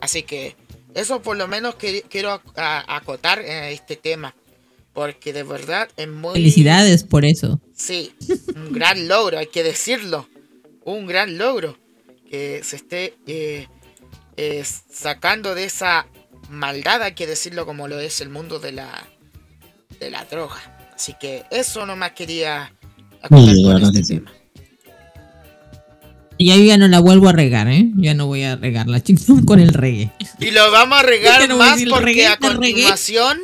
[0.00, 0.56] Así que
[0.94, 4.34] eso por lo menos que, quiero acotar en este tema.
[4.92, 6.32] Porque de verdad es muy...
[6.32, 7.60] Felicidades por eso.
[7.74, 8.14] Sí,
[8.54, 10.26] un gran logro, hay que decirlo.
[10.84, 11.76] Un gran logro.
[12.30, 13.68] Que se esté eh,
[14.36, 16.06] eh, sacando de esa
[16.50, 19.06] maldad, hay que decirlo como lo es el mundo de la,
[20.00, 20.90] de la droga.
[20.94, 22.72] Así que eso nomás quería
[23.20, 24.22] acotar Sí, con verdad este sí.
[26.38, 27.86] Y ahí ya no la vuelvo a regar, ¿eh?
[27.96, 30.10] Ya no voy a regarla chingón con el reggae.
[30.38, 32.46] Y lo vamos a regar no a más decir porque reggae, a reggae.
[32.56, 33.38] continuación,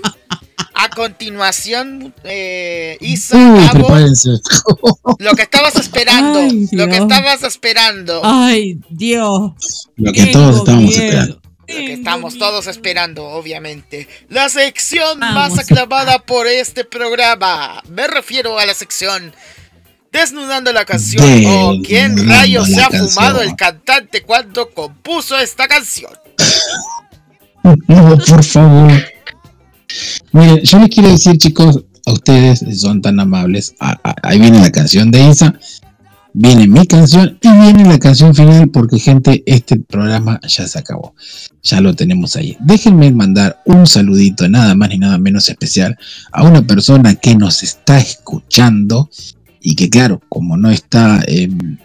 [0.74, 4.30] a continuación, eh, Isa, Uy, Gabo, prepárense.
[5.18, 9.88] lo que estabas esperando, Ay, lo que estabas esperando, Ay, Dios.
[9.96, 11.34] Lo que tengo todos estábamos miedo, esperando.
[11.36, 12.46] lo que estamos miedo.
[12.46, 14.08] todos esperando, obviamente.
[14.28, 15.50] La sección Vamos.
[15.56, 17.82] más aclamada por este programa.
[17.88, 19.32] Me refiero a la sección
[20.12, 25.66] Desnudando la canción o quién Desnudando rayos se ha fumado el cantante cuando compuso esta
[25.66, 26.12] canción.
[27.88, 28.92] No, por favor.
[30.32, 33.74] Miren, yo les quiero decir, chicos, a ustedes son tan amables.
[33.80, 35.54] a- a- ahí viene la canción de Isa,
[36.32, 41.14] viene mi canción y viene la canción final porque, gente, este programa ya se acabó.
[41.62, 42.56] Ya lo tenemos ahí.
[42.60, 45.96] Déjenme mandar un saludito, nada más ni nada menos especial,
[46.32, 49.08] a una persona que nos está escuchando
[49.62, 51.80] y que, claro, como no está en,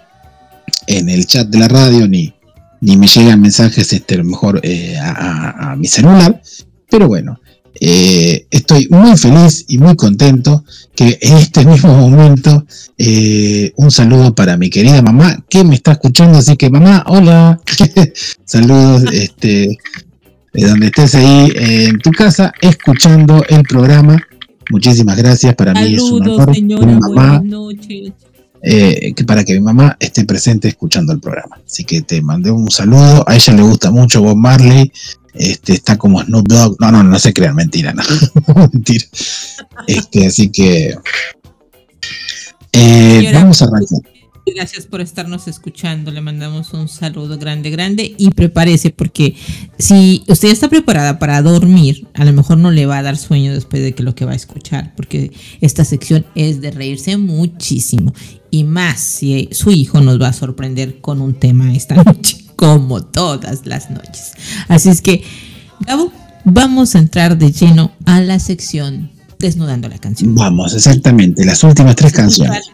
[0.88, 2.34] en el chat de la radio ni,
[2.82, 6.42] ni me llegan mensajes este, a lo mejor eh, a, mi celular.
[6.90, 7.40] Pero bueno,
[7.80, 10.64] eh, estoy muy feliz y muy contento
[10.96, 12.66] que en este mismo momento
[12.98, 16.38] eh, un saludo para mi querida mamá que me está escuchando.
[16.38, 17.60] Así que mamá, hola.
[18.46, 19.78] Saludos este,
[20.54, 24.18] de donde estés ahí en tu casa escuchando el programa.
[24.70, 25.56] Muchísimas gracias.
[25.56, 26.86] Para mí es un honor señora.
[26.86, 28.12] mi mamá, Buenas noches.
[28.62, 31.60] eh, que para que mi mamá esté presente escuchando el programa.
[31.66, 33.24] Así que te mandé un saludo.
[33.28, 34.92] A ella le gusta mucho Bob Marley.
[35.34, 36.78] Este, está como Snoop Dogg.
[36.80, 38.04] No, no, no se crean, mentira, no.
[38.74, 39.06] mentira.
[39.88, 40.96] Este, así que
[42.74, 44.17] eh, vamos a arrancar.
[44.56, 46.12] Gracias por estarnos escuchando.
[46.12, 48.16] Le mandamos un saludo grande, grande.
[48.18, 49.36] Y prepárese, porque
[49.78, 53.18] si usted ya está preparada para dormir, a lo mejor no le va a dar
[53.18, 57.18] sueño después de que lo que va a escuchar, porque esta sección es de reírse
[57.18, 58.14] muchísimo.
[58.50, 63.04] Y más si su hijo nos va a sorprender con un tema esta noche, como
[63.04, 64.34] todas las noches.
[64.70, 65.24] Así es que,
[65.82, 66.12] Gabo,
[66.46, 70.34] vamos a entrar de lleno a la sección Desnudando la canción.
[70.34, 71.46] Vamos, exactamente.
[71.46, 72.72] Las últimas tres canciones.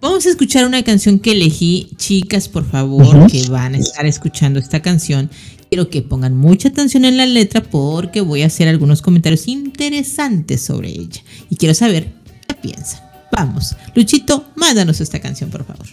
[0.00, 4.60] Vamos a escuchar una canción que elegí, chicas, por favor, que van a estar escuchando
[4.60, 5.28] esta canción.
[5.68, 10.62] Quiero que pongan mucha atención en la letra porque voy a hacer algunos comentarios interesantes
[10.62, 11.20] sobre ella.
[11.50, 12.12] Y quiero saber
[12.46, 13.00] qué piensan.
[13.32, 15.86] Vamos, Luchito, mándanos esta canción, por favor.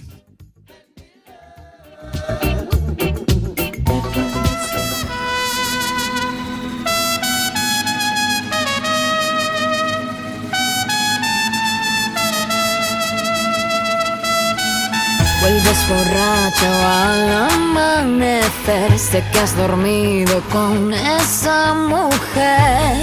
[15.66, 23.02] Vuelves borracho al amanecer, sé que has dormido con esa mujer.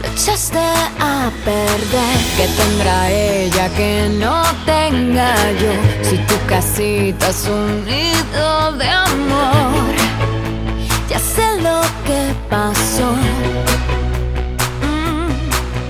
[0.00, 0.58] Lo echaste
[0.98, 5.72] a perder, que tendrá ella que no tenga yo.
[6.08, 9.94] Si tu casita es un nido de amor,
[11.10, 13.14] ya sé lo que pasó.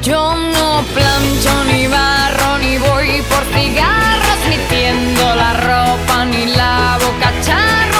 [0.03, 7.07] Yo no plancho ni barro ni voy por cigarros ni tiendo la ropa ni lavo
[7.21, 7.92] cacharros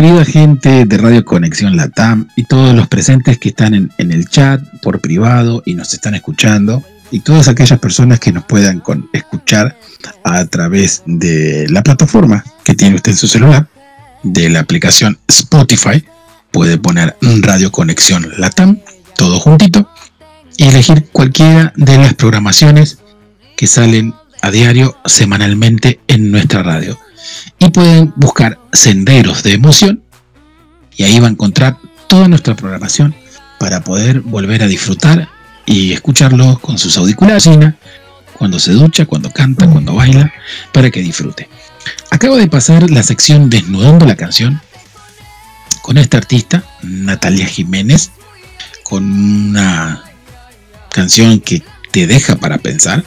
[0.00, 4.62] querida gente de Radio Conexión Latam y todos los presentes que están en, el chat
[4.80, 8.80] por privado y nos están escuchando, y todas aquellas personas que nos puedan
[9.12, 9.76] escuchar
[10.22, 13.66] a través de la plataforma que tiene usted en su celular,
[14.22, 16.04] de la aplicación Spotify,
[16.52, 18.78] puede poner Radio Conexión Latam,
[19.16, 19.90] todo juntito,
[20.56, 22.98] y elegir cualquiera de las programaciones
[23.56, 26.96] que salen a diario, semanalmente en nuestra radio.
[27.58, 30.02] Y pueden buscar Senderos de Emoción
[30.96, 31.78] y ahí va a encontrar
[32.08, 33.14] toda nuestra programación
[33.58, 35.28] para poder volver a disfrutar
[35.66, 37.48] y escucharlo con sus auriculares,
[38.36, 40.32] cuando se ducha, cuando canta, cuando baila,
[40.72, 41.48] para que disfrute.
[42.10, 44.60] Acabo de pasar la sección Desnudando la canción
[45.82, 48.10] con esta artista, Natalia Jiménez,
[48.82, 50.04] con una
[50.90, 53.04] canción que te deja para pensar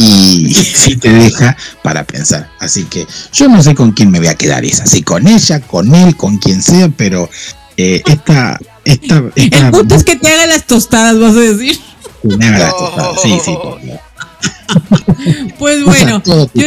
[0.00, 2.50] y sí te deja para pensar.
[2.58, 5.60] Así que yo no sé con quién me voy a quedar esa, si con ella,
[5.60, 7.28] con él, con quien sea, pero
[7.76, 11.78] eh, esta, esta, esta El punto es que te haga las tostadas, vas a decir.
[12.22, 13.22] me haga las tostadas.
[13.22, 13.54] Sí, sí.
[15.58, 16.22] Pues O sea, bueno,
[16.54, 16.66] yo-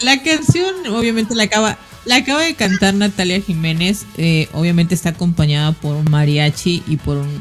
[0.00, 4.04] la canción obviamente la acaba, la acaba de cantar Natalia Jiménez.
[4.18, 7.40] eh, obviamente está acompañada por un mariachi y por un-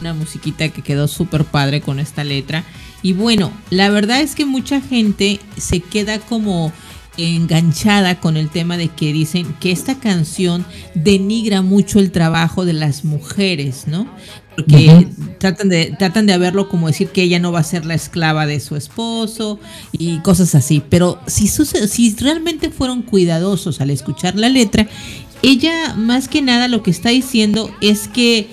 [0.00, 2.64] una musiquita que quedó súper padre con esta letra.
[3.02, 6.72] Y bueno, la verdad es que mucha gente se queda como
[7.16, 10.64] enganchada con el tema de que dicen que esta canción
[10.94, 14.06] denigra mucho el trabajo de las mujeres, ¿no?
[14.56, 15.08] Porque
[15.38, 18.46] tratan de tratan de verlo como decir que ella no va a ser la esclava
[18.46, 19.58] de su esposo
[19.92, 24.86] y cosas así, pero si si realmente fueron cuidadosos al escuchar la letra,
[25.42, 28.48] ella más que nada lo que está diciendo es que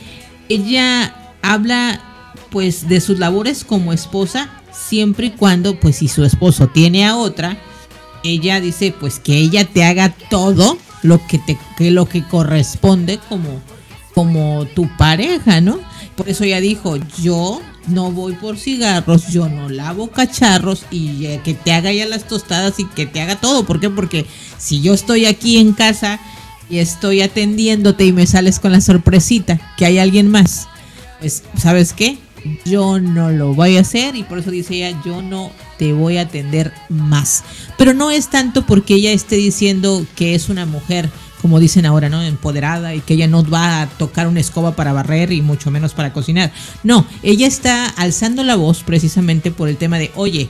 [0.50, 2.02] ella habla
[2.50, 7.16] pues de sus labores como esposa siempre y cuando pues si su esposo tiene a
[7.16, 7.58] otra
[8.24, 13.20] ella dice pues que ella te haga todo lo que te que lo que corresponde
[13.30, 13.62] como
[14.18, 15.80] como tu pareja, ¿no?
[16.16, 21.42] Por eso ella dijo, yo no voy por cigarros, yo no lavo cacharros y eh,
[21.44, 23.64] que te haga ya las tostadas y que te haga todo.
[23.64, 23.92] ¿Por qué?
[23.92, 24.26] Porque
[24.58, 26.20] si yo estoy aquí en casa
[26.68, 30.68] y estoy atendiéndote y me sales con la sorpresita que hay alguien más,
[31.20, 32.18] pues, ¿sabes qué?
[32.66, 36.18] Yo no lo voy a hacer y por eso dice ella, yo no te voy
[36.18, 37.44] a atender más.
[37.78, 41.10] Pero no es tanto porque ella esté diciendo que es una mujer,
[41.42, 42.22] como dicen ahora, ¿no?
[42.22, 45.94] Empoderada y que ella no va a tocar una escoba para barrer y mucho menos
[45.94, 46.52] para cocinar.
[46.84, 50.50] No, ella está alzando la voz precisamente por el tema de, oye,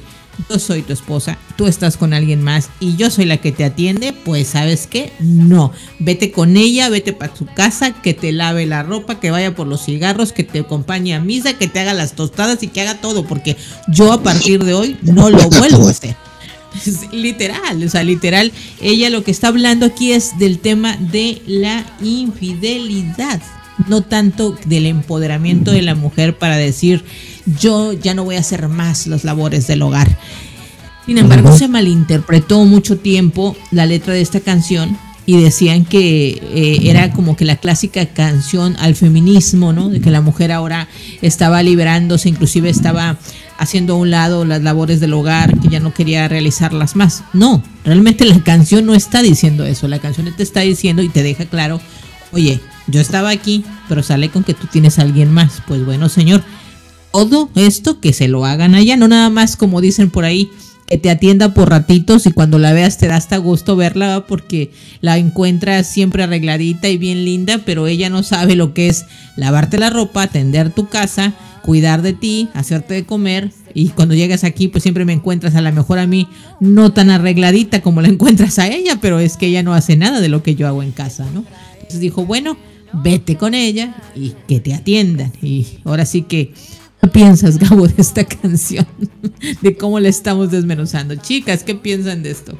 [0.49, 3.65] yo soy tu esposa, tú estás con alguien más y yo soy la que te
[3.65, 8.65] atiende, pues sabes qué, no, vete con ella, vete para tu casa, que te lave
[8.65, 11.93] la ropa, que vaya por los cigarros, que te acompañe a misa, que te haga
[11.93, 13.57] las tostadas y que haga todo, porque
[13.87, 16.15] yo a partir de hoy no lo vuelvo a hacer.
[17.11, 18.51] Literal, o sea, literal,
[18.81, 23.41] ella lo que está hablando aquí es del tema de la infidelidad,
[23.87, 27.03] no tanto del empoderamiento de la mujer para decir
[27.59, 30.17] yo ya no voy a hacer más las labores del hogar.
[31.05, 36.79] Sin embargo, se malinterpretó mucho tiempo la letra de esta canción y decían que eh,
[36.83, 39.89] era como que la clásica canción al feminismo, ¿no?
[39.89, 40.87] De que la mujer ahora
[41.21, 43.17] estaba liberándose, inclusive estaba
[43.57, 47.23] haciendo a un lado las labores del hogar, que ya no quería realizarlas más.
[47.33, 51.23] No, realmente la canción no está diciendo eso, la canción te está diciendo y te
[51.23, 51.81] deja claro,
[52.31, 55.61] oye, yo estaba aquí, pero sale con que tú tienes a alguien más.
[55.67, 56.43] Pues bueno, señor,
[57.11, 60.49] todo esto que se lo hagan allá, no nada más como dicen por ahí,
[60.87, 64.71] que te atienda por ratitos y cuando la veas te da hasta gusto verla porque
[65.01, 69.05] la encuentras siempre arregladita y bien linda, pero ella no sabe lo que es
[69.35, 74.45] lavarte la ropa, atender tu casa, cuidar de ti, hacerte de comer y cuando llegas
[74.45, 76.29] aquí pues siempre me encuentras a lo mejor a mí
[76.61, 80.21] no tan arregladita como la encuentras a ella, pero es que ella no hace nada
[80.21, 81.43] de lo que yo hago en casa, ¿no?
[81.73, 82.57] Entonces dijo, bueno,
[82.93, 86.53] vete con ella y que te atiendan y ahora sí que
[87.01, 88.87] ¿Qué piensas, Gabo, de esta canción?
[89.61, 91.15] De cómo la estamos desmenuzando.
[91.15, 92.57] Chicas, ¿qué piensan de esto?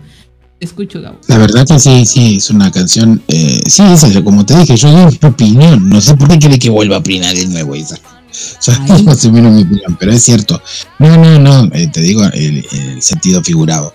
[0.60, 1.20] Escucho, Gabo.
[1.28, 3.22] La verdad que sí, sí, es una canción.
[3.28, 5.90] Eh, sí, esa, como te dije, yo doy mi opinión.
[5.90, 7.96] No sé por qué quiere que vuelva a opinar de nuevo esa.
[7.96, 10.62] O sea, mi opinión, pero es cierto.
[11.00, 13.94] No, no, no, eh, te digo el, el sentido figurado.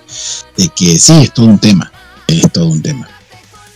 [0.57, 1.91] De que sí, es todo un tema.
[2.27, 3.09] Es todo un tema.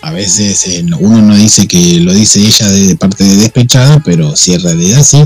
[0.06, 3.98] A veces eh, no- uno no dice que lo dice ella de parte de despechada,
[4.04, 5.24] pero si en realidad sí.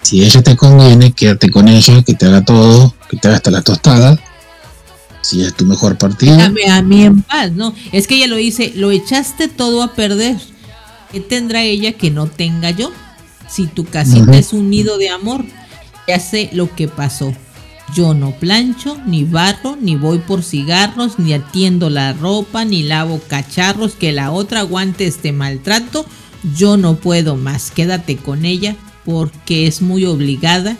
[0.00, 3.50] Si ella te conviene, quédate con ella, que te haga todo, que te haga hasta
[3.50, 4.16] la tostada.
[5.22, 6.36] Si es tu mejor partido.
[6.36, 7.74] Déjame a mí en paz, ¿no?
[7.90, 10.36] Es que ella lo dice, lo echaste todo a perder.
[11.10, 12.92] ¿Qué tendrá ella que no tenga yo?
[13.50, 15.44] Si tu casita es un nido de amor,
[16.06, 17.34] ya sé lo que pasó.
[17.94, 23.20] Yo no plancho, ni barro, ni voy por cigarros, ni atiendo la ropa, ni lavo
[23.28, 26.04] cacharros, que la otra aguante este maltrato.
[26.56, 30.76] Yo no puedo más, quédate con ella porque es muy obligada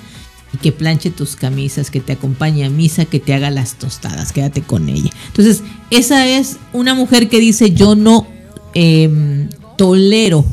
[0.52, 4.32] y que planche tus camisas, que te acompañe a misa, que te haga las tostadas,
[4.32, 5.10] quédate con ella.
[5.28, 8.26] Entonces, esa es una mujer que dice yo no
[8.74, 10.44] em, tolero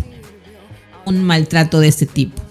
[1.05, 2.41] un maltrato de este tipo.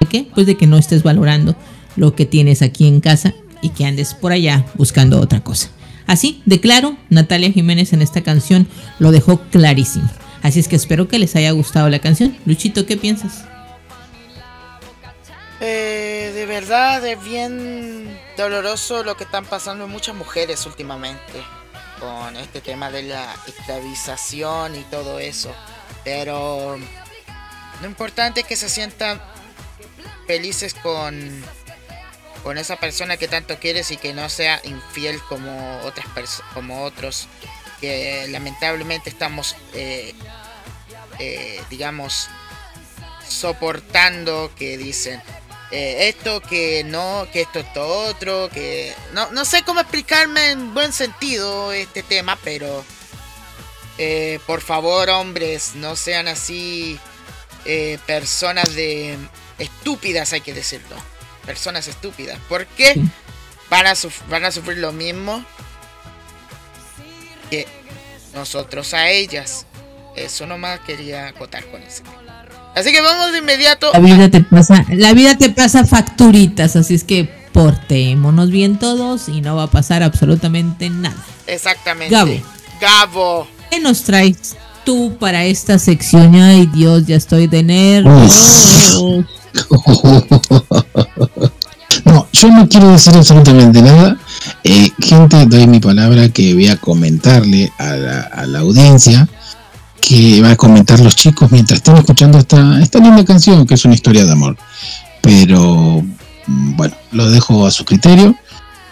[0.00, 0.28] ¿De qué?
[0.32, 1.56] Pues de que no estés valorando
[1.96, 5.68] lo que tienes aquí en casa y que andes por allá buscando otra cosa.
[6.06, 8.66] Así, de claro, Natalia Jiménez en esta canción
[8.98, 10.08] lo dejó clarísimo.
[10.42, 12.36] Así es que espero que les haya gustado la canción.
[12.46, 13.44] Luchito, ¿qué piensas?
[15.60, 21.42] Eh, de verdad es bien doloroso lo que están pasando muchas mujeres últimamente
[21.98, 25.52] con este tema de la esclavización y todo eso.
[26.04, 26.78] Pero
[27.82, 29.20] lo importante es que se sientan
[30.26, 31.42] felices con
[32.42, 37.28] con esa persona que tanto quieres y que no sea infiel como otras como otros
[37.80, 40.14] que lamentablemente estamos eh,
[41.18, 42.28] eh, digamos
[43.28, 45.22] soportando que dicen
[45.70, 50.74] eh, esto que no que esto esto otro que no, no sé cómo explicarme en
[50.74, 52.84] buen sentido este tema pero
[54.46, 57.00] por favor hombres no sean así
[58.06, 59.18] personas de
[59.58, 60.96] estúpidas hay que decirlo
[61.48, 63.02] personas estúpidas porque Sí.
[63.70, 65.42] van a, suf- van a sufrir lo mismo
[67.50, 67.66] que
[68.34, 69.64] nosotros a ellas
[70.14, 72.02] eso nomás quería acotar con eso
[72.74, 76.94] así que vamos de inmediato La vida te pasa, la vida te pasa facturitas, así
[76.94, 81.16] es que portémonos bien todos y no va a pasar absolutamente nada.
[81.46, 82.34] exactamente Gabo.
[82.80, 84.54] Gabo ¿Qué nos traes
[84.84, 86.34] tú para esta sección?
[86.36, 88.32] Ay Dios, ya estoy de nervios.
[92.04, 94.16] No, yo no quiero decir absolutamente nada.
[94.64, 97.96] Eh, gente, doy mi palabra que voy a comentarle a
[98.46, 99.28] la, audiencia
[100.00, 103.84] que va a comentar los chicos mientras estén escuchando esta, esta linda canción que es
[103.84, 104.56] una historia de amor.
[105.22, 106.02] Pero
[106.46, 108.34] mm, bueno, lo dejo a su criterio.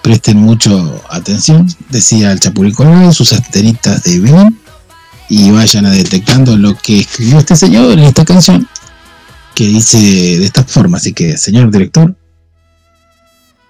[0.02, 4.60] Presten mucho atención, decía el Chapulín Colorado, sus antenitas de bien
[5.28, 8.68] y vayan a detectando lo que escribió este señor en esta canción
[9.56, 10.98] que dice de esta forma.
[10.98, 12.14] Así que, señor director,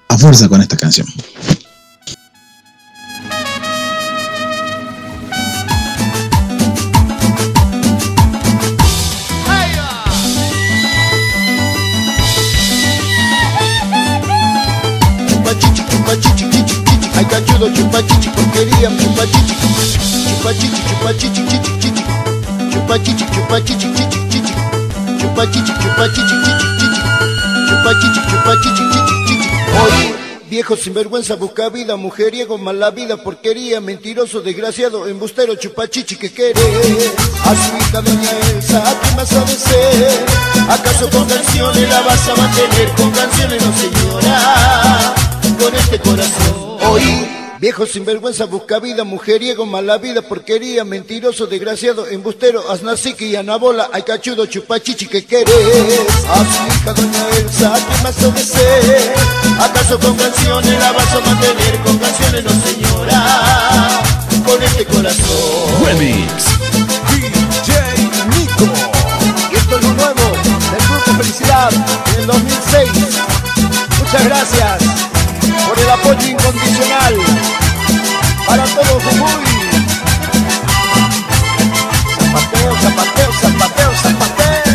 [0.09, 1.07] a fuerza con esta canción.
[15.29, 16.47] Chupachichi, chupachichi,
[17.31, 19.55] cachudo, chupachichi, porquería, chupachichi.
[20.27, 22.05] Chupachichi, chupachichi, chichi, chichi.
[22.73, 23.96] Chupachichi, chupachichi, chichi, chichi.
[25.47, 27.01] Chupachichi, chupachichi, chichi, chichi.
[27.69, 29.49] Chupachichi, chupachichi, chichi, chichi.
[29.85, 30.15] Oye,
[30.49, 37.13] viejo sinvergüenza, busca vida, mujeriego, mala vida, porquería, mentiroso, desgraciado, embustero, chupachichi, que querés?
[37.45, 40.25] A su hija doña Elsa, ¿a quién vas a vencer?
[40.69, 42.89] ¿Acaso con canciones la vas a mantener?
[42.97, 45.15] Con canciones no señora,
[45.61, 46.77] con este corazón.
[46.91, 53.89] Oí, viejo sinvergüenza, busca vida, mujeriego, mala vida, porquería, mentiroso, desgraciado, embustero, aznacique y anabola,
[53.93, 56.01] ay cachudo, chupachichi, que querés?
[56.29, 59.15] A su hija doña Elsa, ¿a quién vas a vencer?
[59.61, 61.81] ¿Acaso con canciones la vas a mantener?
[61.85, 64.03] Con canciones no señora,
[64.45, 65.77] con este corazón.
[67.11, 67.73] DJ
[68.29, 68.65] Nico.
[69.51, 70.33] Y esto es lo nuevo
[70.71, 71.73] del Grupo Felicidad
[72.15, 72.91] en el 2006.
[73.99, 75.16] Muchas gracias
[75.67, 77.15] por el apoyo incondicional
[78.47, 79.45] para todo Jujuy.
[82.19, 84.67] Zapateo, zapateo, zapateo, zapateo.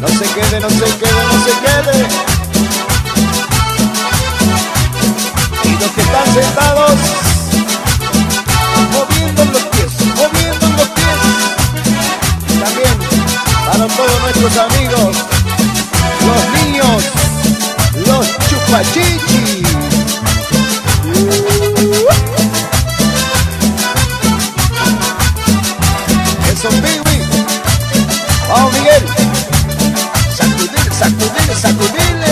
[0.00, 1.96] No se quede, no se quede, no se quede.
[5.64, 6.98] Y los que están sentados
[8.92, 11.20] moviendo los pies, moviendo los pies.
[12.60, 12.98] También
[13.66, 15.16] para todos nuestros amigos,
[16.94, 19.68] los niños, los chupachichis.
[26.52, 27.18] Eso, Piwi.
[28.48, 29.02] Vamos, Miguel.
[30.36, 32.23] Sacudir, sacudir, sacudirle.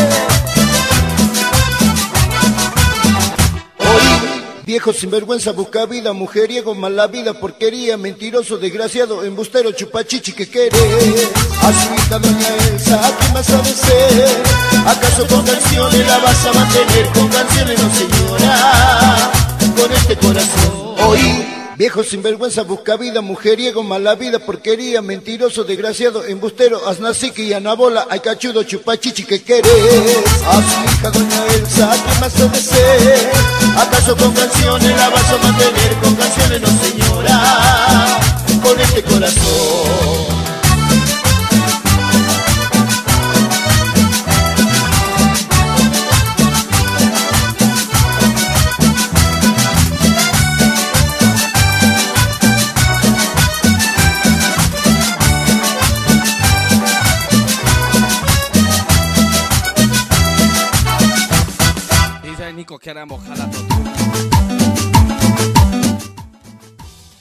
[4.83, 11.31] Viejo sinvergüenza, busca vida, mujeriego, mala vida, porquería, mentiroso, desgraciado, embustero, chupachichi, que querés?
[11.63, 14.43] A su hija doña Elsa, ¿a quién vas a vencer?
[14.85, 17.07] ¿Acaso con canciones la vas a mantener?
[17.15, 19.31] Con canciones no señora,
[19.77, 20.95] con este corazón.
[21.07, 28.07] Oí, Viejo sinvergüenza, busca vida, mujeriego, mala vida, porquería, mentiroso, desgraciado, embustero, asnacique y anabola,
[28.09, 30.23] ay cachudo, chupachichi, ¿qué querés?
[30.47, 33.31] A su hija doña Elsa, ¿qué más obedece?
[33.77, 35.97] ¿Acaso con canciones la vas a mantener?
[36.01, 38.21] Con canciones no señora,
[38.63, 40.42] con este corazón.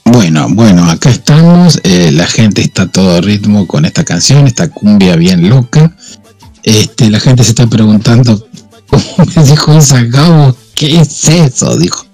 [0.05, 1.79] Bueno, bueno, acá estamos.
[1.83, 5.95] eh, la gente está a todo ritmo con esta canción, esta cumbia bien loca.
[6.63, 8.47] Este, la gente se está preguntando,
[8.87, 9.03] ¿cómo
[9.35, 10.57] me dijo esa Gabo?
[10.73, 11.77] ¿Qué es eso?
[11.77, 12.07] Dijo.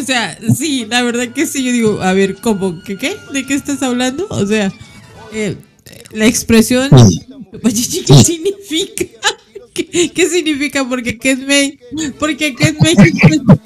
[0.00, 1.62] O sea, sí, la verdad que sí.
[1.64, 2.82] Yo digo, a ver, ¿cómo?
[2.84, 3.14] ¿Qué qué?
[3.34, 4.26] ¿De qué estás hablando?
[4.30, 4.72] O sea,
[5.34, 5.58] eh,
[6.12, 7.20] la expresión Sí.
[8.06, 9.04] ¿qué significa?
[9.74, 10.88] ¿Qué, significa?
[10.88, 11.78] Porque qué es May.
[12.18, 13.58] Porque qué es México.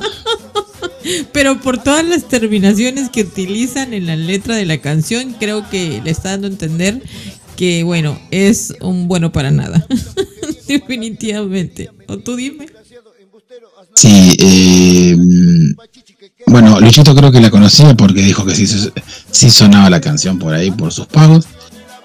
[1.32, 6.00] Pero por todas las terminaciones que utilizan en la letra de la canción, creo que
[6.04, 7.02] le está dando a entender
[7.56, 9.86] que, bueno, es un bueno para nada.
[10.68, 11.90] Definitivamente.
[12.06, 12.66] O tú dime.
[13.94, 15.16] Sí, eh,
[16.46, 18.66] bueno, Luchito creo que la conocía porque dijo que sí,
[19.30, 21.46] sí sonaba la canción por ahí, por sus pagos.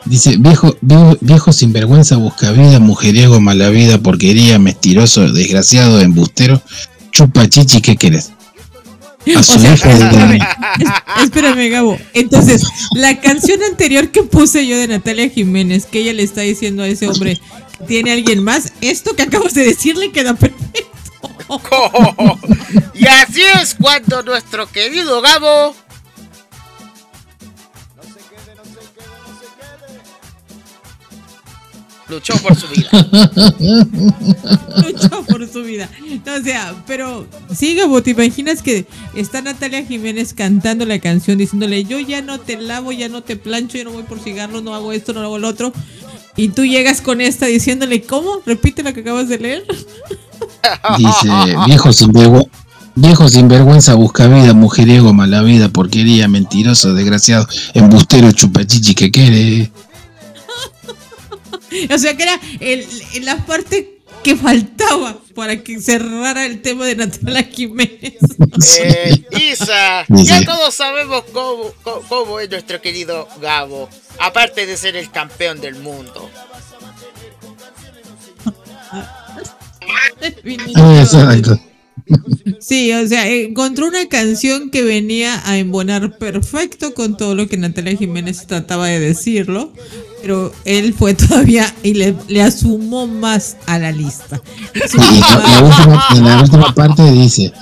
[0.06, 6.62] Dice, viejo, viejo, viejo sinvergüenza, busca vida, mujeriego, mala vida, porquería, mentiroso, desgraciado, embustero,
[7.12, 8.32] chupa chichi, ¿qué querés?
[9.36, 11.98] A su O sea, hija de- espérame, es- espérame, Gabo.
[12.14, 12.64] Entonces,
[12.94, 16.88] la canción anterior que puse yo de Natalia Jiménez, que ella le está diciendo a
[16.88, 17.40] ese hombre
[17.88, 20.92] tiene alguien más, esto que acabas de decirle queda perfecto.
[22.94, 25.76] y así es cuando nuestro querido Gabo
[32.10, 32.90] luchó por su vida.
[34.86, 35.90] Luchó por su vida.
[36.26, 37.26] No, o sea, pero
[37.56, 42.40] sí, Gabo, ¿te imaginas que está Natalia Jiménez cantando la canción diciéndole, yo ya no
[42.40, 45.22] te lavo, ya no te plancho, yo no voy por cigarros, no hago esto, no
[45.22, 45.74] hago lo otro?
[46.38, 48.42] Y tú llegas con esta diciéndole, ¿cómo?
[48.46, 49.66] Repite lo que acabas de leer.
[50.98, 51.30] Dice,
[51.66, 52.50] viejo sinvergüenza,
[52.96, 59.70] viejo sinvergüenza, busca vida, mujeriego, mala vida, porquería, mentiroso, desgraciado, embustero, chupachichi, ¿qué querés?
[61.94, 62.86] O sea que era el,
[63.24, 68.16] la parte que faltaba para que cerrara el tema de Natalia Jiménez.
[68.80, 73.90] Eh, Isa, ya todos sabemos cómo, cómo- cómo es nuestro querido Gabo,
[74.20, 76.30] aparte de ser el campeón del mundo.
[81.02, 81.60] Exacto.
[82.60, 87.58] Sí, o sea, encontró una canción que venía a embonar perfecto con todo lo que
[87.58, 89.74] Natalia Jiménez trataba de decirlo,
[90.26, 94.42] pero él fue todavía y le, le asumó más a la lista.
[94.74, 97.54] Y la, última, en la última parte dice,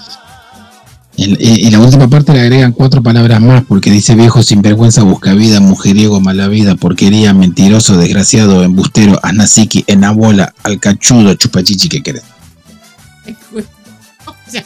[1.17, 5.33] en, en la última parte le agregan cuatro palabras más porque dice viejo sinvergüenza, busca
[5.33, 12.23] vida, mujeriego, mala vida, porquería, mentiroso, desgraciado, embustero, asnaciqui, enabola, alcachudo, chupachichi, ¿qué querés?
[14.25, 14.63] O sea,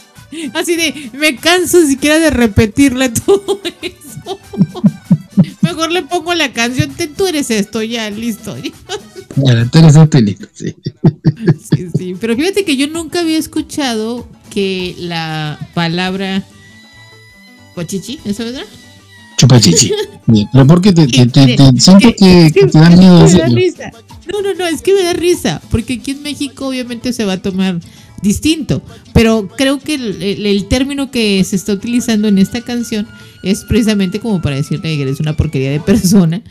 [0.54, 4.38] así de, me canso siquiera de repetirle todo eso.
[5.62, 8.56] Mejor le pongo la canción, "Te- tú eres esto, ya, listo.
[9.36, 10.74] Bueno, tú eres este listo, sí.
[11.76, 16.42] Sí, sí, pero fíjate que yo nunca había escuchado que la palabra
[17.74, 18.64] cochichi, ¿eso verdad?
[19.36, 19.92] Chupachichi.
[20.52, 23.46] Pero ¿por qué te, te, te- te- siento que, que te da miedo me da
[23.48, 23.92] risa.
[24.32, 27.34] No, no, no, es que me da risa, porque aquí en México obviamente se va
[27.34, 27.78] a tomar
[28.22, 28.82] distinto,
[29.14, 33.06] pero creo que el, el- el término que se está utilizando en esta canción
[33.42, 36.42] es precisamente como para decirle que eres una porquería de persona,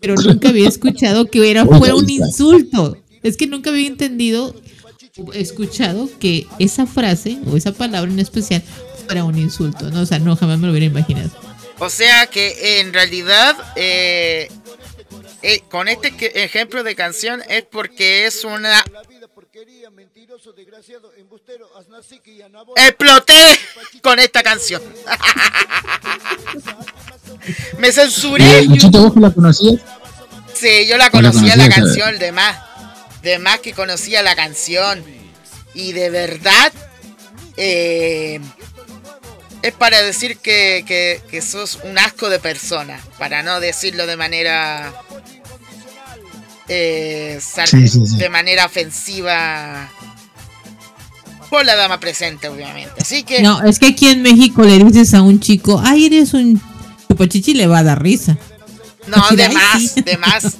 [0.00, 2.96] pero nunca había escuchado que era, fuera un insulto.
[3.22, 4.54] Es que nunca había entendido,
[5.32, 8.62] escuchado que esa frase o esa palabra en especial
[9.06, 10.02] fuera un insulto, ¿no?
[10.02, 11.30] O sea, no, jamás me lo hubiera imaginado.
[11.78, 14.48] O sea que en realidad eh,
[15.42, 16.14] eh, con este
[16.44, 18.84] ejemplo de canción es porque es una...
[22.76, 23.60] Exploté
[24.02, 24.82] con esta canción.
[27.78, 28.58] Me censuré.
[28.58, 29.80] Eh, Luchito, ¿vos que la conocías?
[30.54, 32.58] Sí, yo la ¿Vos la conocía la canción, de más.
[33.22, 35.04] De más que conocía la canción.
[35.72, 36.72] Y de verdad,
[37.56, 38.40] eh,
[39.62, 43.00] es para decir que, que, que sos un asco de persona.
[43.18, 44.92] Para no decirlo de manera.
[46.68, 48.16] Eh, Sí, sí, sí.
[48.16, 49.88] De manera ofensiva.
[51.50, 52.90] por la dama presente, obviamente.
[53.00, 56.34] Así que, No, es que aquí en México le dices a un chico, ay, eres
[56.34, 56.60] un
[57.08, 58.36] chupachichi, le va a dar risa.
[59.06, 60.56] no, de más, de más,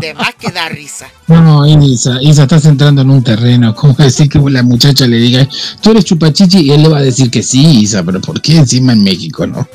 [0.00, 1.06] de más que da risa.
[1.28, 3.74] No, Isa, Isa, estás entrando en un terreno.
[3.80, 5.48] ¿Cómo decir que la muchacha le diga,
[5.80, 6.58] tú eres chupachichi?
[6.60, 9.46] Y él le va a decir que sí, Isa, pero ¿por qué encima en México,
[9.46, 9.66] no?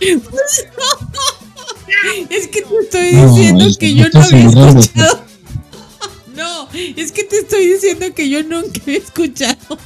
[2.30, 5.28] Es que te estoy diciendo que yo no había escuchado.
[6.38, 9.76] No, es que te estoy diciendo que yo nunca he escuchado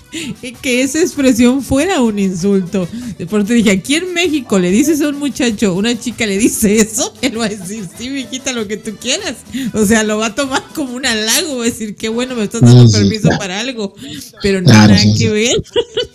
[0.61, 2.87] que esa expresión fuera un insulto.
[3.31, 6.77] Por te dije, aquí en México le dices a un muchacho, una chica le dice
[6.77, 9.37] eso, él va a decir, sí, mijita, lo que tú quieras.
[9.73, 12.45] O sea, lo va a tomar como un halago, va a decir, qué bueno, me
[12.45, 13.39] estás dando Sí, permiso claro.
[13.39, 13.95] para algo.
[14.43, 15.29] Pero no Claro, nada sí, que sí.
[15.29, 15.57] ver.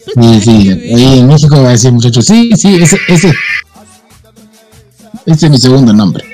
[0.08, 3.34] Sí, sí, ahí en México va a decir muchacho, sí, sí, ese, ese,
[5.28, 6.26] ese es mi segundo nombre.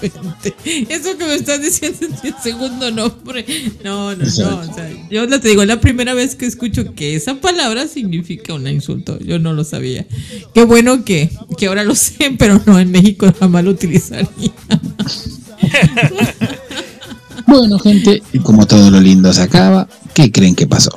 [0.00, 0.54] Exactamente.
[0.88, 3.44] Eso que me estás diciendo es el segundo nombre.
[3.82, 4.24] No, no, no.
[4.24, 4.70] Exacto.
[4.70, 7.88] O sea, yo no te digo, es la primera vez que escucho que esa palabra
[7.88, 9.18] significa un insulto.
[9.18, 10.06] Yo no lo sabía.
[10.54, 14.28] Qué bueno que, que ahora lo sé, pero no en México jamás lo utilizaría.
[17.46, 20.90] Bueno, gente, y como todo lo lindo se acaba, ¿qué creen que pasó?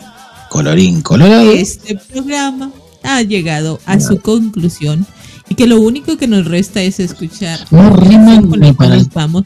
[0.50, 1.52] Colorín colorado.
[1.52, 2.72] Este programa
[3.04, 5.06] ha llegado a su conclusión
[5.50, 9.10] y que lo único que nos resta es escuchar No riman con ni para el-
[9.14, 9.44] vamos.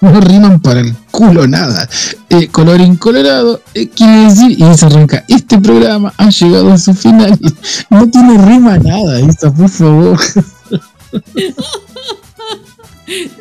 [0.00, 1.88] No riman para el culo nada.
[2.28, 6.92] Eh, colorín colorado eh, quiere decir, y se arranca, este programa ha llegado a su
[6.94, 7.38] final.
[7.90, 10.18] No tiene rima nada, Isa, por favor.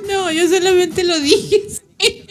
[0.08, 1.64] No, yo solamente lo dije.
[1.70, 2.24] sí.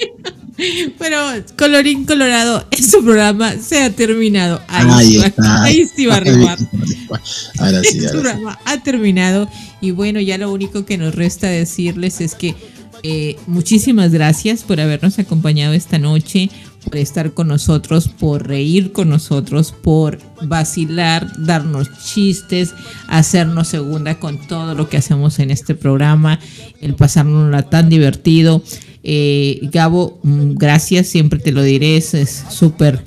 [0.99, 1.19] Pero
[1.57, 4.61] colorín colorado, su programa se ha terminado.
[4.69, 6.59] Ahí, Ahí sí, va, ahí sí va a rimar.
[6.69, 7.19] Ahora sí,
[7.59, 7.99] ahora sí.
[8.11, 9.49] programa ha terminado
[9.81, 12.55] y bueno, ya lo único que nos resta decirles es que
[13.07, 16.49] eh, muchísimas gracias por habernos acompañado esta noche,
[16.85, 22.73] por estar con nosotros, por reír con nosotros, por vacilar, darnos chistes,
[23.07, 26.41] hacernos segunda con todo lo que hacemos en este programa,
[26.81, 28.63] el pasárnosla tan divertido.
[29.05, 33.05] Eh, Gabo, mm, gracias, siempre te lo diré, es súper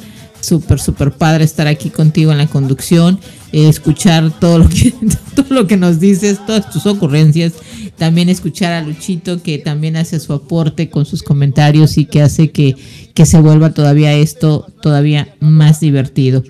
[0.47, 3.19] súper, súper padre estar aquí contigo en la conducción,
[3.51, 4.93] escuchar todo lo, que,
[5.35, 7.53] todo lo que nos dices, todas tus ocurrencias,
[7.97, 12.51] también escuchar a Luchito que también hace su aporte con sus comentarios y que hace
[12.51, 12.75] que,
[13.13, 16.43] que se vuelva todavía esto todavía más divertido.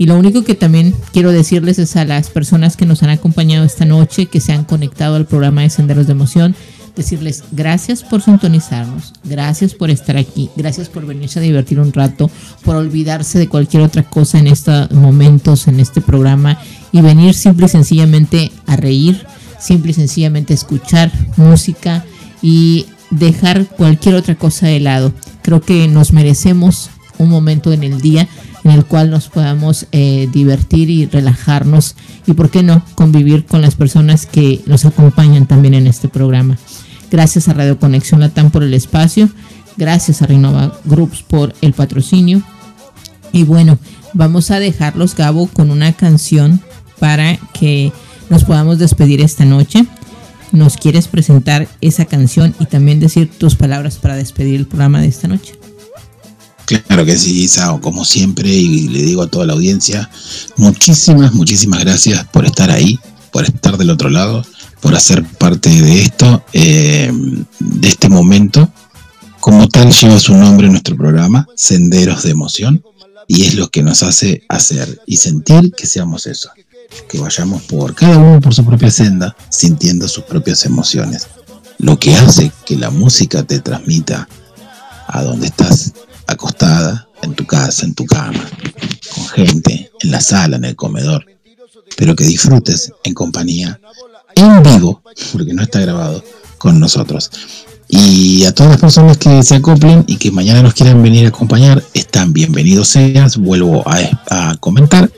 [0.00, 3.64] Y lo único que también quiero decirles es a las personas que nos han acompañado
[3.64, 6.54] esta noche, que se han conectado al programa de Senderos de Emoción,
[6.98, 12.30] decirles gracias por sintonizarnos, gracias por estar aquí, gracias por venirse a divertir un rato,
[12.64, 16.58] por olvidarse de cualquier otra cosa en estos momentos, en este programa
[16.92, 19.24] y venir simple y sencillamente a reír,
[19.58, 22.04] simple y sencillamente a escuchar música
[22.42, 25.12] y dejar cualquier otra cosa de lado.
[25.42, 28.28] Creo que nos merecemos un momento en el día
[28.64, 31.96] en el cual nos podamos eh, divertir y relajarnos
[32.26, 36.58] y, por qué no, convivir con las personas que nos acompañan también en este programa.
[37.10, 39.30] Gracias a Radio Conexión Latam por el espacio,
[39.76, 42.42] gracias a Renova Groups por el patrocinio.
[43.32, 43.78] Y bueno,
[44.12, 46.60] vamos a dejarlos, Gabo, con una canción
[46.98, 47.92] para que
[48.28, 49.86] nos podamos despedir esta noche.
[50.52, 55.08] ¿Nos quieres presentar esa canción y también decir tus palabras para despedir el programa de
[55.08, 55.54] esta noche?
[56.86, 60.10] Claro que sí, Sao, como siempre, y le digo a toda la audiencia,
[60.56, 62.98] muchísimas, muchísimas gracias por estar ahí,
[63.32, 64.44] por estar del otro lado,
[64.80, 67.10] por hacer parte de esto, eh,
[67.58, 68.70] de este momento.
[69.40, 72.84] Como tal lleva su nombre nuestro programa, Senderos de Emoción,
[73.26, 76.50] y es lo que nos hace hacer y sentir que seamos eso,
[77.08, 81.28] que vayamos por cada uno por su propia senda, sintiendo sus propias emociones.
[81.78, 84.28] Lo que hace que la música te transmita
[85.06, 85.92] a donde estás
[86.26, 88.44] acostada, en tu casa, en tu cama,
[89.14, 91.26] con gente, en la sala, en el comedor,
[91.96, 93.80] pero que disfrutes en compañía,
[94.38, 95.02] en vivo,
[95.32, 96.22] porque no está grabado,
[96.58, 97.30] con nosotros.
[97.88, 101.28] Y a todas las personas que se acoplen y que mañana nos quieran venir a
[101.28, 103.98] acompañar, están bienvenidos seas, vuelvo a,
[104.30, 105.10] a comentar,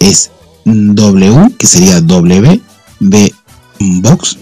[0.00, 0.30] es
[0.64, 2.60] W, que sería W,
[3.00, 3.34] B,
[3.78, 4.36] Box.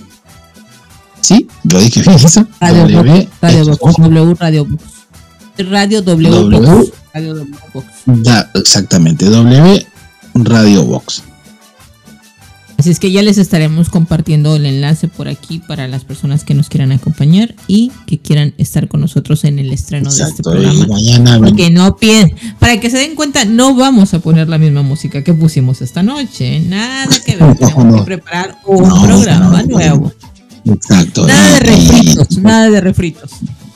[1.21, 1.47] ¿Sí?
[1.65, 2.47] ¿Lo dije bien, Isa?
[2.61, 4.83] Radio W, Radio Box, W Radio Box.
[5.59, 6.61] Radio W, W.
[6.61, 6.93] Box.
[7.13, 7.87] Radio W Box.
[8.07, 9.87] Da, exactamente, W
[10.35, 11.23] Radio Box.
[12.79, 16.55] Así es que ya les estaremos compartiendo el enlace por aquí para las personas que
[16.55, 20.87] nos quieran acompañar y que quieran estar con nosotros en el estreno de este programa.
[20.87, 21.97] mañana Porque no
[22.61, 26.05] para que se den cuenta, no vamos a poner la misma música que pusimos esta
[26.05, 26.59] noche.
[26.59, 26.61] ¿eh?
[26.61, 27.97] Nada que ver, tenemos No.
[27.97, 30.13] que preparar un No, programa no, nuevo.
[30.65, 31.27] Exacto.
[31.27, 33.31] Nada de refritos, nada de refritos.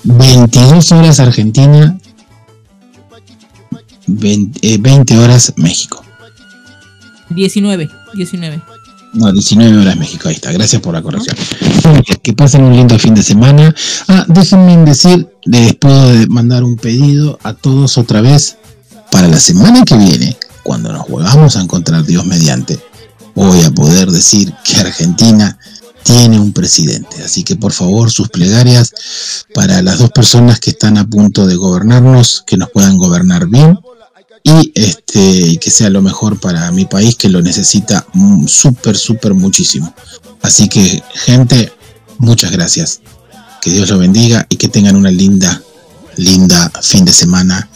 [0.05, 1.99] 22 horas Argentina,
[4.07, 6.05] 20, eh, 20 horas México.
[7.31, 8.63] 19, 19.
[9.15, 10.53] No, 19 horas México, ahí está.
[10.53, 11.37] Gracias por la corrección.
[12.23, 13.75] Que pasen un lindo fin de semana.
[14.09, 18.57] Ah, déjenme decir, les puedo mandar un pedido a todos otra vez
[19.11, 22.81] para la semana que viene, cuando nos volvamos a encontrar Dios mediante.
[23.35, 25.59] Voy a poder decir que Argentina
[26.03, 27.23] tiene un presidente.
[27.23, 28.93] Así que por favor, sus plegarias
[29.55, 33.79] para las dos personas que están a punto de gobernarnos, que nos puedan gobernar bien
[34.43, 39.35] y este que sea lo mejor para mi país que lo necesita mm, súper súper
[39.35, 39.95] muchísimo.
[40.41, 41.73] Así que gente
[42.19, 43.01] muchas gracias.
[43.61, 45.63] Que Dios lo bendiga y que tengan una linda
[46.17, 47.69] linda fin de semana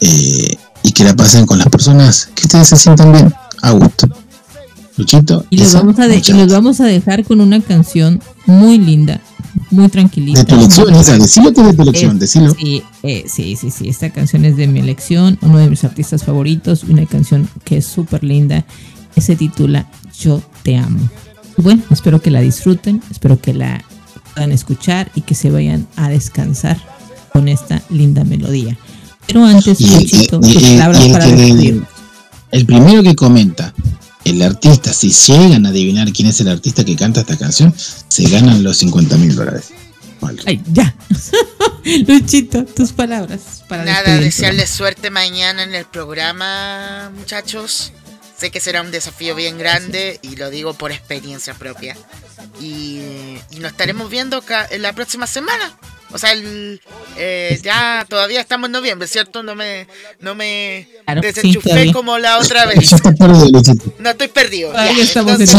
[0.00, 4.08] eh, y que la pasen con las personas que ustedes se sientan bien a gusto
[4.96, 9.20] Luchito Y los, vamos a de- los vamos a dejar con una canción muy linda,
[9.70, 10.40] muy tranquilita.
[10.40, 13.70] de tu elección Isa, decilo que es de tu elección decilo Sí, eh, sí, sí,
[13.70, 13.88] sí.
[13.88, 17.86] Esta canción es de mi elección, uno de mis artistas favoritos, una canción que es
[17.86, 18.64] súper linda.
[19.14, 19.86] que Se titula
[20.20, 21.00] Yo te amo.
[21.58, 23.82] Y bueno, espero que la disfruten, espero que la
[24.34, 26.78] puedan escuchar y que se vayan a descansar
[27.32, 28.76] con esta linda melodía.
[29.26, 31.88] Pero antes, Y- Luchito, y- tus palabras el para despedirnos.
[32.50, 33.72] el primero que comenta
[34.24, 37.74] el artista, si llegan a adivinar quién es el artista que canta esta canción,
[38.08, 39.72] se ganan los 50 mil dólares.
[40.46, 40.94] Ay, ya.
[42.06, 47.92] Luchito, tus palabras para Nada, desearles suerte mañana en el programa, muchachos.
[48.38, 51.96] Sé que será un desafío bien grande y lo digo por experiencia propia.
[52.60, 53.00] Y,
[53.50, 55.76] y nos estaremos viendo en la próxima semana.
[56.12, 56.80] O sea, el,
[57.16, 59.42] eh, ya todavía estamos en noviembre, ¿cierto?
[59.42, 59.86] No me,
[60.20, 62.90] no me Claro, desenchufé como la otra vez.
[63.98, 64.72] No estoy perdido.
[64.72, 64.90] Ya.
[64.90, 65.54] Entonces,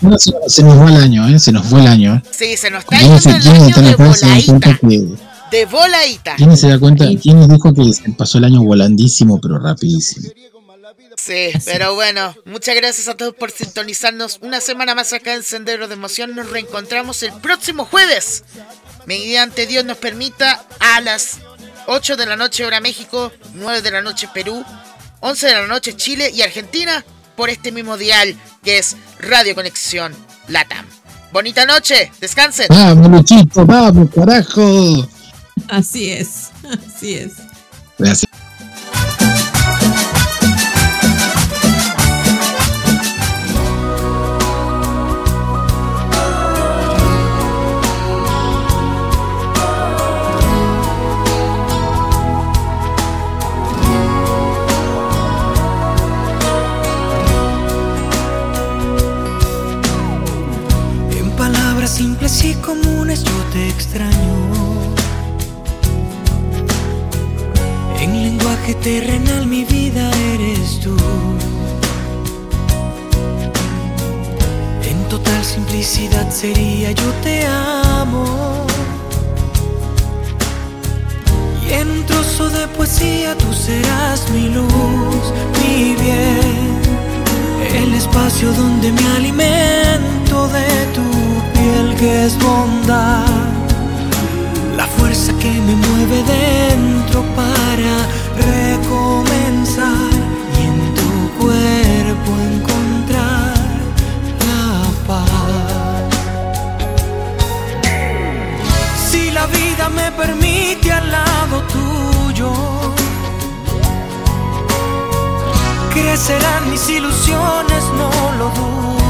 [0.00, 1.38] no, se, se nos fue el año, ¿eh?
[1.38, 2.14] Se nos fue el año.
[2.14, 2.22] ¿eh?
[2.30, 4.78] sí, se nos está ¿Quiénes, yendo el año de voladita.
[4.80, 5.08] que...
[5.50, 6.36] De voladita.
[6.36, 7.06] ¿Quiénes se dan cuenta?
[7.22, 10.28] ¿Quiénes dijo que se pasó el año volandísimo, pero rapidísimo?
[11.16, 15.88] Sí, pero bueno, muchas gracias a todos por sintonizarnos una semana más acá en Sendero
[15.88, 16.34] de Emoción.
[16.34, 18.42] Nos reencontramos el próximo jueves.
[19.06, 21.38] Mediante Dios nos permita a las
[21.86, 24.64] 8 de la noche hora México, 9 de la noche Perú,
[25.20, 27.04] 11 de la noche Chile y Argentina
[27.36, 30.14] por este mismo dial que es Radio Conexión
[30.48, 30.86] Latam.
[31.32, 32.66] Bonita noche, descansen.
[32.70, 33.66] ¡Vamos, Luchito!
[33.66, 35.08] ¡Vamos, carajo!
[35.68, 36.50] Así es,
[36.96, 37.32] así es.
[37.98, 38.30] Gracias.
[63.14, 64.34] Comunes yo te extraño.
[68.00, 70.96] En lenguaje terrenal mi vida eres tú.
[74.82, 78.66] En total simplicidad sería yo te amo.
[81.66, 85.24] Y en un trozo de poesía tú serás mi luz,
[85.62, 86.74] mi bien
[87.76, 91.13] el espacio donde me alimento de tu
[91.74, 93.26] piel que es bondad,
[94.76, 97.94] la fuerza que me mueve dentro para
[98.52, 100.10] recomenzar
[100.58, 101.10] y en tu
[101.40, 103.54] cuerpo encontrar
[104.48, 104.66] la
[105.08, 105.28] paz.
[109.08, 112.52] Si la vida me permite al lado tuyo,
[115.92, 119.03] crecerán mis ilusiones, no lo dudo.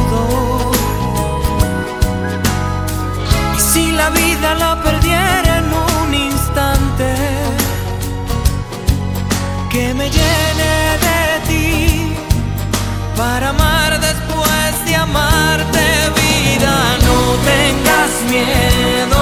[3.74, 7.08] Si la vida la perdiera en un instante,
[9.72, 10.74] que me llene
[11.06, 12.12] de ti
[13.16, 15.84] para amar después de amarte
[16.22, 16.74] vida.
[17.08, 17.18] No
[17.52, 19.13] tengas miedos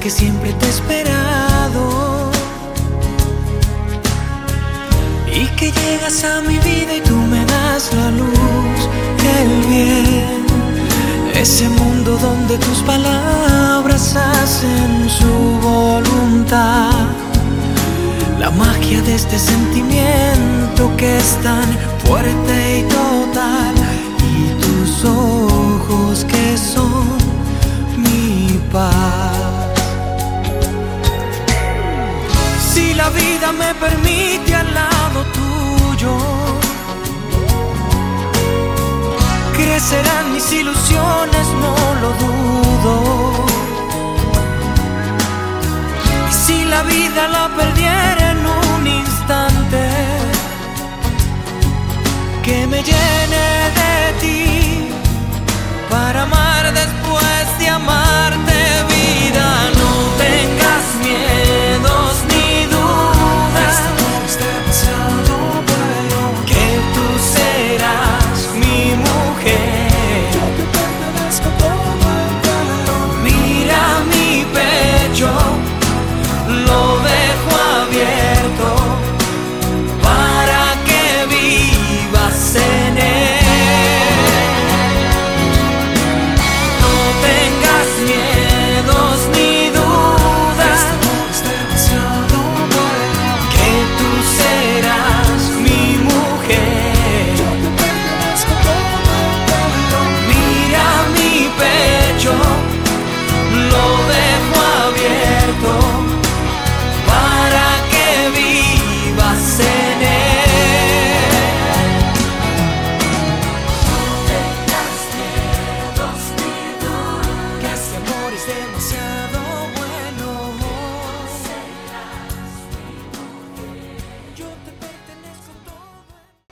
[0.00, 2.30] que siempre te he esperado.
[5.26, 8.78] Y que llegas a mi vida y tú me das la luz
[9.22, 10.46] y el bien.
[11.34, 15.32] Ese mundo donde tus palabras hacen su
[15.68, 16.90] voluntad.
[18.38, 21.68] La magia de este sentimiento que es tan
[22.04, 23.74] fuerte y total.
[24.34, 27.06] Y tus ojos que son
[27.96, 29.37] mi paz.
[32.98, 36.12] la vida me permite al lado tuyo,
[39.56, 42.94] crecerán mis ilusiones, no lo dudo.
[46.28, 49.82] Y si la vida la perdiera en un instante,
[52.44, 53.46] que me llene
[53.80, 54.90] de ti
[55.88, 58.57] para amar después de amarte.